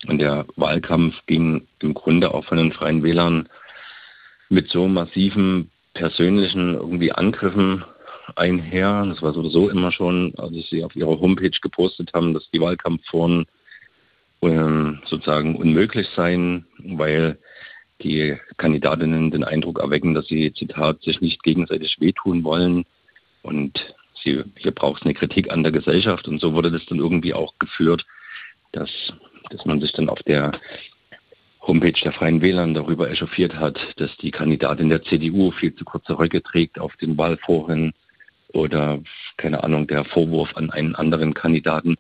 Und 0.07 0.19
der 0.19 0.47
Wahlkampf 0.57 1.14
ging 1.27 1.67
im 1.81 1.95
Grunde 1.95 2.33
auch 2.33 2.45
von 2.45 2.59
den 2.59 2.73
Freien 2.73 3.03
Wählern 3.03 3.49
mit 4.49 4.69
so 4.69 4.87
massiven 4.88 5.71
persönlichen 5.95 6.75
irgendwie 6.75 7.12
Angriffen 7.12 7.85
einher. 8.37 9.05
Das 9.09 9.23
war 9.23 9.33
sowieso 9.33 9.69
immer 9.69 9.91
schon, 9.91 10.35
als 10.38 10.53
sie 10.71 10.85
auf 10.85 10.95
ihrer 10.95 11.19
Homepage 11.21 11.51
gepostet 11.61 12.12
haben, 12.14 12.35
dass 12.35 12.49
die 12.51 12.61
Wahlkampfforen 12.61 13.47
ähm, 14.43 15.01
sozusagen 15.07 15.57
unmöglich 15.57 16.09
seien, 16.14 16.67
weil 16.79 17.38
die 18.03 18.37
Kandidatinnen 18.57 19.31
den 19.31 19.45
Eindruck 19.45 19.81
erwecken, 19.81 20.15
dass 20.15 20.27
sie, 20.27 20.53
Zitat, 20.53 21.03
sich 21.03 21.21
nicht 21.21 21.43
gegenseitig 21.43 21.97
wehtun 22.01 22.45
wollen. 22.45 22.85
Und 23.43 23.95
sie, 24.23 24.45
hier 24.57 24.73
braucht 24.73 25.01
es 25.01 25.05
eine 25.05 25.15
Kritik 25.15 25.51
an 25.51 25.63
der 25.63 25.73
Gesellschaft. 25.73 26.29
Und 26.29 26.41
so 26.41 26.55
wurde 26.55 26.71
das 26.71 26.85
dann 26.87 26.99
irgendwie 26.99 27.35
auch 27.35 27.55
geführt, 27.59 28.05
dass, 28.73 28.91
dass 29.51 29.65
man 29.65 29.81
sich 29.81 29.93
dann 29.93 30.09
auf 30.09 30.23
der 30.23 30.53
Homepage 31.61 32.01
der 32.03 32.13
Freien 32.13 32.41
Wählern 32.41 32.75
darüber 32.75 33.11
echauffiert 33.11 33.55
hat, 33.55 33.79
dass 33.97 34.17
die 34.19 34.31
Kandidatin 34.31 34.89
der 34.89 35.03
CDU 35.03 35.51
viel 35.51 35.75
zu 35.75 35.85
kurze 35.85 36.19
Röcke 36.19 36.43
trägt 36.43 36.79
auf 36.79 36.97
den 36.97 37.19
Wahlforen 37.19 37.93
oder, 38.53 39.01
keine 39.37 39.63
Ahnung, 39.63 39.87
der 39.87 40.05
Vorwurf 40.05 40.57
an 40.57 40.71
einen 40.71 40.95
anderen 40.95 41.35
Kandidaten, 41.35 41.97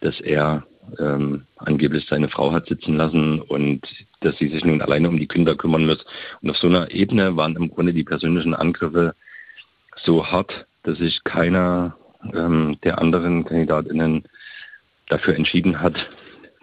dass 0.00 0.20
er 0.20 0.66
ähm, 0.98 1.46
angeblich 1.56 2.06
seine 2.08 2.28
Frau 2.28 2.52
hat 2.52 2.66
sitzen 2.66 2.96
lassen 2.96 3.40
und 3.40 3.86
dass 4.20 4.36
sie 4.38 4.48
sich 4.48 4.64
nun 4.64 4.82
alleine 4.82 5.08
um 5.08 5.18
die 5.18 5.28
Kinder 5.28 5.54
kümmern 5.56 5.86
muss. 5.86 6.04
Und 6.42 6.50
auf 6.50 6.56
so 6.56 6.68
einer 6.68 6.90
Ebene 6.90 7.36
waren 7.36 7.56
im 7.56 7.70
Grunde 7.70 7.92
die 7.92 8.04
persönlichen 8.04 8.54
Angriffe 8.54 9.14
so 10.04 10.26
hart, 10.26 10.66
dass 10.82 10.98
sich 10.98 11.22
keiner 11.24 11.96
ähm, 12.34 12.78
der 12.84 12.98
anderen 12.98 13.44
Kandidatinnen 13.44 14.24
dafür 15.08 15.34
entschieden 15.34 15.80
hat, 15.80 15.94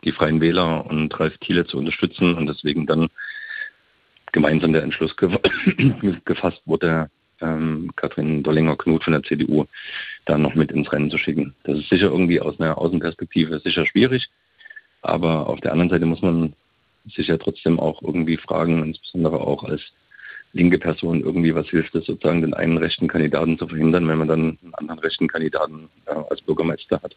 die 0.03 0.11
Freien 0.11 0.41
Wähler 0.41 0.85
und 0.85 1.17
Ralf 1.19 1.37
Thiele 1.39 1.65
zu 1.65 1.77
unterstützen 1.77 2.35
und 2.35 2.47
deswegen 2.47 2.85
dann 2.85 3.09
gemeinsam 4.31 4.73
der 4.73 4.83
Entschluss 4.83 5.15
ge 5.15 5.29
gefasst 6.25 6.61
wurde, 6.65 7.09
ähm, 7.43 7.91
Katrin 7.95 8.43
Dollinger-Knut 8.43 9.03
von 9.03 9.13
der 9.13 9.23
CDU 9.23 9.65
da 10.25 10.37
noch 10.37 10.55
mit 10.55 10.71
ins 10.71 10.91
Rennen 10.91 11.11
zu 11.11 11.17
schicken. 11.17 11.53
Das 11.63 11.77
ist 11.77 11.89
sicher 11.89 12.07
irgendwie 12.07 12.39
aus 12.39 12.59
einer 12.59 12.77
Außenperspektive 12.77 13.59
sicher 13.59 13.85
schwierig, 13.85 14.29
aber 15.01 15.47
auf 15.47 15.59
der 15.59 15.73
anderen 15.73 15.89
Seite 15.89 16.05
muss 16.05 16.21
man 16.21 16.53
sich 17.05 17.27
ja 17.27 17.37
trotzdem 17.37 17.79
auch 17.79 18.01
irgendwie 18.01 18.37
fragen, 18.37 18.81
insbesondere 18.83 19.41
auch 19.41 19.63
als 19.63 19.81
linke 20.53 20.77
Person 20.77 21.21
irgendwie, 21.21 21.53
was 21.53 21.67
hilft 21.67 21.95
es 21.95 22.05
sozusagen, 22.05 22.41
den 22.41 22.53
einen 22.53 22.77
rechten 22.77 23.07
Kandidaten 23.07 23.57
zu 23.57 23.67
verhindern, 23.67 24.07
wenn 24.07 24.19
man 24.19 24.27
dann 24.27 24.57
einen 24.61 24.73
anderen 24.75 24.99
rechten 24.99 25.27
Kandidaten 25.27 25.89
äh, 26.05 26.13
als 26.29 26.41
Bürgermeister 26.41 27.01
hat. 27.01 27.15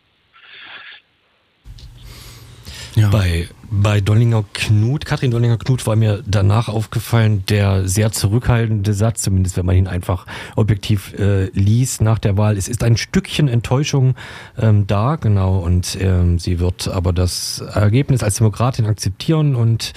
Ja. 2.97 3.11
Bei, 3.11 3.47
bei 3.71 4.01
Dollinger 4.01 4.45
Knut, 4.55 5.05
Katrin 5.05 5.31
Dollinger 5.31 5.59
Knut 5.59 5.87
war 5.87 5.97
mir 5.97 6.23
danach 6.27 6.71
aufgefallen, 6.71 7.45
der 7.47 7.87
sehr 7.87 8.11
zurückhaltende 8.11 8.95
Satz, 8.95 9.21
zumindest 9.21 9.59
wenn 9.59 9.67
man 9.67 9.77
ihn 9.77 9.87
einfach 9.87 10.25
objektiv 10.57 11.13
äh, 11.19 11.51
liest 11.51 12.01
nach 12.01 12.19
der 12.19 12.39
Wahl. 12.39 12.57
Es 12.57 12.69
ist 12.69 12.83
ein 12.83 12.97
Stückchen 12.97 13.49
Enttäuschung 13.49 14.15
ähm, 14.59 14.87
da, 14.87 15.17
genau, 15.17 15.59
und 15.59 15.99
ähm, 16.01 16.39
sie 16.39 16.59
wird 16.59 16.89
aber 16.89 17.13
das 17.13 17.61
Ergebnis 17.75 18.23
als 18.23 18.37
Demokratin 18.37 18.87
akzeptieren 18.87 19.57
und 19.57 19.93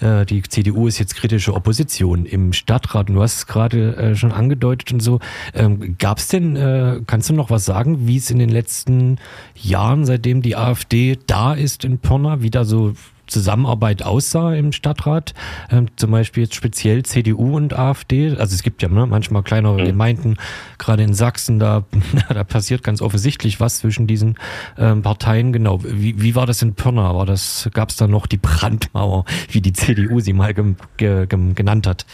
äh, 0.00 0.24
die 0.26 0.42
CDU 0.42 0.86
ist 0.86 0.98
jetzt 0.98 1.14
kritische 1.14 1.54
Opposition 1.54 2.26
im 2.26 2.52
Stadtrat. 2.52 3.08
Und 3.08 3.16
du 3.16 3.22
hast 3.22 3.36
es 3.36 3.46
gerade 3.46 3.96
äh, 3.96 4.16
schon 4.16 4.32
angedeutet 4.32 4.92
und 4.92 5.00
so. 5.00 5.20
Ähm, 5.54 5.96
Gab 5.98 6.18
es 6.18 6.28
denn, 6.28 6.56
äh, 6.56 7.00
kannst 7.06 7.30
du 7.30 7.34
noch 7.34 7.50
was 7.50 7.64
sagen, 7.64 8.06
wie 8.06 8.16
es 8.16 8.30
in 8.30 8.38
den 8.38 8.50
letzten 8.50 9.18
Jahren, 9.54 10.04
seitdem 10.04 10.42
die 10.42 10.56
AfD 10.56 11.18
da 11.26 11.54
ist 11.54 11.84
in 11.84 11.98
Pirna, 11.98 12.42
wie 12.42 12.50
da 12.50 12.64
so 12.64 12.94
Zusammenarbeit 13.30 14.02
aussah 14.02 14.54
im 14.54 14.72
Stadtrat, 14.72 15.34
ähm, 15.70 15.86
zum 15.96 16.10
Beispiel 16.10 16.44
jetzt 16.44 16.54
speziell 16.54 17.02
CDU 17.04 17.56
und 17.56 17.72
AfD. 17.78 18.30
Also 18.30 18.54
es 18.54 18.62
gibt 18.62 18.82
ja 18.82 18.88
ne, 18.88 19.06
manchmal 19.06 19.42
kleinere 19.42 19.80
mhm. 19.80 19.86
Gemeinden, 19.86 20.36
gerade 20.78 21.02
in 21.02 21.14
Sachsen, 21.14 21.58
da, 21.58 21.84
da 22.28 22.44
passiert 22.44 22.82
ganz 22.82 23.00
offensichtlich 23.00 23.60
was 23.60 23.78
zwischen 23.78 24.06
diesen 24.06 24.36
ähm, 24.78 25.02
Parteien. 25.02 25.52
Genau. 25.52 25.80
Wie, 25.82 26.20
wie 26.20 26.34
war 26.34 26.46
das 26.46 26.62
in 26.62 26.74
Pirna? 26.74 27.14
War 27.14 27.26
das, 27.26 27.70
gab 27.72 27.90
es 27.90 27.96
da 27.96 28.06
noch 28.06 28.26
die 28.26 28.38
Brandmauer, 28.38 29.24
wie 29.50 29.60
die 29.60 29.72
CDU 29.72 30.20
sie 30.20 30.32
mal 30.32 30.54
ge, 30.54 30.74
ge, 30.96 31.26
ge, 31.26 31.54
genannt 31.54 31.86
hat? 31.86 32.06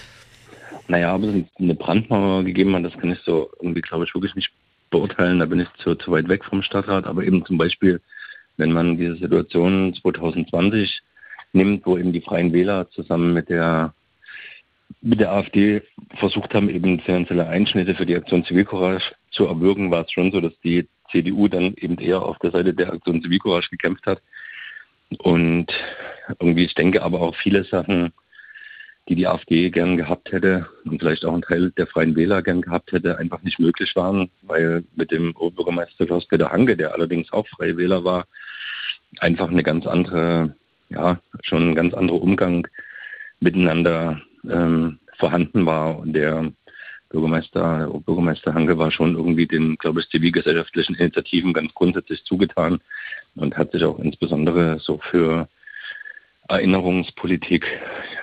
Naja, 0.89 1.15
ob 1.15 1.25
es 1.25 1.45
eine 1.59 1.75
Brandmauer 1.75 2.45
gegeben 2.45 2.75
hat, 2.77 2.85
das 2.85 2.97
kann 2.97 3.11
ich 3.11 3.19
so 3.25 3.51
irgendwie, 3.61 3.81
glaube 3.81 4.05
ich, 4.05 4.15
wirklich 4.15 4.35
nicht 4.37 4.51
beurteilen. 4.91 5.41
Da 5.41 5.47
bin 5.47 5.61
ich 5.61 5.69
zu, 5.83 5.95
zu 5.97 6.11
weit 6.13 6.29
weg 6.29 6.45
vom 6.45 6.63
Stadtrat. 6.63 7.07
Aber 7.07 7.25
eben 7.25 7.45
zum 7.45 7.59
Beispiel 7.59 8.01
wenn 8.57 8.73
man 8.73 8.99
diese 8.99 9.17
Situation 9.17 9.95
2020 9.95 11.01
nimmt, 11.53 11.87
wo 11.87 11.99
eben 11.99 12.13
die 12.13 12.21
Freien 12.21 12.53
Wähler 12.53 12.89
zusammen 12.91 13.33
mit 13.33 13.49
der 13.49 13.95
mit 15.01 15.21
der 15.21 15.33
AfD 15.33 15.83
versucht 16.19 16.55
haben, 16.55 16.69
eben 16.69 17.01
finanzielle 17.01 17.49
Einschnitte 17.49 17.95
für 17.95 18.07
die 18.07 18.17
Aktion 18.17 18.45
Zivilcourage 18.45 19.15
zu 19.31 19.47
erwirken, 19.47 19.91
war 19.91 20.05
es 20.05 20.13
schon 20.13 20.33
so, 20.33 20.41
dass 20.41 20.59
die 20.65 20.89
CDU 21.11 21.49
dann 21.49 21.75
eben 21.77 21.99
eher 21.99 22.23
auf 22.23 22.39
der 22.39 22.51
Seite 22.51 22.75
der 22.75 22.93
Aktion 22.93 23.23
Zivilcourage 23.23 23.69
gekämpft 23.71 24.07
hat. 24.07 24.23
Und 25.19 25.67
irgendwie, 26.41 26.65
ich 26.65 26.75
denke 26.75 27.03
aber 27.03 27.21
auch 27.21 27.37
viele 27.37 27.65
Sachen, 27.65 28.13
die 29.09 29.15
die 29.15 29.27
AfD 29.27 29.71
gern 29.71 29.97
gehabt 29.97 30.33
hätte 30.33 30.67
und 30.85 30.99
vielleicht 30.99 31.25
auch 31.25 31.35
ein 31.35 31.43
Teil 31.43 31.71
der 31.73 31.87
Freien 31.87 32.17
Wähler 32.17 32.43
gern 32.43 32.63
gehabt 32.63 32.93
hätte, 32.93 33.19
einfach 33.19 33.43
nicht 33.43 33.59
möglich 33.59 33.95
waren, 33.95 34.31
weil 34.43 34.85
mit 34.97 35.13
dem 35.13 35.35
Oberbürgermeister 35.37 36.07
Klaus-Peter 36.07 36.51
Hanke, 36.51 36.77
der 36.77 36.93
allerdings 36.93 37.33
auch 37.33 37.47
Freie 37.49 37.77
Wähler 37.77 38.05
war, 38.05 38.27
einfach 39.21 39.49
eine 39.49 39.63
ganz 39.63 39.87
andere, 39.87 40.55
ja, 40.89 41.21
schon 41.43 41.71
ein 41.71 41.75
ganz 41.75 41.95
anderer 41.95 42.21
Umgang 42.21 42.67
miteinander 43.41 44.21
ähm, 44.49 44.99
vorhanden 45.19 45.67
war. 45.67 45.99
Und 45.99 46.13
der 46.13 46.51
Bürgermeister, 47.11 47.79
der 47.79 47.89
Oberbürgermeister 47.95 48.55
Hanke 48.55 48.77
war 48.77 48.91
schon 48.91 49.15
irgendwie 49.15 49.47
den, 49.47 49.77
glaube 49.77 50.01
ich, 50.01 50.09
zivilgesellschaftlichen 50.09 50.97
Initiativen 50.97 51.53
ganz 51.53 51.73
grundsätzlich 51.75 52.25
zugetan 52.25 52.81
und 53.37 53.57
hat 53.57 53.73
sich 53.73 53.85
auch 53.85 53.99
insbesondere 54.01 54.79
so 54.81 54.99
für 55.11 55.49
Erinnerungspolitik 56.49 57.67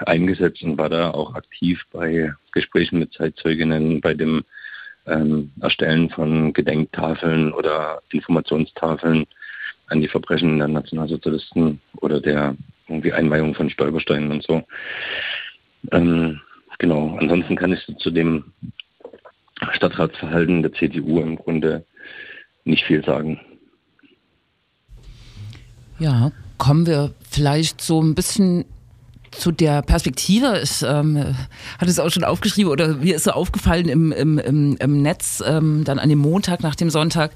eingesetzt 0.05 0.63
und 0.63 0.77
war 0.77 0.89
da 0.89 1.12
auch 1.12 1.36
aktiv 1.36 1.81
bei 1.91 2.33
Gesprächen 2.51 2.99
mit 2.99 3.13
Zeitzeuginnen, 3.13 4.01
bei 4.01 4.13
dem 4.13 4.43
ähm, 5.05 5.51
Erstellen 5.62 6.09
von 6.09 6.53
Gedenktafeln 6.53 7.51
oder 7.53 8.01
Informationstafeln 8.12 9.25
an 9.88 10.01
die 10.01 10.07
Verbrechen 10.07 10.57
der 10.57 10.67
Nationalsozialisten 10.67 11.81
oder 11.97 12.21
der 12.21 12.55
irgendwie 12.88 13.13
Einweihung 13.13 13.55
von 13.55 13.69
Stolpersteinen 13.69 14.31
und 14.31 14.43
so. 14.43 14.63
Ähm, 15.91 16.39
genau, 16.79 17.17
ansonsten 17.19 17.55
kann 17.55 17.73
ich 17.73 17.86
zu 17.97 18.12
dem 18.12 18.45
Stadtratsverhalten 19.73 20.62
der 20.62 20.73
CDU 20.73 21.19
im 21.19 21.36
Grunde 21.36 21.86
nicht 22.65 22.86
viel 22.86 23.03
sagen. 23.03 23.39
Ja, 25.99 26.31
kommen 26.57 26.85
wir 26.85 27.11
vielleicht 27.29 27.81
so 27.81 28.01
ein 28.01 28.15
bisschen 28.15 28.65
zu 29.38 29.52
der 29.52 29.82
Perspektive, 29.82 30.60
ich 30.63 30.84
ähm, 30.84 31.36
hatte 31.78 31.91
es 31.91 32.00
auch 32.00 32.10
schon 32.10 32.24
aufgeschrieben 32.24 32.72
oder 32.72 32.96
mir 32.96 33.15
ist 33.15 33.26
so 33.26 33.32
aufgefallen 33.32 33.89
im, 33.89 34.12
im, 34.12 34.38
im, 34.39 34.78
im 34.80 35.02
Netz, 35.02 35.43
ähm, 35.46 35.84
dann 35.84 36.00
an 36.00 36.10
dem 36.10 36.19
Montag 36.19 36.63
nach 36.63 36.76
dem 36.76 36.89
Sonntag, 36.89 37.32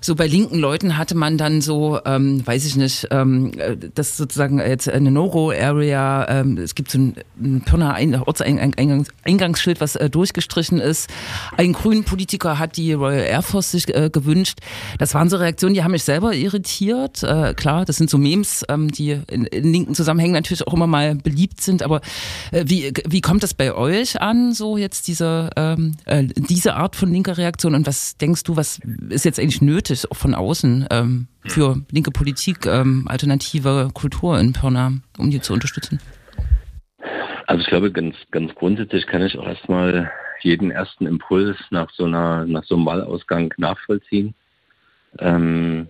so 0.00 0.14
bei 0.14 0.26
linken 0.26 0.58
Leuten 0.58 0.96
hatte 0.96 1.14
man 1.14 1.38
dann 1.38 1.60
so, 1.60 2.00
ähm, 2.04 2.46
weiß 2.46 2.66
ich 2.66 2.76
nicht, 2.76 3.08
ähm, 3.10 3.52
das 3.94 4.16
sozusagen 4.16 4.58
jetzt 4.58 4.88
eine 4.88 5.10
No-Go-Area, 5.10 6.28
ähm, 6.28 6.58
es 6.58 6.74
gibt 6.74 6.90
so 6.90 6.98
ein, 6.98 7.14
ein 7.40 7.62
Pirna 7.62 7.96
Ortseingangsschild, 8.26 9.80
was 9.80 9.96
äh, 9.96 10.10
durchgestrichen 10.10 10.80
ist. 10.80 11.10
Ein 11.56 11.72
grünen 11.72 12.04
Politiker 12.04 12.58
hat 12.58 12.76
die 12.76 12.92
Royal 12.92 13.24
Air 13.24 13.42
Force 13.42 13.72
sich 13.72 13.94
äh, 13.94 14.10
gewünscht. 14.10 14.58
Das 14.98 15.14
waren 15.14 15.28
so 15.28 15.36
Reaktionen, 15.36 15.74
die 15.74 15.82
haben 15.82 15.92
mich 15.92 16.04
selber 16.04 16.34
irritiert. 16.34 17.22
Äh, 17.22 17.54
klar, 17.54 17.84
das 17.84 17.96
sind 17.96 18.10
so 18.10 18.18
Memes, 18.18 18.64
ähm, 18.68 18.90
die 18.90 19.20
in, 19.28 19.44
in 19.44 19.72
linken 19.72 19.94
Zusammenhängen 19.94 20.34
natürlich 20.34 20.66
auch 20.66 20.74
immer 20.74 20.86
mal 20.86 21.14
beliebt 21.14 21.39
beliebt 21.40 21.60
sind. 21.60 21.82
Aber 21.82 22.00
äh, 22.52 22.64
wie, 22.66 22.92
wie 23.08 23.20
kommt 23.20 23.42
das 23.42 23.54
bei 23.54 23.74
euch 23.74 24.20
an, 24.20 24.52
so 24.52 24.76
jetzt 24.76 25.08
diese, 25.08 25.50
ähm, 25.56 25.96
äh, 26.04 26.24
diese 26.24 26.74
Art 26.74 26.96
von 26.96 27.10
linker 27.10 27.38
Reaktion? 27.38 27.74
Und 27.74 27.86
was 27.86 28.16
denkst 28.16 28.44
du, 28.44 28.56
was 28.56 28.80
ist 29.08 29.24
jetzt 29.24 29.40
eigentlich 29.40 29.62
nötig, 29.62 30.10
auch 30.10 30.16
von 30.16 30.34
außen, 30.34 30.86
ähm, 30.90 31.28
für 31.46 31.80
linke 31.90 32.10
Politik, 32.10 32.66
ähm, 32.66 33.06
alternative 33.08 33.90
Kultur 33.94 34.38
in 34.38 34.52
Pirna, 34.52 34.92
um 35.18 35.30
die 35.30 35.40
zu 35.40 35.52
unterstützen? 35.52 36.00
Also 37.46 37.62
ich 37.62 37.68
glaube, 37.68 37.90
ganz, 37.90 38.14
ganz 38.30 38.54
grundsätzlich 38.54 39.06
kann 39.06 39.22
ich 39.22 39.38
auch 39.38 39.46
erstmal 39.46 40.10
jeden 40.42 40.70
ersten 40.70 41.06
Impuls 41.06 41.56
nach 41.70 41.90
so 41.90 42.04
einer, 42.04 42.46
nach 42.46 42.64
so 42.64 42.76
einem 42.76 42.86
Wahlausgang 42.86 43.52
nachvollziehen. 43.56 44.34
Ähm, 45.18 45.88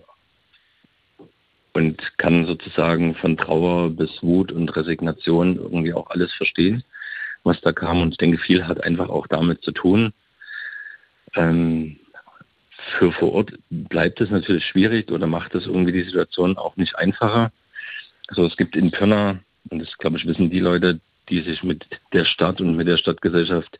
und 1.73 2.17
kann 2.17 2.45
sozusagen 2.45 3.15
von 3.15 3.37
Trauer 3.37 3.89
bis 3.91 4.21
Wut 4.21 4.51
und 4.51 4.75
Resignation 4.75 5.55
irgendwie 5.55 5.93
auch 5.93 6.09
alles 6.09 6.33
verstehen, 6.33 6.83
was 7.43 7.59
da 7.61 7.71
kam. 7.71 8.01
Und 8.01 8.11
ich 8.11 8.17
denke, 8.17 8.37
viel 8.37 8.67
hat 8.67 8.83
einfach 8.83 9.09
auch 9.09 9.27
damit 9.27 9.61
zu 9.61 9.71
tun. 9.71 10.13
Ähm, 11.35 11.97
für 12.97 13.11
vor 13.11 13.33
Ort 13.33 13.53
bleibt 13.69 14.19
es 14.21 14.29
natürlich 14.29 14.65
schwierig 14.65 15.11
oder 15.11 15.27
macht 15.27 15.55
es 15.55 15.65
irgendwie 15.65 15.93
die 15.93 16.03
Situation 16.03 16.57
auch 16.57 16.75
nicht 16.75 16.95
einfacher. 16.97 17.51
Also 18.27 18.45
es 18.45 18.57
gibt 18.57 18.75
in 18.75 18.91
Pirna, 18.91 19.39
und 19.69 19.79
das 19.79 19.97
glaube 19.97 20.17
ich 20.17 20.25
wissen 20.25 20.49
die 20.49 20.59
Leute, 20.59 20.99
die 21.29 21.41
sich 21.41 21.63
mit 21.63 21.85
der 22.13 22.25
Stadt 22.25 22.59
und 22.59 22.75
mit 22.75 22.87
der 22.87 22.97
Stadtgesellschaft 22.97 23.79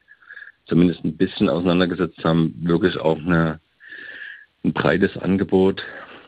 zumindest 0.67 1.03
ein 1.03 1.17
bisschen 1.17 1.49
auseinandergesetzt 1.49 2.23
haben, 2.23 2.53
wirklich 2.61 2.97
auch 2.97 3.17
eine, 3.17 3.59
ein 4.63 4.73
breites 4.73 5.17
Angebot 5.17 5.83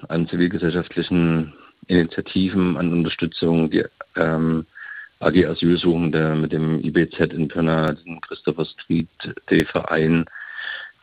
an 0.10 0.28
zivilgesellschaftlichen 0.28 1.54
Initiativen, 1.88 2.78
an 2.78 2.92
Unterstützung, 2.92 3.70
die 3.70 3.84
ähm, 4.16 4.66
AG 5.20 5.46
Asylsuchende 5.46 6.36
mit 6.36 6.52
dem 6.52 6.84
IBZ 6.84 7.34
in 7.34 7.48
Pirna, 7.48 7.94
den 7.94 8.22
Christopher 8.22 8.66
Street 8.66 9.08
der 9.50 9.66
Verein, 9.66 10.26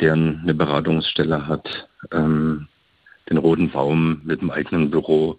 der 0.00 0.14
eine 0.14 0.54
Beratungsstelle 0.54 1.46
hat, 1.46 1.88
ähm, 2.12 2.68
den 3.28 3.36
Roten 3.36 3.70
Baum 3.70 4.20
mit 4.24 4.40
dem 4.40 4.50
eigenen 4.50 4.90
Büro, 4.90 5.38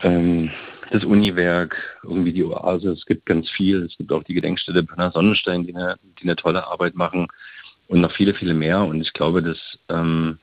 ähm, 0.00 0.50
das 0.90 1.04
Uniwerk, 1.04 1.76
irgendwie 2.02 2.32
die 2.32 2.44
Oase, 2.44 2.92
es 2.92 3.04
gibt 3.04 3.26
ganz 3.26 3.50
viel. 3.50 3.84
Es 3.84 3.96
gibt 3.98 4.12
auch 4.12 4.22
die 4.24 4.34
Gedenkstätte 4.34 4.84
Pirna 4.84 5.10
Sonnenstein, 5.10 5.66
die 5.66 5.74
eine, 5.74 5.96
die 6.18 6.24
eine 6.24 6.36
tolle 6.36 6.66
Arbeit 6.66 6.94
machen 6.94 7.28
und 7.88 8.00
noch 8.00 8.12
viele, 8.12 8.34
viele 8.34 8.54
mehr. 8.54 8.82
Und 8.82 9.00
ich 9.00 9.12
glaube, 9.12 9.42
dass 9.42 9.58
ähm, 9.88 10.38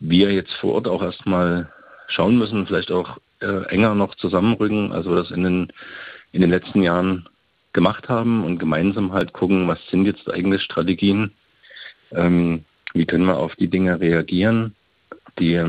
wir 0.00 0.32
jetzt 0.32 0.52
vor 0.54 0.74
Ort 0.74 0.88
auch 0.88 1.02
erstmal 1.02 1.70
schauen 2.08 2.38
müssen, 2.38 2.66
vielleicht 2.66 2.90
auch 2.90 3.18
äh, 3.40 3.64
enger 3.68 3.94
noch 3.94 4.14
zusammenrücken, 4.16 4.92
also 4.92 5.14
das 5.14 5.30
in 5.30 5.44
den, 5.44 5.72
in 6.32 6.40
den 6.40 6.50
letzten 6.50 6.82
Jahren 6.82 7.28
gemacht 7.72 8.08
haben 8.08 8.44
und 8.44 8.58
gemeinsam 8.58 9.12
halt 9.12 9.32
gucken, 9.32 9.68
was 9.68 9.78
sind 9.88 10.06
jetzt 10.06 10.28
eigentlich 10.28 10.62
Strategien, 10.62 11.32
ähm, 12.12 12.64
wie 12.94 13.06
können 13.06 13.26
wir 13.26 13.38
auf 13.38 13.54
die 13.56 13.68
Dinge 13.68 14.00
reagieren, 14.00 14.74
die 15.38 15.62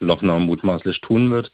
Lochner 0.00 0.38
mutmaßlich 0.38 1.00
tun 1.00 1.30
wird, 1.30 1.52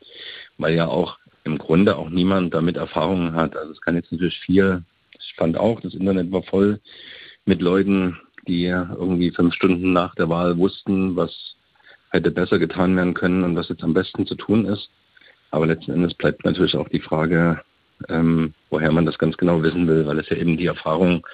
weil 0.58 0.74
ja 0.74 0.86
auch 0.86 1.18
im 1.44 1.58
Grunde 1.58 1.96
auch 1.96 2.08
niemand 2.08 2.54
damit 2.54 2.76
Erfahrungen 2.76 3.34
hat. 3.34 3.56
Also 3.56 3.72
es 3.72 3.80
kann 3.80 3.96
jetzt 3.96 4.12
natürlich 4.12 4.38
viel. 4.40 4.82
Ich 5.18 5.34
fand 5.36 5.56
auch, 5.56 5.80
das 5.80 5.94
Internet 5.94 6.32
war 6.32 6.42
voll 6.42 6.80
mit 7.44 7.60
Leuten, 7.60 8.18
die 8.46 8.64
irgendwie 8.64 9.30
fünf 9.30 9.54
Stunden 9.54 9.92
nach 9.92 10.14
der 10.14 10.28
Wahl 10.28 10.56
wussten, 10.58 11.16
was 11.16 11.56
hätte 12.12 12.30
besser 12.30 12.58
getan 12.58 12.94
werden 12.96 13.14
können 13.14 13.42
und 13.42 13.56
was 13.56 13.68
jetzt 13.68 13.82
am 13.82 13.94
besten 13.94 14.26
zu 14.26 14.34
tun 14.34 14.66
ist. 14.66 14.90
Aber 15.50 15.66
letzten 15.66 15.92
Endes 15.92 16.14
bleibt 16.14 16.44
natürlich 16.44 16.76
auch 16.76 16.88
die 16.88 17.00
Frage, 17.00 17.60
ähm, 18.08 18.54
woher 18.70 18.92
man 18.92 19.06
das 19.06 19.18
ganz 19.18 19.36
genau 19.36 19.62
wissen 19.62 19.86
will, 19.86 20.06
weil 20.06 20.18
es 20.18 20.28
ja 20.28 20.36
eben 20.36 20.56
die 20.56 20.66
Erfahrung 20.66 21.26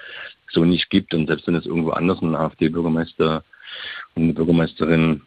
so 0.51 0.65
nicht 0.65 0.89
gibt. 0.89 1.13
Und 1.13 1.27
selbst 1.27 1.47
wenn 1.47 1.55
es 1.55 1.65
irgendwo 1.65 1.91
anders 1.91 2.21
einen 2.21 2.35
AfD-Bürgermeister 2.35 3.43
und 4.15 4.23
eine 4.23 4.33
Bürgermeisterin 4.33 5.21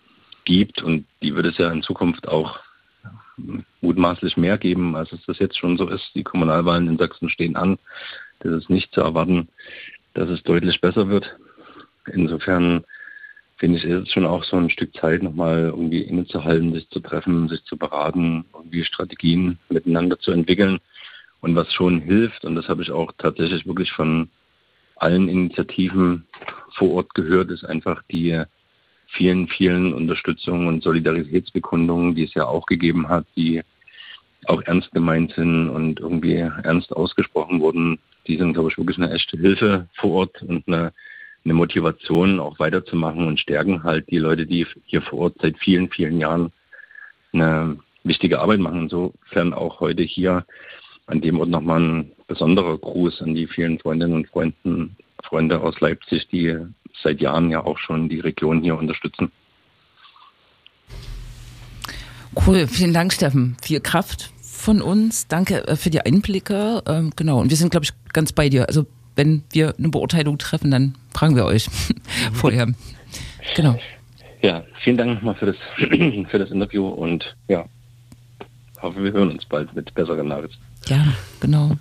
gibt, 0.45 0.83
und 0.83 1.07
die 1.23 1.35
wird 1.35 1.47
es 1.47 1.59
ja 1.59 1.71
in 1.71 1.83
Zukunft 1.83 2.29
auch 2.29 2.61
mutmaßlich 3.81 4.37
mehr 4.37 4.59
geben, 4.59 4.95
als 4.97 5.13
es 5.13 5.25
das 5.27 5.39
jetzt 5.39 5.59
schon 5.59 5.77
so 5.77 5.89
ist. 5.89 6.11
Die 6.15 6.25
Kommunalwahlen 6.25 6.89
in 6.89 6.99
Sachsen 6.99 7.29
stehen 7.29 7.57
an. 7.57 7.79
Das 8.41 8.53
ist 8.53 8.71
nicht 8.71 8.93
zu 8.93 9.01
erwarten, 9.01 9.49
dass 10.15 10.29
es 10.29 10.43
deutlich 10.43 10.81
besser 10.81 11.09
wird. 11.09 11.35
Insofern 12.13 12.85
finde 13.63 13.79
ich, 13.79 13.85
ist 13.85 14.09
es 14.09 14.13
schon 14.13 14.27
auch 14.27 14.43
so 14.43 14.57
ein 14.57 14.71
Stück 14.71 14.93
Zeit, 14.97 15.23
nochmal 15.23 15.67
irgendwie 15.67 16.01
innezuhalten, 16.01 16.75
sich 16.75 16.89
zu 16.89 16.99
treffen, 16.99 17.49
sich 17.49 17.63
zu 17.63 17.77
beraten, 17.77 18.45
irgendwie 18.53 18.83
Strategien 18.83 19.57
miteinander 19.69 20.19
zu 20.19 20.33
entwickeln. 20.33 20.81
Und 21.43 21.55
was 21.55 21.73
schon 21.73 22.01
hilft, 22.01 22.45
und 22.45 22.57
das 22.57 22.67
habe 22.67 22.83
ich 22.83 22.91
auch 22.91 23.13
tatsächlich 23.19 23.65
wirklich 23.65 23.93
von 23.93 24.29
allen 24.97 25.29
Initiativen 25.29 26.27
vor 26.75 26.91
Ort 26.91 27.15
gehört, 27.15 27.53
ist 27.53 27.65
einfach 27.65 28.03
die 28.11 28.43
vielen, 29.07 29.47
vielen 29.47 29.95
Unterstützungen 29.95 30.67
und 30.67 30.83
Solidaritätsbekundungen, 30.83 32.17
die 32.17 32.25
es 32.25 32.35
ja 32.35 32.47
auch 32.47 32.67
gegeben 32.67 33.09
hat, 33.09 33.27
die 33.37 33.63
auch 34.47 34.63
ernst 34.63 34.91
gemeint 34.91 35.35
sind 35.37 35.69
und 35.69 36.01
irgendwie 36.01 36.35
ernst 36.35 36.93
ausgesprochen 36.93 37.61
wurden. 37.61 38.01
Die 38.27 38.39
sind, 38.39 38.55
glaube 38.55 38.71
ich, 38.73 38.77
wirklich 38.79 38.99
eine 38.99 39.13
echte 39.13 39.39
Hilfe 39.39 39.87
vor 39.95 40.11
Ort 40.11 40.43
und 40.43 40.67
eine 40.67 40.93
eine 41.45 41.55
Motivation 41.55 42.41
auch 42.41 42.59
weiterzumachen 42.59 43.27
und 43.27 43.41
stärken 43.41 43.83
halt 43.83 44.11
die 44.11 44.19
Leute, 44.19 44.47
die 44.47 44.67
hier 44.85 45.03
vor 45.03 45.19
Ort 45.21 45.37
seit 45.41 45.59
vielen, 45.59 45.91
vielen 45.91 46.19
Jahren 46.19 46.53
eine 47.33 47.79
wichtige 48.05 48.41
Arbeit 48.41 48.61
machen. 48.61 48.83
Insofern 48.83 49.53
auch 49.53 49.81
heute 49.81 50.03
hier 50.03 50.45
an 51.07 51.21
dem 51.21 51.41
Ort 51.41 51.49
nochmal 51.49 51.81
ein 51.81 52.13
besonderer 52.27 52.79
Gruß 52.79 53.23
an 53.23 53.35
die 53.35 53.47
vielen 53.47 53.79
Freundinnen 53.79 54.15
und 54.15 54.29
Freunden, 54.29 54.97
Freunde 55.25 55.61
aus 55.61 55.81
Leipzig, 55.81 56.29
die 56.29 56.57
seit 57.03 57.21
Jahren 57.21 57.51
ja 57.51 57.65
auch 57.65 57.79
schon 57.79 58.09
die 58.09 58.21
Region 58.21 58.63
hier 58.63 58.79
unterstützen. 58.79 59.31
Cool, 62.47 62.67
vielen 62.67 62.95
Dank, 62.95 63.13
Steffen. 63.13 63.57
Viel 63.63 63.81
Kraft 63.81 64.31
von 64.41 64.81
uns. 64.81 65.27
Danke 65.29 65.67
äh, 65.67 65.77
für 65.77 65.91
die 65.91 66.01
Einblicke. 66.01 66.83
Ähm, 66.87 67.13
genau, 67.15 67.41
und 67.41 67.51
wir 67.51 67.57
sind, 67.57 67.71
glaube 67.71 67.85
ich, 67.85 67.93
ganz 68.13 68.33
bei 68.33 68.49
dir. 68.49 68.69
Also 68.69 68.87
wenn 69.17 69.43
wir 69.51 69.75
eine 69.79 69.89
Beurteilung 69.89 70.39
treffen, 70.39 70.71
dann 70.71 70.95
fragen 71.15 71.37
wir 71.37 71.45
euch 71.45 71.69
vorher. 72.33 72.69
Genau. 73.57 73.79
Ja, 74.43 74.65
vielen 74.83 74.97
Dank 74.97 75.15
nochmal 75.15 75.35
für 75.37 75.47
das, 75.47 75.57
für 76.31 76.39
das 76.39 76.51
Interview 76.51 76.89
und 76.89 77.37
ja, 77.49 77.65
hoffe, 78.81 79.03
wir 79.03 79.13
hören 79.13 79.31
uns 79.31 79.45
bald 79.45 79.75
mit 79.75 79.95
besseren 79.95 80.29
Nachrichten. 80.29 80.63
Ja, 80.87 81.07
genau. 81.41 81.77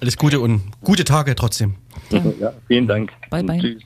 Alles 0.00 0.16
Gute 0.16 0.40
und 0.40 0.62
gute 0.82 1.04
Tage 1.04 1.34
trotzdem. 1.34 1.76
Ja. 2.10 2.22
Ja, 2.40 2.52
vielen 2.66 2.86
Dank. 2.86 3.12
Bye, 3.30 3.42
bye. 3.42 3.60
Tschüss. 3.60 3.82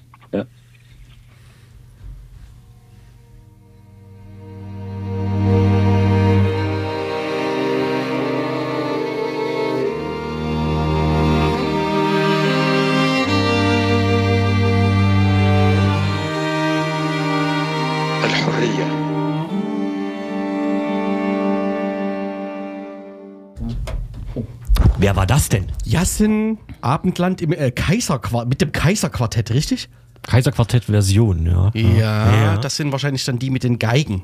Wer 25.10 25.16
war 25.16 25.26
das 25.26 25.48
denn? 25.48 25.66
Jassen 25.84 26.58
Abendland 26.82 27.42
im 27.42 27.52
äh, 27.52 27.72
Kaiserquartett, 27.72 28.48
mit 28.48 28.60
dem 28.60 28.70
Kaiserquartett, 28.70 29.50
richtig? 29.50 29.88
Kaiserquartett-Version, 30.22 31.46
ja. 31.46 31.72
Ja, 31.74 32.58
das 32.58 32.76
sind 32.76 32.92
wahrscheinlich 32.92 33.24
dann 33.24 33.40
die 33.40 33.50
mit 33.50 33.64
den 33.64 33.80
Geigen. 33.80 34.22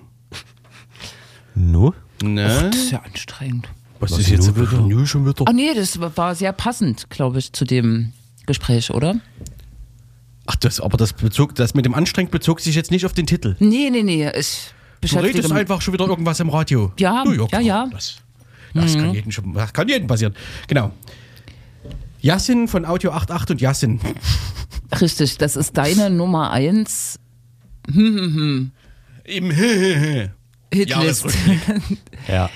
No? 1.57 1.93
Ne? 2.22 2.70
Das 2.70 2.76
ist 2.76 2.93
ja 2.93 3.01
anstrengend. 3.01 3.68
Was 3.99 4.12
Was 4.12 4.20
ist 4.20 4.28
jetzt 4.28 4.47
nur 4.47 4.89
wieder? 4.89 5.07
Schon 5.07 5.26
wieder? 5.26 5.45
Ach 5.49 5.53
nee, 5.53 5.74
das 5.74 5.99
war 6.01 6.37
sehr 6.37 6.53
passend, 6.53 7.11
glaube 7.11 7.41
ich, 7.41 7.53
zu 7.53 7.64
dem 7.64 8.12
Gespräch, 8.47 8.93
oder? 8.93 9.16
Ach, 10.47 10.55
das, 10.55 10.80
aber 10.80 10.97
das 10.97 11.14
bezog, 11.14 11.57
das 11.57 11.74
mit 11.74 11.84
dem 11.84 11.95
anstrengend 11.95 12.30
bezog 12.30 12.61
sich 12.61 12.76
jetzt 12.76 12.93
nicht 12.93 13.07
auf 13.07 13.12
den 13.12 13.26
Titel. 13.26 13.57
Nee, 13.59 13.91
nee, 13.91 14.05
nee. 14.05 14.30
Ich 14.39 14.70
Du 15.01 15.18
redest 15.18 15.51
einfach 15.51 15.82
schon 15.82 15.95
wieder 15.95 16.07
irgendwas 16.07 16.39
im 16.39 16.49
Radio. 16.49 16.93
Ja, 16.99 17.24
Na 17.26 17.32
ja, 17.32 17.47
klar, 17.47 17.61
ja. 17.61 17.87
Das, 17.91 18.18
das, 18.83 18.95
kann 18.95 19.12
jedem 19.12 19.33
schon, 19.33 19.53
das 19.53 19.72
kann 19.72 19.89
jedem 19.89 20.07
passieren. 20.07 20.35
Genau. 20.68 20.93
Yassin 22.20 22.68
von 22.68 22.85
Audio 22.85 23.12
88 23.12 23.51
und 23.51 23.61
Yassin. 23.61 24.01
Richtig, 25.01 25.39
das 25.39 25.57
ist 25.57 25.77
deine 25.77 26.11
Nummer 26.11 26.51
eins 26.51 27.18
Im 27.89 28.72
Hitlist. 30.72 31.27
Ja. 32.29 32.51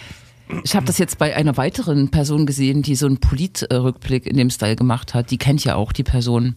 Ich 0.65 0.75
habe 0.75 0.85
das 0.87 0.99
jetzt 0.99 1.19
bei 1.19 1.37
einer 1.37 1.57
weiteren 1.57 2.11
Person 2.11 2.45
gesehen, 2.45 2.83
die 2.83 2.97
so 2.97 3.07
einen 3.07 3.19
Politrückblick 3.19 4.27
in 4.27 4.37
dem 4.37 4.51
Style 4.51 4.75
gemacht 4.75 5.15
hat. 5.15 5.31
Die 5.31 5.39
kennt 5.39 5.65
ja 5.65 5.77
auch 5.77 5.93
die 5.93 6.03
Person. 6.03 6.57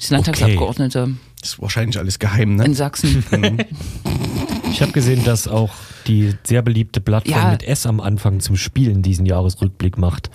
Die 0.00 0.04
ist 0.04 0.10
Landtagsabgeordnete 0.10 1.14
Das 1.40 1.50
ist 1.50 1.62
wahrscheinlich 1.62 1.98
alles 1.98 2.18
geheim, 2.18 2.56
ne? 2.56 2.64
in 2.64 2.74
Sachsen. 2.74 3.24
Ich 4.72 4.82
habe 4.82 4.90
gesehen, 4.90 5.22
dass 5.22 5.46
auch 5.46 5.70
die 6.06 6.34
sehr 6.44 6.62
beliebte 6.62 7.00
Plattform 7.00 7.34
Ja. 7.42 7.50
mit 7.50 7.62
S 7.62 7.86
am 7.86 8.00
Anfang 8.00 8.40
zum 8.40 8.56
Spielen 8.56 9.02
diesen 9.02 9.26
Jahresrückblick 9.26 9.98
macht. 9.98 10.30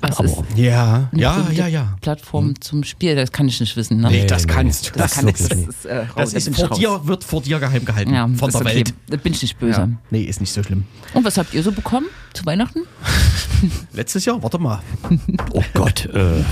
Was 0.00 0.18
Aber- 0.18 0.28
ist 0.28 0.36
Ja, 0.56 1.08
eine 1.10 1.22
ja, 1.22 1.50
ja, 1.52 1.66
ja. 1.66 1.96
Plattform 2.02 2.60
zum 2.60 2.84
Spiel? 2.84 3.16
Das 3.16 3.32
kann 3.32 3.48
ich 3.48 3.58
nicht 3.60 3.76
wissen. 3.76 3.98
Ne? 4.02 4.08
Nee, 4.10 4.26
das 4.26 4.46
kannst 4.46 4.88
du. 4.88 4.90
das, 4.92 5.02
Das, 5.02 5.14
kann 5.14 5.28
ich. 5.28 5.38
wirklich 5.40 5.48
Das 5.48 5.58
nicht. 5.58 5.68
ist, 5.70 5.84
äh, 5.86 6.04
das 6.14 6.30
da 6.32 6.36
ist 6.36 6.54
vor 6.56 6.68
raus. 6.68 6.78
dir, 6.78 7.00
wird 7.06 7.24
vor 7.24 7.40
dir 7.40 7.58
geheim 7.58 7.82
gehalten. 7.84 8.12
Ja, 8.12 8.28
von 8.28 8.50
der 8.50 8.60
okay. 8.60 8.74
Welt. 8.76 8.94
Da 9.08 9.16
bin 9.16 9.32
ich 9.32 9.40
nicht 9.40 9.58
böse. 9.58 9.80
Ja. 9.80 9.88
Nee, 10.10 10.22
ist 10.24 10.40
nicht 10.40 10.52
so 10.52 10.62
schlimm. 10.62 10.84
Und 11.14 11.24
was 11.24 11.38
habt 11.38 11.54
ihr 11.54 11.62
so 11.62 11.72
bekommen 11.72 12.06
zu 12.34 12.44
Weihnachten? 12.44 12.80
Letztes 13.94 14.26
Jahr, 14.26 14.42
warte 14.42 14.58
mal, 14.58 14.80
Oh 15.52 15.64
Gott, 15.72 16.04
äh, 16.12 16.42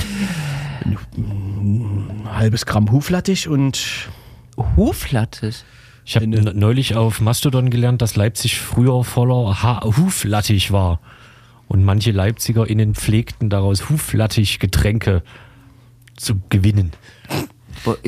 ein 1.16 2.24
halbes 2.32 2.64
Gramm 2.64 2.90
Huflattich 2.92 3.46
und 3.46 4.08
Hoflattich. 4.76 5.64
Ich 6.04 6.16
habe 6.16 6.26
neulich 6.26 6.96
auf 6.96 7.20
Mastodon 7.20 7.70
gelernt, 7.70 8.02
dass 8.02 8.16
Leipzig 8.16 8.58
früher 8.60 9.04
voller 9.04 9.62
ha 9.62 9.82
Huflattich 9.84 10.70
war. 10.70 11.00
Und 11.66 11.82
manche 11.84 12.10
LeipzigerInnen 12.10 12.94
pflegten 12.94 13.48
daraus 13.48 13.88
Huflattich-Getränke 13.88 15.22
zu 16.16 16.40
gewinnen. 16.50 16.92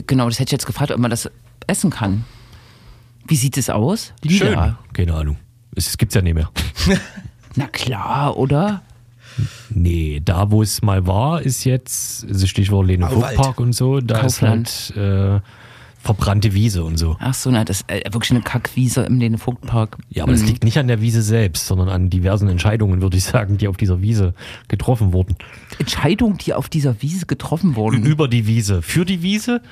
Genau, 0.06 0.28
das 0.28 0.38
hätte 0.38 0.48
ich 0.48 0.52
jetzt 0.52 0.66
gefragt, 0.66 0.92
ob 0.92 0.98
man 0.98 1.10
das 1.10 1.30
essen 1.66 1.90
kann. 1.90 2.24
Wie 3.26 3.36
sieht 3.36 3.56
es 3.56 3.70
aus? 3.70 4.12
Lila. 4.22 4.78
Keine 4.92 5.14
Ahnung. 5.14 5.36
Es 5.74 5.96
gibt's 5.98 6.14
ja 6.14 6.22
nicht 6.22 6.34
mehr. 6.34 6.50
Na 7.56 7.66
klar, 7.66 8.36
oder? 8.36 8.82
Nee, 9.70 10.22
da 10.24 10.50
wo 10.50 10.62
es 10.62 10.82
mal 10.82 11.06
war, 11.06 11.42
ist 11.42 11.64
jetzt, 11.64 12.26
also 12.26 12.46
Stichwort 12.46 12.86
Lene. 12.86 13.06
Park 13.06 13.60
und 13.60 13.72
so, 13.74 14.00
da 14.00 14.20
Kaufland. 14.20 14.68
ist 14.68 14.96
halt 14.96 15.40
äh, 15.40 15.40
verbrannte 16.06 16.54
Wiese 16.54 16.84
und 16.84 16.96
so. 16.96 17.16
Ach 17.18 17.34
so, 17.34 17.50
na, 17.50 17.64
das 17.64 17.80
ist 17.80 17.90
äh, 17.90 18.02
wirklich 18.12 18.30
eine 18.30 18.40
Kackwiese 18.40 19.02
im 19.02 19.18
Lene-Vogt-Park. 19.18 19.98
Ja, 20.08 20.22
aber 20.22 20.32
das 20.32 20.42
liegt 20.42 20.62
nicht 20.62 20.78
an 20.78 20.86
der 20.86 21.00
Wiese 21.00 21.20
selbst, 21.20 21.66
sondern 21.66 21.88
an 21.88 22.10
diversen 22.10 22.48
Entscheidungen, 22.48 23.02
würde 23.02 23.16
ich 23.16 23.24
sagen, 23.24 23.58
die 23.58 23.66
auf 23.66 23.76
dieser 23.76 24.00
Wiese 24.02 24.32
getroffen 24.68 25.12
wurden. 25.12 25.34
Entscheidungen, 25.78 26.38
die 26.38 26.54
auf 26.54 26.68
dieser 26.68 27.02
Wiese 27.02 27.26
getroffen 27.26 27.74
wurden. 27.74 28.04
Über 28.04 28.28
die 28.28 28.46
Wiese, 28.46 28.82
für 28.82 29.04
die 29.04 29.22
Wiese, 29.22 29.62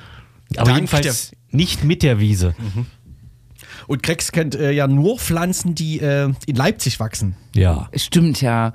aber 0.57 0.65
Dank 0.65 0.75
jedenfalls 0.77 1.31
nicht 1.51 1.85
mit 1.85 2.03
der 2.03 2.19
Wiese. 2.19 2.53
Und 3.87 4.03
Grex 4.03 4.31
kennt 4.31 4.55
äh, 4.55 4.71
ja 4.71 4.87
nur 4.87 5.17
Pflanzen, 5.17 5.73
die 5.73 5.99
äh, 5.99 6.33
in 6.45 6.55
Leipzig 6.55 6.99
wachsen. 6.99 7.35
Ja. 7.55 7.89
Stimmt, 7.95 8.41
ja. 8.41 8.73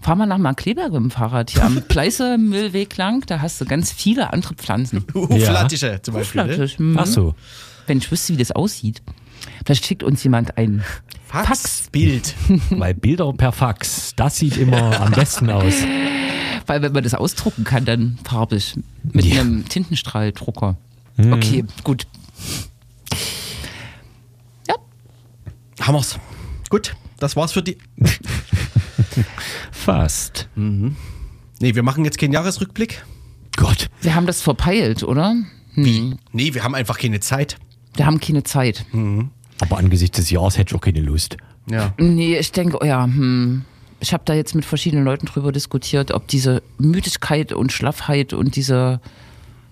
Fahr 0.00 0.14
mal 0.16 0.26
nach 0.26 0.38
Markleberg 0.38 0.92
mit 0.92 1.00
dem 1.02 1.10
Fahrrad 1.10 1.50
hier 1.50 1.64
am 1.64 1.82
Pleiße-Müllweg 1.88 2.96
lang, 2.96 3.24
da 3.26 3.40
hast 3.40 3.60
du 3.60 3.64
ganz 3.64 3.90
viele 3.92 4.32
andere 4.32 4.54
Pflanzen. 4.54 5.04
Huflattische 5.14 6.00
zum 6.02 6.14
Beispiel. 6.14 6.44
Ne? 6.44 6.52
Huflattich, 6.52 6.78
mhm. 6.78 6.96
Ach 6.98 7.06
so. 7.06 7.34
Wenn 7.86 7.98
ich 7.98 8.10
wüsste, 8.10 8.32
wie 8.34 8.36
das 8.36 8.52
aussieht. 8.52 9.02
Vielleicht 9.64 9.86
schickt 9.86 10.02
uns 10.02 10.22
jemand 10.22 10.56
ein 10.58 10.84
Faxbild. 11.26 12.34
Weil 12.70 12.94
Bilder 12.94 13.32
per 13.32 13.52
Fax, 13.52 14.14
das 14.16 14.36
sieht 14.36 14.56
immer 14.56 15.00
am 15.00 15.12
besten 15.12 15.50
aus. 15.50 15.74
Weil 16.66 16.82
wenn 16.82 16.92
man 16.92 17.02
das 17.02 17.14
ausdrucken 17.14 17.64
kann, 17.64 17.84
dann 17.84 18.18
farbig. 18.24 18.76
Mit 19.02 19.24
Ja. 19.24 19.40
einem 19.40 19.66
Tintenstrahldrucker. 19.68 20.76
Okay, 21.32 21.64
gut. 21.82 22.06
Ja, 24.68 24.74
Hammer's. 25.80 26.18
Gut. 26.68 26.94
Das 27.18 27.34
war's 27.36 27.52
für 27.52 27.62
die. 27.62 27.78
Fast. 29.72 30.48
Nee, 30.54 31.74
wir 31.74 31.82
machen 31.82 32.04
jetzt 32.04 32.18
keinen 32.18 32.32
Jahresrückblick. 32.32 33.04
Gott. 33.56 33.88
Wir 34.02 34.14
haben 34.14 34.26
das 34.26 34.40
verpeilt, 34.40 35.02
oder? 35.02 35.34
Hm. 35.74 36.18
Nee, 36.32 36.54
wir 36.54 36.62
haben 36.64 36.74
einfach 36.74 36.98
keine 36.98 37.20
Zeit. 37.20 37.56
Wir 37.94 38.06
haben 38.06 38.20
keine 38.20 38.44
Zeit. 38.44 38.84
Aber 39.60 39.78
angesichts 39.78 40.16
des 40.16 40.30
Jahres 40.30 40.56
hätte 40.56 40.72
ich 40.72 40.76
auch 40.76 40.84
keine 40.84 41.00
Lust. 41.00 41.36
Ja. 41.70 41.92
Nee, 41.98 42.38
ich 42.38 42.52
denke, 42.52 42.78
oh 42.80 42.84
ja, 42.84 43.04
hm. 43.04 43.64
ich 44.00 44.12
habe 44.12 44.22
da 44.24 44.34
jetzt 44.34 44.54
mit 44.54 44.64
verschiedenen 44.64 45.04
Leuten 45.04 45.26
drüber 45.26 45.52
diskutiert, 45.52 46.12
ob 46.12 46.28
diese 46.28 46.62
Müdigkeit 46.78 47.52
und 47.52 47.72
Schlaffheit 47.72 48.32
und 48.32 48.56
diese 48.56 49.00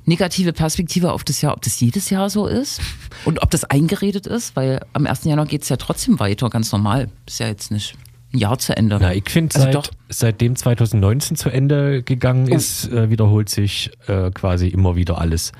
negative 0.04 0.52
Perspektive 0.52 1.12
auf 1.12 1.24
das 1.24 1.40
Jahr, 1.40 1.52
ob 1.52 1.62
das 1.62 1.80
jedes 1.80 2.10
Jahr 2.10 2.30
so 2.30 2.46
ist 2.46 2.80
und 3.24 3.42
ob 3.42 3.50
das 3.50 3.64
eingeredet 3.64 4.26
ist, 4.26 4.54
weil 4.54 4.84
am 4.92 5.06
1. 5.06 5.24
Januar 5.24 5.46
geht 5.46 5.62
es 5.62 5.68
ja 5.68 5.76
trotzdem 5.76 6.20
weiter, 6.20 6.48
ganz 6.48 6.70
normal. 6.72 7.08
Ist 7.26 7.40
ja 7.40 7.48
jetzt 7.48 7.70
nicht 7.70 7.94
ein 8.36 8.38
Jahr 8.38 8.58
zu 8.58 8.76
Ende. 8.76 8.98
Na, 9.00 9.12
ich 9.14 9.28
finde, 9.28 9.54
Also 9.56 9.70
seit, 9.72 9.90
seitdem 10.08 10.54
2019 10.56 11.36
zu 11.36 11.48
Ende 11.50 12.02
gegangen 12.02 12.46
ist, 12.48 12.88
äh, 12.92 13.10
wiederholt 13.10 13.48
sich 13.48 13.90
äh, 14.06 14.30
quasi 14.30 14.68
immer 14.68 14.94
wieder 14.96 15.18
alles. 15.20 15.52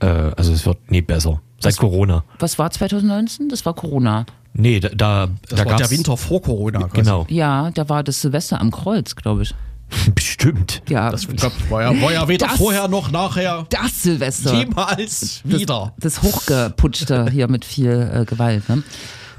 Äh, 0.00 0.06
also 0.06 0.52
es 0.52 0.66
wird 0.66 0.90
nie 0.90 1.02
besser. 1.02 1.40
Seit 1.60 1.76
Corona. 1.76 2.24
Was 2.38 2.58
war 2.58 2.70
2019? 2.70 3.48
Das 3.48 3.66
war 3.66 3.74
Corona. 3.74 4.26
Nee, 4.54 4.80
da, 4.80 4.88
da, 4.90 5.28
Das 5.48 5.60
da 5.60 5.66
war 5.66 5.76
der 5.76 5.90
Winter 5.90 6.16
vor 6.16 6.40
Corona. 6.42 6.80
quasi. 6.80 6.94
Genau. 7.02 7.26
Ja, 7.28 7.70
da 7.72 7.88
war 7.88 8.02
das 8.02 8.20
Silvester 8.20 8.60
am 8.60 8.70
Kreuz, 8.70 9.14
glaube 9.16 9.42
ich. 9.42 9.54
Bestimmt. 10.14 10.82
Ja, 10.88 11.10
Das 11.10 11.26
glaub, 11.26 11.52
war, 11.70 11.82
ja, 11.82 12.02
war 12.02 12.12
ja 12.12 12.28
weder 12.28 12.46
Das- 12.48 12.58
vorher 12.58 12.88
noch 12.88 13.10
nachher 13.10 13.66
das 13.70 14.02
Silvester. 14.02 14.54
jemals 14.54 15.40
wieder. 15.44 15.92
Das 15.98 16.22
Hochgeputschte 16.22 17.30
hier 17.30 17.48
mit 17.48 17.64
viel 17.64 18.10
äh, 18.12 18.24
Gewalt. 18.24 18.68
Ne? 18.68 18.82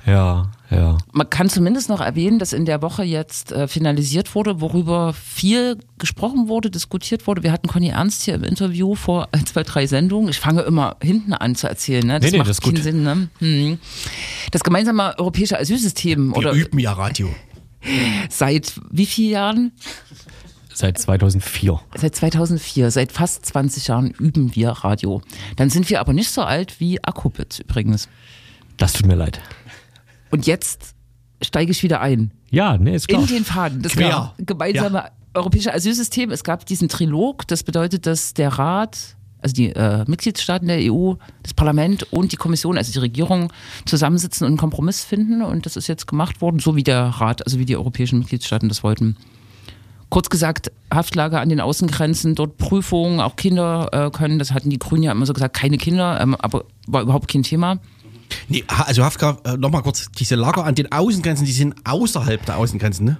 Ja, 0.06 0.48
ja. 0.72 0.98
Man 1.12 1.30
kann 1.30 1.50
zumindest 1.50 1.90
noch 1.90 2.00
erwähnen, 2.02 2.38
dass 2.40 2.54
in 2.54 2.66
der 2.66 2.82
Woche 2.82 3.04
jetzt 3.04 3.52
äh, 3.52 3.68
finalisiert 3.68 4.36
wurde, 4.36 4.62
worüber 4.62 5.14
viel 5.14 5.78
gesprochen 5.98 6.48
wurde, 6.48 6.70
diskutiert 6.70 7.26
wurde. 7.28 7.42
Wir 7.44 7.52
hatten 7.52 7.68
Conny 7.68 7.90
Ernst 7.90 8.24
hier 8.24 8.36
im 8.36 8.44
Interview 8.44 8.96
vor 8.96 9.28
ein, 9.32 9.46
zwei, 9.46 9.64
drei 9.64 9.88
Sendungen. 9.88 10.30
Ich 10.30 10.40
fange 10.40 10.62
immer 10.62 10.98
hinten 11.02 11.34
an 11.34 11.56
zu 11.56 11.68
erzählen. 11.68 12.06
Ne? 12.06 12.20
Das 12.20 12.24
Nee, 12.26 12.32
nee, 12.32 12.38
macht 12.38 12.50
das 12.50 12.62
keinen 12.62 12.76
gut. 12.76 12.84
Sinn. 12.84 13.04
Ne? 13.04 13.30
Hm. 13.40 13.80
Das 14.52 14.64
gemeinsame 14.64 15.18
europäische 15.18 15.60
Asylsystem 15.60 16.32
Wir 16.32 16.38
oder 16.38 16.52
üben 16.54 16.80
ja 16.80 16.94
Radio. 16.94 17.30
seit 18.30 18.74
wie 18.92 19.06
vielen 19.06 19.32
Jahren? 19.32 19.72
Seit 20.74 20.98
2004. 20.98 21.80
Seit 21.98 22.16
2004, 22.16 22.92
seit 22.92 23.12
fast 23.12 23.46
20 23.46 23.88
Jahren 23.88 24.12
üben 24.12 24.56
wir 24.56 24.70
Radio. 24.70 25.22
Dann 25.58 25.70
sind 25.70 25.90
wir 25.90 26.00
aber 26.00 26.14
nicht 26.14 26.30
so 26.32 26.42
alt 26.44 26.80
wie 26.80 27.04
Akubit 27.04 27.60
übrigens. 27.60 28.08
Das 28.78 28.94
tut 28.94 29.06
mir 29.06 29.16
leid. 29.16 29.42
Und 30.32 30.48
jetzt 30.48 30.96
steige 31.42 31.72
ich 31.72 31.84
wieder 31.84 32.02
ein. 32.02 32.32
Ja, 32.52 32.78
nee, 32.78 32.96
ist 32.96 33.08
klar. 33.08 33.22
In 33.22 33.28
den 33.28 33.46
Faden. 33.46 33.82
Das 33.82 33.94
Quer. 33.94 34.10
war 34.10 34.36
gemeinsame 34.38 35.06
europäische 35.34 35.74
Asylsystem. 35.74 36.32
Es 36.32 36.44
gab 36.44 36.66
diesen 36.66 36.90
Trilog. 36.90 37.48
Das 37.48 37.64
bedeutet, 37.64 38.06
dass 38.06 38.34
der 38.34 38.50
Rat, 38.50 39.16
also 39.42 39.54
die 39.54 39.70
äh, 39.70 40.04
Mitgliedstaaten 40.08 40.68
der 40.68 40.92
EU, 40.92 41.14
das 41.44 41.54
Parlament 41.54 42.12
und 42.12 42.32
die 42.32 42.38
Kommission, 42.38 42.78
also 42.78 42.92
die 42.92 43.00
Regierung, 43.00 43.54
zusammensitzen 43.86 44.46
und 44.46 44.52
einen 44.52 44.58
Kompromiss 44.58 45.04
finden. 45.04 45.42
Und 45.42 45.66
das 45.66 45.76
ist 45.76 45.88
jetzt 45.88 46.08
gemacht 46.08 46.42
worden, 46.42 46.60
so 46.60 46.76
wie 46.76 46.84
der 46.84 47.04
Rat, 47.04 47.46
also 47.46 47.60
wie 47.60 47.66
die 47.66 47.78
europäischen 47.78 48.20
Mitgliedstaaten 48.20 48.70
das 48.70 48.84
wollten. 48.84 49.16
Kurz 50.10 50.32
gesagt, 50.32 50.72
Haftlager 50.92 51.40
an 51.40 51.50
den 51.50 51.62
Außengrenzen, 51.62 52.34
dort 52.34 52.58
Prüfungen, 52.58 53.20
auch 53.20 53.36
Kinder 53.36 53.90
äh, 53.92 54.10
können, 54.10 54.40
das 54.40 54.54
hatten 54.54 54.72
die 54.72 54.80
Grünen 54.80 55.04
ja 55.04 55.12
immer 55.12 55.28
so 55.28 55.34
gesagt, 55.34 55.56
keine 55.56 55.78
Kinder, 55.78 56.20
ähm, 56.20 56.36
aber 56.36 56.66
war 56.88 57.04
überhaupt 57.04 57.28
kein 57.32 57.44
Thema. 57.44 57.78
Nee, 58.48 58.64
also 58.68 59.04
Hafka, 59.04 59.38
äh, 59.44 59.58
nochmal 59.58 59.82
kurz, 59.82 60.08
diese 60.18 60.36
Lager 60.36 60.66
an 60.66 60.76
den 60.76 60.92
Außengrenzen, 60.92 61.46
die 61.46 61.52
sind 61.52 61.76
außerhalb 61.84 62.46
der 62.46 62.58
Außengrenzen, 62.58 63.06
ne? 63.06 63.18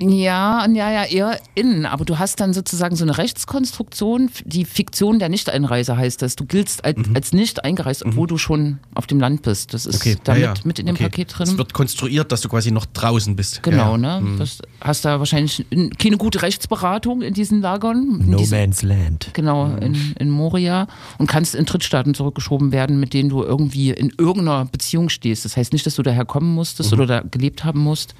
Ja, 0.00 0.66
ja, 0.66 0.90
ja, 0.90 1.04
eher 1.04 1.38
innen. 1.54 1.86
Aber 1.86 2.04
du 2.04 2.18
hast 2.18 2.40
dann 2.40 2.52
sozusagen 2.52 2.96
so 2.96 3.04
eine 3.04 3.18
Rechtskonstruktion, 3.18 4.30
die 4.44 4.64
Fiktion 4.64 5.18
der 5.18 5.28
Nicht-Einreise 5.28 5.96
heißt 5.96 6.22
das. 6.22 6.36
Du 6.36 6.44
giltst 6.46 6.84
als, 6.84 6.96
als 7.14 7.32
nicht 7.32 7.64
eingereist, 7.64 8.04
obwohl 8.04 8.26
du 8.26 8.38
schon 8.38 8.78
auf 8.94 9.06
dem 9.06 9.20
Land 9.20 9.42
bist. 9.42 9.74
Das 9.74 9.86
ist 9.86 10.04
damit 10.24 10.42
ja, 10.42 10.48
ja. 10.48 10.54
mit 10.64 10.78
in 10.78 10.86
dem 10.86 10.94
Okay. 10.94 11.04
Paket 11.04 11.38
drin. 11.38 11.48
Es 11.48 11.58
wird 11.58 11.72
konstruiert, 11.72 12.32
dass 12.32 12.40
du 12.40 12.48
quasi 12.48 12.70
noch 12.70 12.86
draußen 12.86 13.36
bist. 13.36 13.62
Genau, 13.62 13.96
ja. 13.96 14.20
ne? 14.20 14.36
Das 14.38 14.58
hast 14.80 15.04
da 15.04 15.18
wahrscheinlich 15.18 15.64
keine 15.98 16.16
gute 16.16 16.42
Rechtsberatung 16.42 17.22
in 17.22 17.34
diesen 17.34 17.60
Lagern. 17.60 18.20
In 18.20 18.30
No 18.30 18.38
diesen- 18.38 18.58
Man's 18.58 18.82
Land. 18.82 19.30
Genau, 19.32 19.66
in, 19.76 20.14
in 20.18 20.30
Moria 20.30 20.86
und 21.18 21.26
kannst 21.26 21.54
in 21.54 21.64
Drittstaaten 21.64 22.14
zurückgeschoben 22.14 22.72
werden, 22.72 23.00
mit 23.00 23.14
denen 23.14 23.28
du 23.28 23.42
irgendwie 23.42 23.90
in 23.90 24.12
irgendeiner 24.18 24.64
Beziehung 24.66 25.08
stehst. 25.08 25.44
Das 25.44 25.56
heißt 25.56 25.72
nicht, 25.72 25.86
dass 25.86 25.94
du 25.96 26.02
daher 26.02 26.24
kommen 26.24 26.54
musstest 26.54 26.92
oder 26.92 27.06
da 27.06 27.20
gelebt 27.20 27.64
haben 27.64 27.80
musst. 27.80 28.14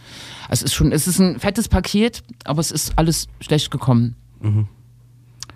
Es 0.52 0.62
ist 0.62 0.74
schon, 0.74 0.90
es 0.90 1.06
ist 1.06 1.20
ein 1.20 1.38
fettes 1.38 1.68
Paket, 1.68 2.24
aber 2.44 2.58
es 2.58 2.72
ist 2.72 2.98
alles 2.98 3.28
schlecht 3.40 3.70
gekommen. 3.70 4.16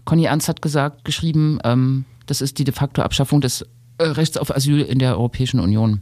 Conny 0.05 0.25
Ernst 0.25 0.49
hat 0.49 0.63
gesagt, 0.63 1.05
geschrieben, 1.05 1.59
ähm, 1.65 2.05
das 2.27 2.41
ist 2.41 2.59
die 2.59 2.65
de 2.65 2.73
facto 2.73 3.03
Abschaffung 3.03 3.41
des 3.41 3.63
äh, 3.99 4.05
Rechts 4.05 4.37
auf 4.37 4.55
Asyl 4.55 4.83
in 4.83 5.01
der 5.01 5.17
Europäischen 5.19 5.59
Union. 5.59 6.01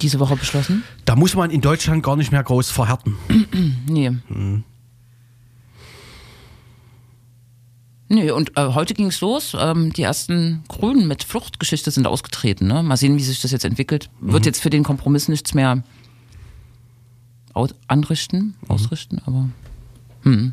Diese 0.00 0.20
Woche 0.20 0.36
beschlossen? 0.36 0.84
Da 1.04 1.16
muss 1.16 1.34
man 1.34 1.50
in 1.50 1.62
Deutschland 1.62 2.02
gar 2.02 2.16
nicht 2.16 2.32
mehr 2.32 2.42
groß 2.42 2.70
verhärten. 2.70 3.16
Nee. 3.88 4.12
Nee, 8.08 8.30
und 8.30 8.58
äh, 8.58 8.74
heute 8.74 8.92
ging 8.92 9.06
es 9.06 9.22
los. 9.22 9.56
Ähm, 9.58 9.92
die 9.94 10.02
ersten 10.02 10.64
Grünen 10.68 11.08
mit 11.08 11.24
Fluchtgeschichte 11.24 11.90
sind 11.90 12.06
ausgetreten. 12.06 12.66
Ne? 12.66 12.82
Mal 12.82 12.98
sehen, 12.98 13.16
wie 13.16 13.22
sich 13.22 13.40
das 13.40 13.52
jetzt 13.52 13.64
entwickelt. 13.64 14.10
Wird 14.20 14.44
jetzt 14.44 14.60
für 14.60 14.68
den 14.68 14.84
Kompromiss 14.84 15.28
nichts 15.28 15.54
mehr 15.54 15.82
aus 17.52 17.74
anrichten, 17.86 18.54
ausrichten, 18.68 19.20
aber. 19.26 19.48
Hm. 20.22 20.52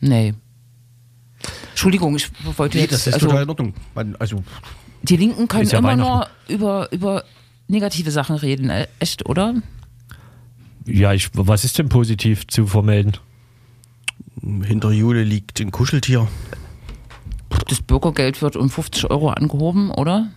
Nee. 0.00 0.34
Entschuldigung, 1.70 2.16
ich 2.16 2.30
wollte 2.56 2.76
Nee, 2.76 2.84
jetzt. 2.84 2.92
das 2.92 3.06
ist 3.06 3.14
also, 3.14 3.26
total 3.26 3.42
in 3.44 3.48
Ordnung. 3.48 3.74
Man, 3.94 4.16
also, 4.16 4.42
die 5.02 5.16
Linken 5.16 5.48
können 5.48 5.68
ja 5.68 5.78
immer 5.78 5.96
nur 5.96 6.26
über, 6.48 6.92
über 6.92 7.24
negative 7.68 8.10
Sachen 8.10 8.36
reden. 8.36 8.70
Äh, 8.70 8.88
Echt, 8.98 9.28
oder? 9.28 9.54
Ja, 10.86 11.12
ich, 11.12 11.30
was 11.34 11.64
ist 11.64 11.78
denn 11.78 11.88
positiv 11.88 12.46
zu 12.46 12.66
vermelden? 12.66 13.16
hinter 14.64 14.90
Jule 14.92 15.24
liegt 15.24 15.60
ein 15.60 15.70
Kuscheltier. 15.70 16.28
Das 17.68 17.82
Bürgergeld 17.82 18.40
wird 18.40 18.56
um 18.56 18.70
50 18.70 19.10
Euro 19.10 19.30
angehoben, 19.30 19.90
oder? 19.90 20.28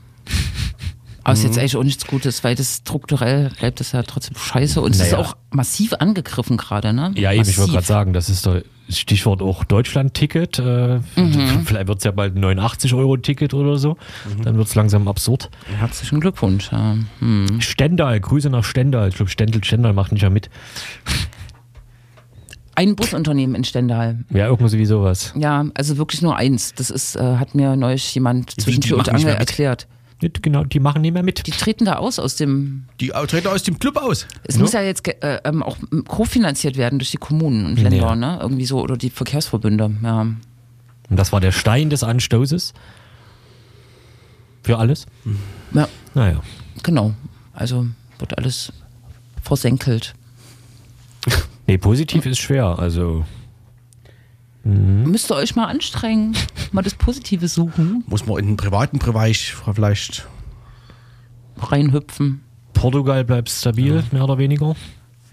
Aber 1.24 1.34
ist 1.34 1.44
jetzt 1.44 1.58
eigentlich 1.60 1.76
auch 1.78 1.84
nichts 1.84 2.08
Gutes, 2.08 2.44
weil 2.44 2.56
das 2.56 2.78
strukturell 2.78 3.50
bleibt 3.60 3.80
das 3.80 3.92
ja 3.92 4.02
trotzdem 4.04 4.36
scheiße 4.38 4.82
und 4.82 4.96
es 4.96 5.02
ist 5.02 5.14
auch 5.14 5.36
massiv 5.52 5.94
angegriffen 5.94 6.58
gerade, 6.58 6.94
ne? 6.94 7.12
Ja, 7.16 7.32
eben, 7.32 7.48
ich 7.48 7.58
wollte 7.58 7.74
gerade 7.74 7.86
sagen, 7.86 8.14
das 8.14 8.30
ist 8.30 8.46
das 8.46 8.64
Stichwort 8.90 9.42
auch 9.42 9.64
Deutschland-Ticket. 9.64 10.60
Äh, 10.60 11.00
Mhm. 11.16 11.62
Vielleicht 11.66 11.88
wird 11.88 11.98
es 12.00 12.04
ja 12.04 12.12
bald 12.12 12.36
ein 12.36 12.44
89-Euro-Ticket 12.44 13.54
oder 13.54 13.78
so. 13.78 13.98
Dann 14.44 14.58
wird 14.58 14.68
es 14.68 14.76
langsam 14.76 15.08
absurd. 15.08 15.50
Herzlichen 15.78 16.20
Glückwunsch. 16.20 16.72
Ja. 16.72 16.98
Hm. 17.20 17.62
Stendal, 17.62 18.20
Grüße 18.20 18.50
nach 18.50 18.64
Stendal. 18.64 19.10
Ich 19.10 19.16
glaube, 19.16 19.30
Stendal, 19.32 19.64
Stendal 19.64 19.94
macht 19.94 20.12
nicht 20.12 20.24
ja 20.24 20.30
mit. 20.30 20.50
Ein 22.76 22.96
Busunternehmen 22.96 23.56
in 23.56 23.64
Stendal. 23.64 24.20
Ja, 24.30 24.48
irgendwie 24.48 24.78
wie 24.78 24.86
sowas. 24.86 25.34
Ja, 25.38 25.66
also 25.76 25.98
wirklich 25.98 26.22
nur 26.22 26.36
eins. 26.38 26.74
Das 26.74 26.90
ist, 26.90 27.16
äh, 27.16 27.36
hat 27.38 27.54
mir 27.54 27.76
neulich 27.76 28.14
jemand 28.16 28.60
zwischen 28.60 28.82
Tür 28.82 28.98
und 28.98 29.10
Angel 29.10 29.26
mehr 29.26 29.38
erklärt. 29.38 29.88
Nicht, 30.22 30.44
genau, 30.44 30.64
die 30.64 30.80
machen 30.80 31.02
nicht 31.02 31.14
mehr 31.14 31.24
mit. 31.24 31.48
Die 31.48 31.52
treten 31.52 31.86
da 31.86 31.96
aus 31.96 32.20
aus 32.20 32.36
dem. 32.36 32.84
Die 33.00 33.08
treten 33.10 33.48
aus 33.48 33.64
dem 33.64 33.80
Club 33.80 33.98
aus. 33.98 34.28
Es 34.44 34.58
muss 34.60 34.74
ja 34.74 34.82
jetzt 34.82 35.08
äh, 35.08 35.40
ähm, 35.44 35.64
auch 35.64 35.78
kofinanziert 36.08 36.78
werden 36.78 37.00
durch 37.00 37.12
die 37.12 37.18
Kommunen 37.18 37.66
und 37.66 37.78
Länder, 37.82 37.98
Ja. 37.98 38.16
ne? 38.16 38.38
Irgendwie 38.42 38.66
so 38.66 38.80
oder 38.82 38.98
die 38.98 39.10
Verkehrsverbünde. 39.10 39.92
Ja. 40.04 40.22
Und 40.22 40.38
das 41.10 41.32
war 41.32 41.40
der 41.42 41.52
Stein 41.52 41.90
des 41.90 42.04
Anstoßes. 42.04 42.74
Für 44.64 44.78
alles? 44.78 45.08
ja, 45.74 45.88
Naja. 46.14 46.42
genau. 46.84 47.14
Also 47.54 47.88
wird 48.20 48.38
alles 48.38 48.72
versenkelt. 49.42 50.14
Nee, 51.68 51.78
positiv 51.78 52.26
ist 52.26 52.40
schwer. 52.40 52.78
Also, 52.80 53.26
Müsst 54.64 55.32
ihr 55.32 55.36
euch 55.36 55.56
mal 55.56 55.66
anstrengen, 55.66 56.36
mal 56.72 56.84
das 56.84 56.94
Positive 56.94 57.48
suchen, 57.48 58.04
Muss 58.08 58.26
man 58.28 58.38
in 58.40 58.48
den 58.48 58.58
privaten 58.58 59.00
Bereich 59.00 59.54
vielleicht. 59.56 60.28
reinhüpfen. 61.60 62.42
Portugal 62.74 63.24
bleibt 63.24 63.50
stabil, 63.50 64.04
mehr 64.12 64.24
oder 64.24 64.38
weniger. 64.38 64.76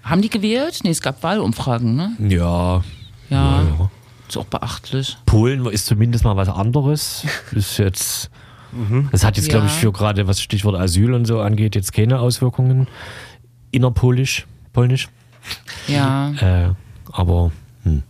Haben 0.03 0.23
die 0.23 0.31
gewählt? 0.31 0.81
Nee, 0.85 0.91
es 0.91 1.03
gab 1.03 1.23
Wahlumfragen, 1.23 1.95
ne? 1.95 2.13
Ja. 2.21 2.83
Ja. 3.31 3.63
ja. 3.63 3.91
Ist 4.29 4.37
auch 4.37 4.45
beachtlich. 4.47 5.17
Polen 5.27 5.65
ist 5.67 5.87
zumindest 5.87 6.25
mal 6.25 6.37
was 6.37 6.49
anderes. 6.49 7.25
Ist 7.53 7.79
jetzt. 7.79 8.31
Das 9.13 9.25
hat 9.25 9.39
jetzt, 9.39 9.49
glaube 9.49 9.67
ich, 9.67 9.73
Ja. 9.75 9.79
für 9.79 9.93
gerade 9.93 10.27
was 10.29 10.43
Stichwort 10.43 10.77
Asyl 10.77 11.15
und 11.15 11.25
so 11.25 11.41
angeht, 11.41 11.75
jetzt 11.75 11.93
keine 11.95 12.19
Auswirkungen. 12.21 12.87
Innerpolisch, 13.71 14.47
polnisch. 14.75 15.09
Ja. 15.87 16.33
Äh, 16.33 16.75
aber 17.11 17.51
hm. 17.85 18.03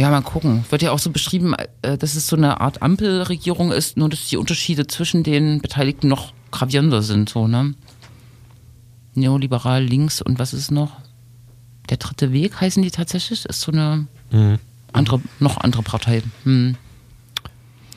Ja, 0.00 0.08
mal 0.08 0.22
gucken. 0.22 0.64
Wird 0.70 0.80
ja 0.80 0.92
auch 0.92 0.98
so 0.98 1.10
beschrieben, 1.10 1.54
äh, 1.82 1.98
dass 1.98 2.14
es 2.14 2.26
so 2.26 2.34
eine 2.34 2.62
Art 2.62 2.80
Ampelregierung 2.80 3.70
ist, 3.70 3.98
nur 3.98 4.08
dass 4.08 4.28
die 4.28 4.38
Unterschiede 4.38 4.86
zwischen 4.86 5.24
den 5.24 5.60
Beteiligten 5.60 6.08
noch 6.08 6.32
gravierender 6.50 7.02
sind, 7.02 7.28
so, 7.28 7.46
ne? 7.46 7.74
neoliberal 9.14 9.84
links 9.84 10.22
und 10.22 10.38
was 10.38 10.54
ist 10.54 10.70
noch? 10.70 10.92
Der 11.90 11.98
dritte 11.98 12.32
Weg 12.32 12.58
heißen 12.58 12.82
die 12.82 12.90
tatsächlich? 12.90 13.44
Ist 13.44 13.60
so 13.60 13.72
eine 13.72 14.06
andere, 14.94 15.20
noch 15.38 15.58
andere 15.58 15.82
Partei. 15.82 16.22
Hm. 16.44 16.76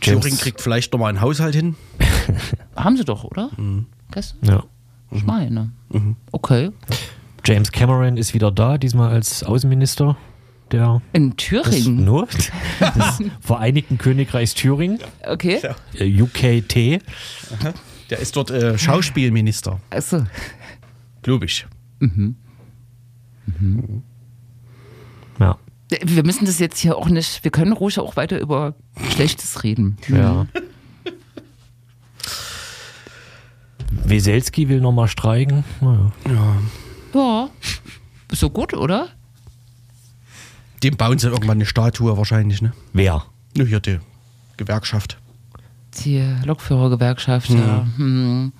Thüringen 0.01 0.37
kriegt 0.37 0.59
vielleicht 0.59 0.91
nochmal 0.91 1.07
einen 1.07 1.21
Haushalt 1.21 1.55
hin. 1.55 1.77
Haben 2.75 2.97
sie 2.97 3.05
doch, 3.05 3.23
oder? 3.23 3.49
Gestern? 4.11 4.39
Ja. 4.43 4.63
Ich 5.11 5.23
meine. 5.23 5.71
Okay. 6.33 6.71
James 7.45 7.71
Cameron 7.71 8.17
ist 8.17 8.33
wieder 8.33 8.51
da, 8.51 8.77
diesmal 8.77 9.11
als 9.11 9.43
Außenminister 9.43 10.17
der 10.73 11.01
In 11.13 11.37
Thüringen. 11.37 12.03
nur, 12.03 12.27
des 12.27 12.41
Vereinigten 13.39 13.97
Königreichs 13.97 14.53
Thüringen, 14.55 14.99
Okay. 15.25 15.61
äh, 15.97 16.21
UKT. 16.21 17.01
Der 18.09 18.19
ist 18.19 18.35
dort 18.35 18.51
äh, 18.51 18.77
Schauspielminister, 18.77 19.79
Achso. 19.89 20.25
glaube 21.21 21.45
ich. 21.45 21.65
Ja. 25.39 25.57
Wir 26.03 26.23
müssen 26.25 26.45
das 26.45 26.59
jetzt 26.59 26.79
hier 26.79 26.97
auch 26.97 27.07
nicht, 27.07 27.43
wir 27.43 27.51
können 27.51 27.71
ruhig 27.71 27.99
auch 27.99 28.15
weiter 28.15 28.39
über 28.39 28.75
Schlechtes 29.11 29.63
reden. 29.63 29.97
ja. 30.09 30.45
Weselski 34.05 34.69
will 34.69 34.81
nochmal 34.81 35.07
streiken. 35.07 35.63
Naja. 35.79 36.11
Ja. 37.13 37.49
Ist 38.31 38.39
so 38.39 38.49
gut, 38.49 38.73
oder? 38.73 39.09
Dem 40.83 40.97
bauen 40.97 41.17
sie 41.17 41.27
irgendwann 41.27 41.57
eine 41.57 41.65
Statue 41.65 42.17
wahrscheinlich, 42.17 42.61
ne? 42.61 42.73
Wer? 42.91 43.23
Nur 43.55 43.67
hier 43.67 43.79
die 43.79 43.99
Gewerkschaft. 44.57 45.17
Die 46.03 46.23
Lokführergewerkschaft, 46.45 47.49
ja. 47.49 47.87
Hm. 47.97 48.51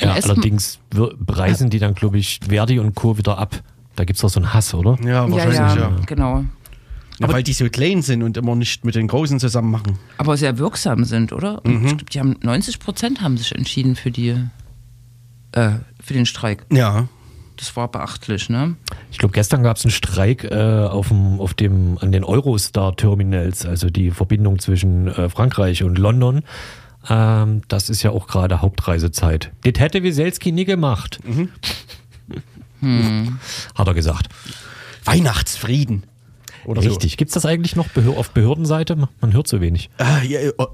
Ja, 0.00 0.12
allerdings 0.12 0.80
preisen 1.24 1.70
die 1.70 1.78
dann, 1.78 1.94
glaube 1.94 2.18
ich, 2.18 2.40
Verdi 2.46 2.78
und 2.78 2.94
Co. 2.94 3.16
wieder 3.16 3.38
ab. 3.38 3.62
Da 3.96 4.04
gibt 4.04 4.16
es 4.16 4.22
doch 4.22 4.28
so 4.28 4.40
einen 4.40 4.52
Hass, 4.52 4.74
oder? 4.74 4.98
Ja, 5.02 5.26
Ja, 5.26 5.30
wahrscheinlich, 5.30 5.56
ja, 5.56 5.76
ja. 5.76 5.96
genau. 6.04 6.44
ja. 7.20 7.28
weil 7.28 7.44
die 7.44 7.52
so 7.52 7.68
klein 7.68 8.02
sind 8.02 8.22
und 8.24 8.36
immer 8.36 8.56
nicht 8.56 8.84
mit 8.84 8.96
den 8.96 9.06
Großen 9.06 9.38
zusammen 9.38 9.70
machen. 9.70 9.98
Aber 10.18 10.36
sehr 10.36 10.58
wirksam 10.58 11.04
sind, 11.04 11.32
oder? 11.32 11.64
Und 11.64 11.84
Ich 11.84 11.88
glaube, 11.96 12.04
die 12.06 12.18
haben 12.18 12.36
90 12.42 12.80
Prozent 12.80 13.20
haben 13.20 13.38
sich 13.38 13.54
entschieden 13.54 13.94
für 13.94 14.10
die 14.10 14.34
äh, 15.52 15.70
für 16.02 16.14
den 16.14 16.26
Streik. 16.26 16.66
Ja. 16.72 17.08
Das 17.56 17.76
war 17.76 17.88
beachtlich, 17.88 18.48
ne? 18.48 18.74
Ich 19.12 19.18
glaube, 19.18 19.32
gestern 19.32 19.62
gab 19.62 19.76
es 19.76 19.84
einen 19.84 19.92
Streik 19.92 20.44
äh, 20.44 20.54
auf 20.54 21.08
dem, 21.08 21.40
auf 21.40 21.54
dem, 21.54 21.98
an 22.00 22.10
den 22.10 22.24
Eurostar-Terminals, 22.24 23.64
also 23.64 23.90
die 23.90 24.10
Verbindung 24.10 24.58
zwischen 24.58 25.08
äh, 25.08 25.28
Frankreich 25.28 25.82
und 25.84 25.98
London. 25.98 26.42
Ähm, 27.08 27.62
das 27.68 27.90
ist 27.90 28.02
ja 28.02 28.10
auch 28.10 28.26
gerade 28.26 28.60
Hauptreisezeit. 28.60 29.52
Das 29.62 29.80
hätte 29.80 30.02
Wieselski 30.02 30.52
nie 30.52 30.64
gemacht. 30.64 31.20
Hat 33.74 33.86
er 33.86 33.94
gesagt. 33.94 34.28
Weihnachtsfrieden. 35.04 36.04
Oder 36.64 36.82
Richtig. 36.82 37.16
Gibt 37.16 37.28
es 37.30 37.34
das 37.34 37.46
eigentlich 37.46 37.76
noch 37.76 37.88
Behör 37.88 38.16
auf 38.16 38.30
Behördenseite? 38.30 38.96
Man 39.20 39.32
hört 39.32 39.46
so 39.48 39.60
wenig. 39.60 39.90
So. 39.98 40.04
Ah, 40.04 40.22
ja, 40.22 40.40
oh, 40.58 40.66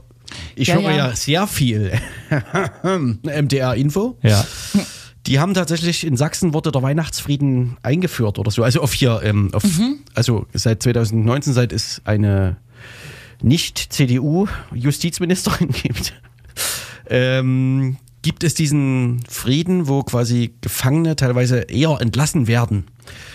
ich 0.55 0.68
Ja, 0.68 0.74
höre 0.76 0.83
ja. 0.91 0.97
ja. 1.09 1.16
sehr 1.16 1.47
viel 1.47 1.93
MDR-Info. 3.22 4.16
Ja. 4.22 4.45
Die 5.31 5.39
haben 5.39 5.55
tatsächlich 5.55 6.05
in 6.05 6.16
Sachsen 6.16 6.53
wurde 6.55 6.72
der 6.72 6.83
Weihnachtsfrieden 6.83 7.76
eingeführt 7.85 8.41
oder 8.41 8.51
so. 8.51 8.64
Also 8.64 8.81
auf 8.81 8.93
hier, 8.93 9.20
ähm, 9.22 9.55
auf, 9.55 9.62
also 10.12 10.47
seit 10.53 10.83
2019, 10.83 11.53
seit 11.53 11.72
es 11.72 12.03
eine 12.05 12.57
Nicht-CDU-Justizministerin 13.41 15.68
gibt, 15.83 16.14
ähm, 17.09 17.97
gibt 18.23 18.45
es 18.45 18.55
diesen 18.55 19.23
Frieden, 19.29 19.89
wo 19.89 20.03
quasi 20.03 20.55
Gefangene 20.61 21.16
teilweise 21.16 21.61
eher 21.61 21.99
entlassen 22.01 22.47
werden. 22.47 22.85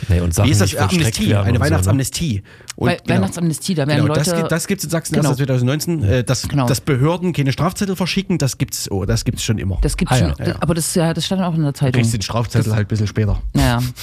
Nee, 0.08 0.22
und 0.22 0.34
Sachen 0.34 0.48
Wie 0.48 0.52
ist 0.52 0.62
das? 0.62 0.76
Amnestie, 0.76 1.34
eine 1.36 1.40
und 1.40 1.46
so, 1.48 1.52
ne? 1.54 1.60
Weihnachtsamnestie. 1.60 2.44
Und 2.76 2.90
Wei- 2.90 3.00
Weihnachtsamnestie, 3.08 3.74
da 3.76 3.88
werden 3.88 4.04
Genau, 4.04 4.14
das, 4.14 4.28
Leute. 4.28 4.40
gibt- 4.40 4.52
das 4.52 4.68
gibt 4.68 4.80
es 4.80 4.86
in 4.86 4.90
Sachsen 4.92 5.16
Genau. 5.16 5.30
erst 5.30 5.40
seit 5.40 5.48
2019. 5.48 6.04
Äh, 6.04 6.24
dass, 6.24 6.48
Genau. 6.48 6.68
dass 6.68 6.82
Behörden 6.82 7.34
keine 7.34 7.52
Strafzettel 7.52 7.96
verschicken, 7.96 8.38
das 8.38 8.58
gibt's, 8.58 8.90
oh, 8.92 9.06
das 9.06 9.26
gibt's 9.26 9.44
schon 9.44 9.58
immer. 9.58 9.80
das 9.82 9.98
gibt 9.98 10.12
Ah, 10.12 10.18
schon, 10.18 10.28
ja. 10.30 10.36
das- 10.46 10.62
aber 10.62 10.74
das, 10.76 10.96
ja, 10.96 11.14
das 11.14 11.26
stand 11.26 11.42
auch 11.42 11.56
in 11.56 11.64
der 11.64 11.72
du 11.74 11.80
Zeitung. 11.80 11.94
kriegst 12.02 12.14
den 12.14 12.22
Strafzettel 12.22 12.74
halt 12.74 12.86
ein 12.86 12.90
bisschen 12.90 13.08
später. 13.08 13.42
Naja. 13.54 13.82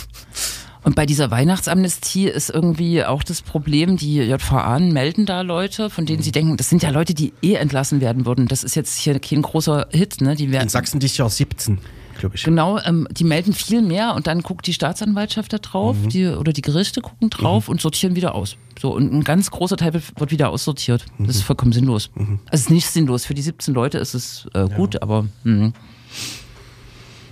Und 0.85 0.97
bei 0.97 1.07
dieser 1.07 1.31
Weihnachtsamnestie 1.31 2.27
ist 2.27 2.51
irgendwie 2.51 3.05
auch 3.05 3.23
das 3.23 3.41
Problem, 3.41 3.97
die 3.97 4.17
JVA 4.17 4.81
melden 4.81 5.27
da 5.27 5.43
Leute, 5.43 5.91
von 5.91 6.07
denen 6.07 6.23
sie 6.23 6.33
denken, 6.33 6.57
das 6.57 6.69
sind 6.71 6.83
ja 6.83 6.91
Leute, 6.91 7.15
die 7.15 7.33
eh 7.41 7.55
entlassen 7.55 8.01
werden 8.01 8.27
würden. 8.27 8.49
Das 8.49 8.65
ist 8.65 8.75
jetzt 8.75 8.99
hier 8.99 9.19
kein 9.21 9.43
großer 9.43 9.87
Hit, 9.93 10.21
ne? 10.21 10.35
Die 10.35 10.51
werden 10.51 10.65
In 10.65 10.69
Sachsen 10.69 10.99
dieses 10.99 11.17
Jahr 11.19 11.31
17, 11.31 11.79
glaube 12.19 12.35
ich. 12.35 12.43
Genau, 12.43 12.81
ähm, 12.81 13.07
die 13.13 13.23
melden 13.23 13.53
viel 13.53 13.81
mehr 13.81 14.17
und 14.17 14.27
dann 14.27 14.43
guckt 14.43 14.67
die 14.67 14.73
Staatsanwaltschaft 14.73 15.53
da 15.53 15.59
drauf, 15.59 15.97
Mhm. 16.03 16.09
die, 16.09 16.27
oder 16.27 16.53
die 16.53 16.63
Gerichte 16.63 17.01
gucken 17.01 17.31
drauf 17.31 17.69
und 17.69 17.81
sortieren 17.81 18.17
wieder 18.17 18.35
aus. 18.35 18.57
So, 18.81 18.93
und 18.93 19.13
ein 19.13 19.23
ganz 19.23 19.53
großer 19.53 19.77
Teil 19.77 19.95
wird- 19.95 20.31
wieder 20.33 20.51
aussortiert. 20.51 21.03
Das 21.11 21.19
Mhm. 21.19 21.29
ist 21.29 21.43
vollkommen 21.43 21.73
sinnlos. 21.73 22.11
Also 22.17 22.33
es 22.51 22.61
ist 22.63 22.71
nicht 22.71 22.87
sinnlos. 22.89 23.25
Für 23.25 23.35
die 23.35 23.43
17 23.43 23.73
Leute 23.73 23.99
ist 23.99 24.15
es 24.15 24.49
äh, 24.53 24.67
gut, 24.69 25.01
aber 25.01 25.27
hm. 25.45 25.75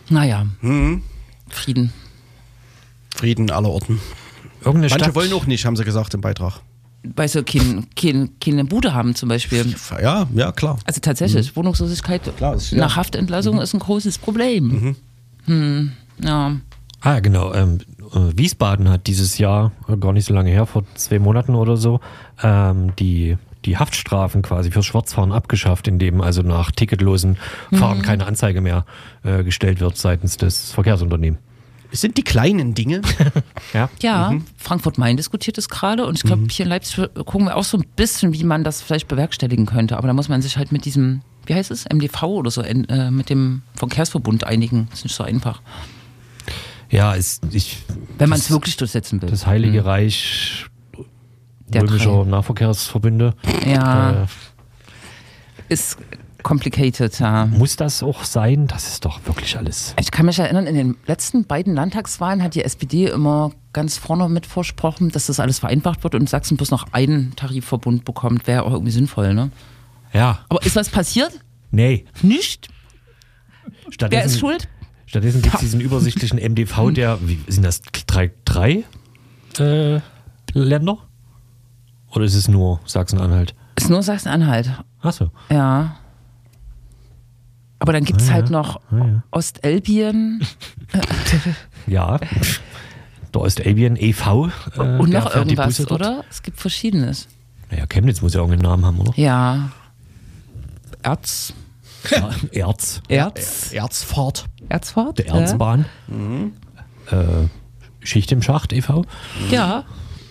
naja. 0.08 0.46
Mhm. 0.60 1.02
Frieden. 1.48 1.92
Frieden 3.20 3.50
aller 3.50 3.68
Orten. 3.68 4.00
Irgendeine 4.60 4.88
Manche 4.90 5.04
Stadt, 5.04 5.14
wollen 5.14 5.32
auch 5.34 5.46
nicht, 5.46 5.64
haben 5.66 5.76
sie 5.76 5.84
gesagt 5.84 6.14
im 6.14 6.22
Beitrag. 6.22 6.60
Weil 7.16 7.28
sie 7.28 7.42
kein, 7.44 7.86
kein, 7.96 8.30
keine 8.40 8.64
Bude 8.64 8.92
haben 8.94 9.14
zum 9.14 9.28
Beispiel. 9.28 9.74
Ja, 10.02 10.26
ja, 10.34 10.52
klar. 10.52 10.78
Also 10.84 11.00
tatsächlich, 11.00 11.54
Wohnungslosigkeit 11.56 12.26
Mhm. 12.26 12.36
Klar, 12.36 12.54
ist- 12.56 12.70
ja. 12.70 12.76
Mhm. 12.76 12.80
nach 12.80 12.96
Haftentlassung 12.96 13.60
ist 13.60 13.74
ein 13.74 13.80
großes 13.80 14.18
Problem. 14.18 14.96
Hm, 15.46 15.92
ja. 16.22 16.56
Ah, 17.02 17.20
genau. 17.20 17.52
Ähm, 17.54 17.78
äh, 18.14 18.36
Wiesbaden 18.36 18.88
hat 18.90 19.06
dieses 19.06 19.38
Jahr, 19.38 19.72
gar 20.00 20.12
nicht 20.12 20.26
so 20.26 20.34
lange 20.34 20.50
her, 20.50 20.66
vor 20.66 20.84
zwei 20.94 21.18
Monaten 21.18 21.54
oder 21.54 21.76
so, 21.78 22.00
ähm, 22.42 22.92
die, 22.98 23.36
die 23.64 23.78
Haftstrafen 23.78 24.42
quasi 24.42 24.70
fürs 24.70 24.84
Schwarzfahren 24.86 25.32
abgeschafft, 25.32 25.88
indem 25.88 26.20
also 26.20 26.42
nach 26.42 26.70
ticketlosen 26.70 27.36
Fahren 27.72 28.02
keine 28.02 28.26
Anzeige 28.26 28.60
mehr 28.60 28.84
äh, 29.24 29.42
gestellt 29.44 29.80
wird 29.80 29.96
seitens 29.96 30.36
des 30.36 30.72
Verkehrsunternehmens. 30.72 31.40
Es 31.92 32.00
sind 32.00 32.16
die 32.16 32.22
kleinen 32.24 32.74
Dinge. 32.74 33.02
Ja. 33.72 33.88
Ja, 34.02 34.30
Mhm. 34.32 34.44
Frankfurt-Main 34.56 35.16
diskutiert 35.16 35.56
es 35.58 35.68
gerade 35.68 36.04
und 36.06 36.16
ich 36.16 36.22
glaube, 36.24 36.46
hier 36.50 36.64
in 36.64 36.70
Leipzig 36.70 37.08
gucken 37.14 37.44
wir 37.46 37.56
auch 37.56 37.62
so 37.64 37.76
ein 37.78 37.84
bisschen, 37.94 38.32
wie 38.32 38.42
man 38.42 38.64
das 38.64 38.82
vielleicht 38.82 39.06
bewerkstelligen 39.06 39.66
könnte. 39.66 39.96
Aber 39.96 40.08
da 40.08 40.12
muss 40.14 40.28
man 40.28 40.42
sich 40.42 40.56
halt 40.56 40.72
mit 40.72 40.84
diesem, 40.84 41.20
wie 41.46 41.54
heißt 41.54 41.70
es, 41.70 41.84
MDV 41.92 42.22
oder 42.24 42.50
so, 42.50 42.62
äh, 42.62 43.10
mit 43.12 43.30
dem 43.30 43.62
Verkehrsverbund 43.76 44.42
einigen. 44.44 44.88
Das 44.90 45.00
ist 45.00 45.04
nicht 45.04 45.14
so 45.14 45.22
einfach. 45.24 45.62
Ja, 46.90 47.14
ist, 47.14 47.44
ich, 47.52 47.78
Wenn 48.18 48.28
man 48.28 48.40
es 48.40 48.50
wirklich 48.50 48.76
durchsetzen 48.76 49.22
will. 49.22 49.30
das 49.30 49.46
Heilige 49.46 49.84
Reich 49.84 50.66
Der 51.68 51.82
römischer. 51.82 52.24
Nahverkehrsverbünde. 52.24 53.34
ja, 53.64 54.24
Äh, 54.24 54.26
ist 55.68 55.96
complicated, 56.42 57.18
ja. 57.20 57.46
muss 57.46 57.76
das 57.76 58.02
auch 58.02 58.24
sein? 58.24 58.66
Das 58.66 58.88
ist 58.88 59.04
doch 59.04 59.20
wirklich 59.26 59.56
alles. 59.56 59.94
Ich 60.00 60.10
kann 60.10 60.26
mich 60.26 60.38
erinnern, 60.38 60.66
in 60.66 60.74
den 60.74 60.96
letzten 61.06 61.44
beiden 61.44 61.74
Landtagswahlen 61.74 62.42
hat 62.42 62.54
die 62.54 62.64
SPD 62.64 63.06
immer 63.06 63.52
ganz 63.72 63.96
vorne 63.96 64.28
mit 64.28 64.46
versprochen, 64.46 65.10
dass 65.10 65.26
das 65.26 65.40
alles 65.40 65.58
vereinfacht 65.58 66.02
wird 66.02 66.14
und 66.14 66.28
Sachsen 66.28 66.56
bloß 66.56 66.70
noch 66.70 66.92
einen 66.92 67.34
Tarifverbund 67.36 68.04
bekommt. 68.04 68.46
Wäre 68.46 68.64
auch 68.64 68.72
irgendwie 68.72 68.92
sinnvoll, 68.92 69.34
ne? 69.34 69.50
Ja. 70.12 70.44
Aber 70.48 70.64
ist 70.64 70.76
was 70.76 70.88
passiert? 70.88 71.40
Nee. 71.70 72.04
Nicht? 72.22 72.68
Wer 73.64 73.92
Stattdessen, 73.92 74.26
ist 74.26 74.40
schuld? 74.40 74.68
Stattdessen 75.06 75.42
gibt 75.42 75.54
es 75.54 75.60
diesen 75.60 75.80
übersichtlichen 75.80 76.38
MDV, 76.38 76.90
der, 76.94 77.18
wie 77.22 77.40
sind 77.48 77.64
das, 77.64 77.82
drei, 78.06 78.32
drei 78.44 78.84
äh, 79.58 80.00
Länder? 80.52 80.98
Oder 82.12 82.24
ist 82.24 82.34
es 82.34 82.48
nur 82.48 82.80
Sachsen-Anhalt? 82.86 83.54
Ist 83.76 83.88
nur 83.88 84.02
Sachsen-Anhalt. 84.02 84.70
Achso. 85.00 85.30
Ja. 85.48 85.96
Aber 87.80 87.92
dann 87.92 88.04
gibt 88.04 88.20
es 88.20 88.28
Ah, 88.28 88.34
halt 88.34 88.46
ja. 88.50 88.52
noch 88.52 88.76
Ah, 88.92 88.96
ja. 88.96 89.22
Ostelbien 89.30 90.46
Ja. 91.86 92.18
Der 93.34 93.40
Ostelbien 93.40 93.96
e.V. 93.96 94.48
Äh, 94.76 94.80
und 94.98 95.10
der 95.10 95.20
noch 95.24 95.34
irgendwas, 95.34 95.90
oder? 95.90 96.24
Es 96.30 96.42
gibt 96.42 96.60
Verschiedenes. 96.60 97.26
Naja, 97.70 97.86
Chemnitz 97.86 98.20
muss 98.22 98.34
ja 98.34 98.40
irgendeinen 98.40 98.68
Namen 98.70 98.84
haben, 98.86 98.98
oder? 99.00 99.12
Ja. 99.16 99.70
Erz. 101.02 101.52
Ja, 102.10 102.30
Erz. 102.52 103.00
Erz. 103.08 103.72
Erzfahrt. 103.72 104.46
Erzfahrt? 104.68 105.18
Der 105.18 105.26
Erzbahn. 105.28 105.84
Mhm. 106.08 106.52
Äh, 107.10 107.46
Schicht 108.04 108.32
im 108.32 108.42
Schacht 108.42 108.72
e.V. 108.72 109.04
Ja. 109.50 109.84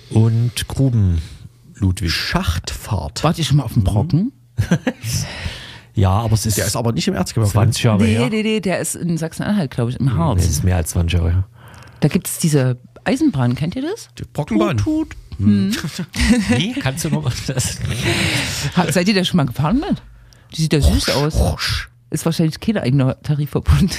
Und 0.09 0.67
Gruben 0.67 1.21
Ludwig. 1.75 2.11
Schachtfahrt. 2.11 3.23
Wart 3.23 3.37
ihr 3.37 3.45
schon 3.45 3.57
mal 3.57 3.63
auf 3.63 3.73
dem 3.73 3.83
Brocken? 3.83 4.31
Ja, 5.99 6.11
aber 6.11 6.33
es 6.33 6.45
ist, 6.45 6.57
Der 6.57 6.65
ist 6.65 6.75
aber 6.75 6.91
nicht 6.91 7.07
im 7.07 7.13
Erzgebirge. 7.15 7.51
20 7.51 7.83
Jahre 7.83 8.03
Nee, 8.03 8.15
her. 8.15 8.29
nee, 8.29 8.43
nee, 8.43 8.59
der 8.59 8.79
ist 8.79 8.95
in 8.95 9.17
Sachsen-Anhalt, 9.17 9.71
glaube 9.71 9.91
ich, 9.91 9.99
im 9.99 10.05
Nee, 10.07 10.11
Harz. 10.13 10.43
es 10.43 10.49
ist 10.49 10.63
mehr 10.63 10.75
als 10.77 10.89
20 10.91 11.13
Jahre 11.19 11.31
her. 11.31 11.47
Da 11.99 12.07
gibt 12.07 12.27
es 12.27 12.37
diese 12.37 12.77
Eisenbahn, 13.03 13.55
kennt 13.55 13.75
ihr 13.75 13.81
das? 13.81 14.09
Die 14.17 14.23
Brockenbahn. 14.31 14.77
Tut, 14.77 15.09
tut. 15.37 15.37
Wie? 16.49 16.73
Kannst 16.73 17.05
du 17.05 17.09
noch 17.09 17.31
das? 17.47 17.79
Seid 18.91 19.07
ihr 19.07 19.13
da 19.13 19.23
schon 19.23 19.37
mal 19.37 19.45
gefahren 19.45 19.79
mit? 19.79 20.01
Die 20.55 20.61
sieht 20.61 20.73
ja 20.73 20.81
süß 20.81 21.09
aus. 21.11 21.87
Ist 22.09 22.25
wahrscheinlich 22.25 22.59
kein 22.59 22.77
eigener 22.77 23.21
Tarifverbund. 23.21 23.95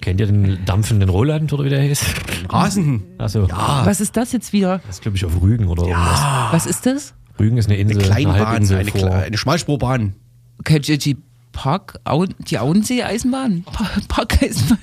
Kennt 0.00 0.20
ihr 0.20 0.26
den 0.26 0.64
dampfenden 0.64 1.08
Roland 1.08 1.52
oder 1.52 1.64
wie 1.64 1.68
der 1.68 1.82
hieß? 1.82 2.00
Rasen. 2.48 3.02
Achso, 3.18 3.48
Was 3.50 4.00
ist 4.00 4.16
das 4.16 4.32
jetzt 4.32 4.52
wieder? 4.52 4.78
das 4.86 4.96
ist 4.96 5.02
glaube 5.02 5.16
ich 5.16 5.24
auf 5.24 5.40
Rügen 5.42 5.66
oder 5.68 5.82
irgendwas. 5.84 6.20
Was 6.52 6.66
ist 6.66 6.86
das? 6.86 7.14
Rügen 7.38 7.58
ist 7.58 7.66
eine 7.68 7.76
Insel, 7.76 7.98
Eine 7.98 8.06
Kleinbahn, 8.06 8.46
Halbinsel 8.46 8.78
eine, 8.78 8.90
vor. 8.90 9.00
Kle- 9.00 9.22
eine 9.24 9.36
Schmalspurbahn. 9.36 10.14
Kennt 10.64 10.88
ihr 10.88 10.96
die 10.98 11.18
Park, 11.56 11.98
die 12.50 12.58
Auensee-Eisenbahn? 12.58 13.64
Pa 13.64 13.88
Parkeisenbahn? 14.08 14.78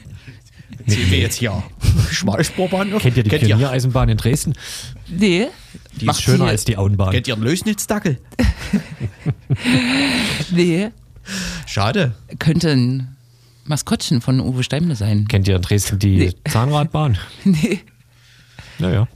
Sehen 0.88 1.11
wir 1.11 1.19
jetzt 1.19 1.36
hier 1.38 1.63
Schmalspurbahn. 2.11 2.91
auf? 2.93 3.01
Kennt 3.03 3.15
ihr 3.15 3.24
die 3.24 3.30
kennt 3.30 3.43
ihr, 3.43 3.49
Pioniereisenbahn 3.49 4.09
in 4.09 4.17
Dresden? 4.17 4.53
Nee. 5.07 5.47
Die 6.01 6.05
Macht 6.05 6.17
ist 6.17 6.24
schöner 6.24 6.45
die- 6.45 6.49
als 6.51 6.65
die 6.65 6.76
Auenbahn. 6.78 7.11
kennt 7.11 7.28
ihr 7.28 7.36
einen 7.36 7.43
Lösnitzdackel? 7.43 8.19
Nee. 10.51 10.89
Schade. 11.65 12.15
Könnte 12.39 12.71
ein 12.71 13.15
Maskottchen 13.65 14.19
von 14.19 14.41
Uwe 14.41 14.63
Steimle 14.63 14.95
sein. 14.95 15.28
Kennt 15.30 15.47
ihr 15.47 15.55
in 15.55 15.61
Dresden 15.61 15.99
die 15.99 16.17
Nee. 16.17 16.34
Zahnradbahn? 16.49 17.17
Nee. 17.45 17.80
Naja. 18.80 19.07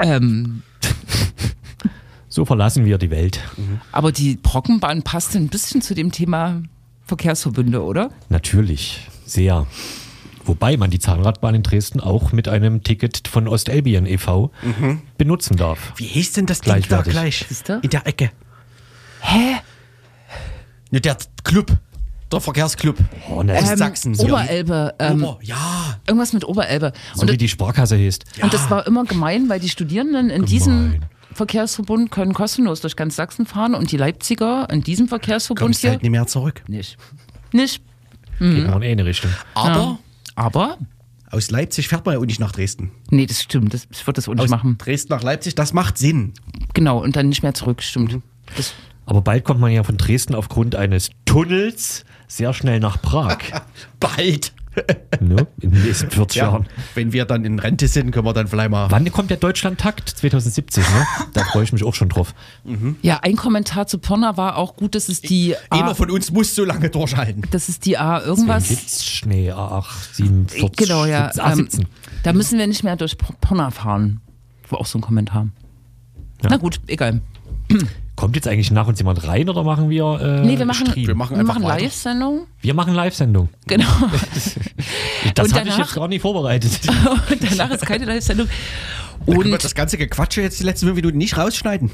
Ähm, 0.00 0.62
So 2.32 2.46
verlassen 2.46 2.86
wir 2.86 2.96
die 2.96 3.10
Welt. 3.10 3.40
aber 3.92 4.10
die 4.10 4.36
Brockenbahn 4.36 5.02
passt 5.02 5.36
ein 5.36 5.48
bisschen 5.48 5.82
zu 5.82 5.94
dem 5.94 6.12
Thema 6.12 6.62
Verkehrsverbünde, 7.04 7.82
oder? 7.82 8.08
Natürlich, 8.30 9.06
sehr. 9.26 9.66
Wobei 10.46 10.78
man 10.78 10.90
die 10.90 10.98
Zahnradbahn 10.98 11.56
in 11.56 11.62
Dresden 11.62 12.00
auch 12.00 12.32
mit 12.32 12.48
einem 12.48 12.82
Ticket 12.82 13.28
von 13.28 13.46
Ostelbien 13.48 14.06
e.V. 14.06 14.50
benutzen 15.18 15.58
darf. 15.58 15.92
Wie 15.96 16.06
hieß 16.06 16.32
denn 16.32 16.46
das 16.46 16.62
Ding 16.62 16.82
da 16.88 17.02
gleich? 17.02 17.44
In 17.82 17.90
der 17.90 18.06
Ecke. 18.06 18.30
Hä? 19.20 19.56
Ne, 20.90 21.02
der 21.02 21.18
Club. 21.44 21.76
Der 22.32 22.40
Verkehrsclub. 22.40 22.96
Oh, 23.28 23.42
ne, 23.42 23.58
Ähm, 23.58 23.76
Sachsen. 23.76 24.18
Oberelbe. 24.18 24.94
Ähm, 24.98 25.22
Ober, 25.22 25.38
ja. 25.42 26.00
irgendwas 26.06 26.32
mit 26.32 26.46
Oberelbe. 26.46 26.94
so 27.14 27.22
Und, 27.22 27.30
wie 27.30 27.36
die 27.36 27.48
Sparkasse 27.50 27.96
hieß. 27.96 28.20
und 28.40 28.54
das 28.54 28.70
war 28.70 28.86
immer 28.86 29.04
gemein, 29.04 29.50
weil 29.50 29.60
die 29.60 29.68
Studierenden 29.68 30.30
in 30.30 30.46
diesem 30.46 30.92
Gemein. 30.92 31.06
Verkehrsverbund 31.34 32.10
können 32.10 32.34
kostenlos 32.34 32.80
durch 32.80 32.96
ganz 32.96 33.16
Sachsen 33.16 33.46
fahren 33.46 33.74
und 33.74 33.90
die 33.92 33.96
Leipziger 33.96 34.68
in 34.70 34.82
diesem 34.82 35.08
Verkehrsverbund 35.08 35.60
Kommst 35.66 35.80
hier 35.80 35.90
halt 35.90 36.02
nicht 36.02 36.10
mehr 36.10 36.26
zurück. 36.26 36.62
nicht. 36.68 36.96
Nicht. 37.52 37.82
Geht 38.38 38.66
nur 38.66 38.76
in 38.76 38.82
eine 38.82 39.04
Richtung. 39.04 39.30
Aber 39.54 39.98
Aber, 40.34 40.78
aus 41.30 41.50
Leipzig 41.50 41.88
fährt 41.88 42.04
man 42.06 42.14
ja 42.14 42.20
auch 42.20 42.24
nicht 42.24 42.40
nach 42.40 42.52
Dresden. 42.52 42.90
nee, 43.10 43.26
das 43.26 43.42
stimmt. 43.42 43.72
Das, 43.74 43.86
ich 43.90 44.06
würde 44.06 44.16
das 44.16 44.28
auch 44.28 44.32
nicht 44.34 44.44
Aus 44.44 44.50
machen. 44.50 44.78
Dresden 44.78 45.12
nach 45.12 45.22
Leipzig, 45.22 45.54
das 45.54 45.72
macht 45.72 45.98
Sinn. 45.98 46.32
Genau, 46.74 47.02
und 47.02 47.14
dann 47.16 47.28
nicht 47.28 47.42
mehr 47.42 47.54
zurück, 47.54 47.82
stimmt. 47.82 48.18
Das, 48.56 48.74
Aber 49.06 49.20
bald 49.20 49.44
kommt 49.44 49.60
man 49.60 49.70
ja 49.70 49.82
von 49.84 49.96
Dresden 49.98 50.34
aufgrund 50.34 50.74
eines 50.74 51.10
Tunnels 51.24 52.04
sehr 52.26 52.52
schnell 52.54 52.80
nach 52.80 53.00
Prag. 53.02 53.38
Bald. 54.00 54.52
ne? 55.20 55.46
In 55.60 55.70
den 55.70 55.82
nächsten 55.84 56.10
40 56.10 56.36
Ja, 56.40 56.44
Jahren. 56.50 56.66
wenn 56.94 57.12
wir 57.12 57.24
dann 57.24 57.44
in 57.44 57.58
Rente 57.58 57.88
sind, 57.88 58.10
können 58.10 58.26
wir 58.26 58.32
dann 58.32 58.48
vielleicht 58.48 58.70
mal. 58.70 58.90
Wann 58.90 59.10
kommt 59.12 59.30
der 59.30 59.36
Deutschland-Takt? 59.36 60.08
2070, 60.08 60.82
ne? 60.82 61.06
Da 61.34 61.44
freue 61.44 61.64
ich 61.64 61.72
mich 61.72 61.84
auch 61.84 61.94
schon 61.94 62.08
drauf. 62.08 62.34
ja, 63.02 63.20
ein 63.22 63.36
Kommentar 63.36 63.86
zu 63.86 63.98
Pirna 63.98 64.36
war 64.36 64.56
auch 64.56 64.76
gut, 64.76 64.94
dass 64.94 65.08
es 65.08 65.20
die 65.20 65.54
A, 65.70 65.80
Einer 65.80 65.94
von 65.94 66.10
uns 66.10 66.30
muss 66.30 66.54
so 66.54 66.64
lange 66.64 66.88
durchhalten. 66.90 67.42
das 67.50 67.68
ist 67.68 67.84
die 67.84 67.98
A 67.98 68.20
irgendwas. 68.22 68.68
Gibt's 68.68 69.04
Schnee 69.04 69.52
A8, 69.52 69.84
47, 70.14 70.76
Genau, 70.76 71.04
ja. 71.04 71.28
A17. 71.30 71.80
Ähm, 71.80 71.86
da 72.22 72.32
müssen 72.32 72.58
wir 72.58 72.66
nicht 72.66 72.82
mehr 72.84 72.96
durch 72.96 73.16
Pirna 73.40 73.70
fahren. 73.70 74.20
War 74.70 74.80
auch 74.80 74.86
so 74.86 74.98
ein 74.98 75.02
Kommentar. 75.02 75.48
Ja. 76.42 76.50
Na 76.50 76.56
gut, 76.56 76.80
egal. 76.86 77.20
Kommt 78.22 78.36
jetzt 78.36 78.46
eigentlich 78.46 78.70
nach 78.70 78.86
uns 78.86 79.00
jemand 79.00 79.26
rein 79.26 79.48
oder 79.48 79.64
machen 79.64 79.90
wir 79.90 80.20
äh, 80.20 80.46
Nee, 80.46 80.56
wir 80.56 80.64
machen, 80.64 80.86
Stream? 80.86 81.08
Wir 81.08 81.16
machen 81.16 81.36
wir 81.36 81.42
machen. 81.42 81.64
Live-Sendung. 81.64 82.46
Wir 82.60 82.72
machen 82.72 82.94
Live-Sendung. 82.94 83.48
Genau. 83.66 83.88
Das 85.34 85.52
habe 85.52 85.68
ich 85.68 85.76
jetzt 85.76 85.94
gar 85.96 86.06
nicht 86.06 86.22
vorbereitet. 86.22 86.82
Und 87.30 87.50
danach 87.50 87.70
ist 87.72 87.84
keine 87.84 88.04
Live-Sendung. 88.04 88.46
Und 89.26 89.64
das 89.64 89.74
ganze 89.74 89.98
Gequatsche 89.98 90.40
jetzt 90.40 90.60
die 90.60 90.64
letzten 90.64 90.86
fünf 90.86 90.94
Minuten 90.94 91.18
nicht 91.18 91.36
rausschneiden. 91.36 91.90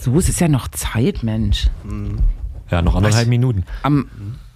so, 0.00 0.18
es 0.18 0.30
ist 0.30 0.40
ja 0.40 0.48
noch 0.48 0.68
Zeit, 0.68 1.22
Mensch. 1.22 1.66
Ja, 2.70 2.80
noch 2.80 2.94
anderthalb 2.94 3.28
Minuten. 3.28 3.64
Am, 3.82 4.08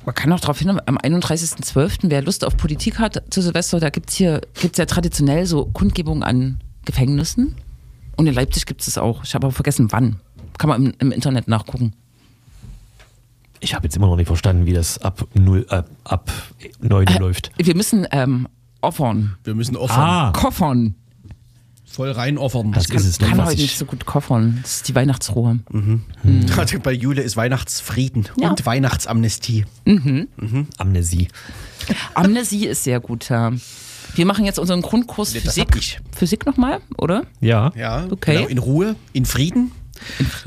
man 0.07 0.15
kann 0.15 0.33
auch 0.33 0.41
darauf 0.41 0.59
hin, 0.59 0.71
am 0.71 0.97
31.12., 0.97 2.05
wer 2.05 2.23
Lust 2.23 2.43
auf 2.43 2.57
Politik 2.57 3.01
hat 3.01 3.23
zu 3.29 3.43
Silvester, 3.43 3.81
da 3.81 3.91
gibt 3.91 4.09
es 4.09 4.17
hier 4.17 4.41
gibt's 4.55 4.79
ja 4.79 4.87
traditionell 4.87 5.45
so 5.45 5.67
Kundgebungen 5.67 6.23
an 6.23 6.61
Gefängnissen. 6.87 7.55
Und 8.17 8.27
in 8.29 8.33
Leipzig 8.33 8.65
gibt 8.65 8.81
es 8.81 8.89
es 8.89 8.97
auch. 8.97 9.25
Ich 9.25 9.35
habe 9.35 9.47
aber 9.47 9.55
vergessen, 9.55 9.93
wann. 9.93 10.21
Kann 10.59 10.69
man 10.69 10.87
im, 10.87 10.95
im 10.99 11.13
Internet 11.13 11.49
nachgucken. 11.49 11.93
Ich 13.61 13.75
habe 13.75 13.85
jetzt 13.85 13.97
immer 13.97 14.07
noch 14.07 14.17
nicht 14.17 14.27
verstanden, 14.27 14.67
wie 14.67 14.73
das 14.75 14.99
ab 14.99 15.27
null, 15.35 15.67
äh, 15.71 15.83
ab 16.05 16.31
9 16.81 17.07
Äh, 17.07 17.19
läuft. 17.19 17.51
Wir 17.57 17.75
müssen 17.75 18.07
ähm, 18.13 18.49
offern. 18.83 19.37
Wir 19.45 19.55
müssen 19.55 19.77
offern. 19.77 19.99
Ah, 20.03 20.33
Koffern. 20.33 20.95
Voll 21.87 22.11
rein 22.11 22.37
offern. 22.37 22.73
Das 22.73 22.89
Kann, 22.89 22.99
ist 22.99 23.07
es 23.07 23.21
noch, 23.21 23.29
kann 23.31 23.43
heute 23.43 23.55
ich- 23.55 23.63
nicht 23.63 23.79
so 23.79 23.87
gut 23.87 24.05
koffern. 24.05 24.59
Das 24.63 24.77
ist 24.77 24.89
die 24.89 24.95
Weihnachtsruhe. 24.95 25.61
Also 26.57 26.79
bei 26.81 26.93
Jule 26.93 27.23
ist 27.23 27.37
Weihnachtsfrieden 27.39 28.29
Ja. 28.39 28.51
und 28.51 28.67
Weihnachtsamnestie. 28.67 29.65
Amnesie. 30.77 31.29
Amnesie 32.15 32.67
ist 32.67 32.85
sehr 32.85 33.01
gut. 33.01 33.31
Ja. 33.31 33.53
Wir 34.15 34.27
machen 34.27 34.45
jetzt 34.45 34.59
unseren 34.59 34.83
Grundkurs 34.83 35.33
Nee, 35.33 35.41
das 35.43 35.55
Physik. 35.55 36.01
Physik 36.13 36.45
nochmal, 36.47 36.81
oder? 36.99 37.25
Ja. 37.41 37.73
Ja, 37.75 38.07
Okay. 38.11 38.37
genau, 38.37 38.49
in 38.49 38.59
Ruhe, 38.59 38.97
in 39.15 39.25
Frieden. 39.25 39.73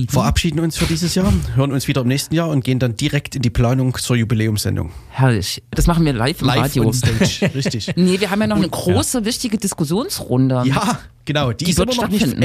Verabschieden 0.09 0.59
uns 0.59 0.77
für 0.77 0.85
dieses 0.85 1.15
Jahr, 1.15 1.31
hören 1.55 1.71
uns 1.71 1.87
wieder 1.87 2.01
im 2.01 2.07
nächsten 2.07 2.33
Jahr 2.35 2.49
und 2.49 2.63
gehen 2.63 2.79
dann 2.79 2.95
direkt 2.95 3.35
in 3.35 3.41
die 3.41 3.49
Planung 3.49 3.95
zur 3.95 4.15
Jubiläumssendung. 4.15 4.91
Herrlich. 5.09 5.63
Das 5.71 5.87
machen 5.87 6.05
wir 6.05 6.13
live 6.13 6.41
im 6.41 6.47
Live 6.47 6.57
Radio. 6.59 6.85
on 6.87 6.93
stage, 6.93 7.51
richtig. 7.55 7.91
Nee, 7.95 8.19
wir 8.19 8.29
haben 8.31 8.41
ja 8.41 8.47
noch 8.47 8.55
eine 8.57 8.69
große, 8.69 9.25
wichtige 9.25 9.57
Diskussionsrunde. 9.57 10.63
Ja, 10.65 10.99
genau. 11.25 11.51
Die, 11.51 11.65
Die 11.65 11.71
ist 11.71 11.77
wird 11.77 11.93
immer 11.93 12.03
noch 12.03 12.09
nicht 12.09 12.41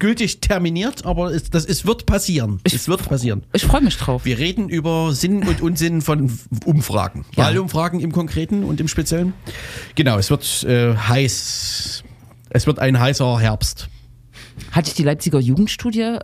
endgültig 0.00 0.40
terminiert, 0.40 1.04
aber 1.04 1.30
es, 1.32 1.50
das, 1.50 1.66
es 1.66 1.84
wird 1.86 2.06
passieren. 2.06 2.60
es 2.64 2.88
wird 2.88 3.06
passieren. 3.06 3.42
Ich 3.52 3.64
freue 3.64 3.82
mich 3.82 3.98
drauf. 3.98 4.24
Wir 4.24 4.38
reden 4.38 4.70
über 4.70 5.12
Sinn 5.14 5.46
und 5.46 5.60
Unsinn 5.60 6.00
von 6.00 6.38
Umfragen. 6.64 7.26
Ja. 7.36 7.44
Wahlumfragen 7.44 8.00
im 8.00 8.10
Konkreten 8.12 8.64
und 8.64 8.80
im 8.80 8.88
Speziellen. 8.88 9.34
Genau, 9.96 10.16
es 10.16 10.30
wird 10.30 10.64
äh, 10.64 10.96
heiß. 10.96 12.02
Es 12.48 12.66
wird 12.66 12.78
ein 12.78 12.98
heißer 12.98 13.38
Herbst. 13.38 13.89
Hatte 14.72 14.88
ich 14.88 14.94
die 14.94 15.02
Leipziger 15.02 15.38
Jugendstudie 15.38 16.18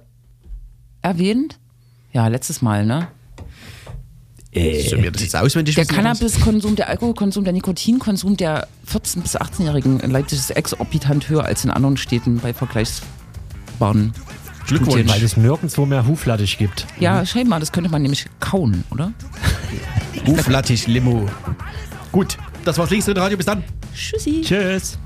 erwähnt? 1.02 1.58
Ja, 2.12 2.28
letztes 2.28 2.62
Mal, 2.62 2.86
ne? 2.86 3.08
Wir 4.52 5.10
das 5.10 5.20
jetzt 5.22 5.36
auswendig 5.36 5.74
Der 5.74 5.84
wissen? 5.84 5.94
Cannabiskonsum, 5.94 6.76
der 6.76 6.88
Alkoholkonsum, 6.88 7.44
der 7.44 7.52
Nikotinkonsum 7.52 8.38
der 8.38 8.66
14- 8.90 9.20
bis 9.20 9.36
18-Jährigen 9.38 10.00
in 10.00 10.10
Leipzig 10.10 10.38
ist 10.38 10.50
exorbitant 10.50 11.28
höher 11.28 11.44
als 11.44 11.64
in 11.64 11.70
anderen 11.70 11.98
Städten 11.98 12.38
bei 12.38 12.54
vergleichbaren 12.54 14.14
Glückwunsch. 14.66 15.08
Weil 15.12 15.22
es 15.22 15.36
nirgendwo 15.36 15.84
mehr 15.84 16.06
Huflattich 16.06 16.56
gibt. 16.56 16.86
Ja, 16.98 17.26
scheinbar, 17.26 17.60
das 17.60 17.70
könnte 17.70 17.90
man 17.90 18.00
nämlich 18.00 18.26
kauen, 18.40 18.84
oder? 18.90 19.12
Uflattig 20.26 20.86
Limo. 20.86 21.28
Gut, 22.10 22.38
das 22.64 22.78
war's 22.78 22.88
links 22.88 23.04
drin 23.04 23.18
Radio. 23.18 23.36
Bis 23.36 23.46
dann. 23.46 23.62
Tschüssi. 23.94 24.40
Tschüss. 24.42 24.98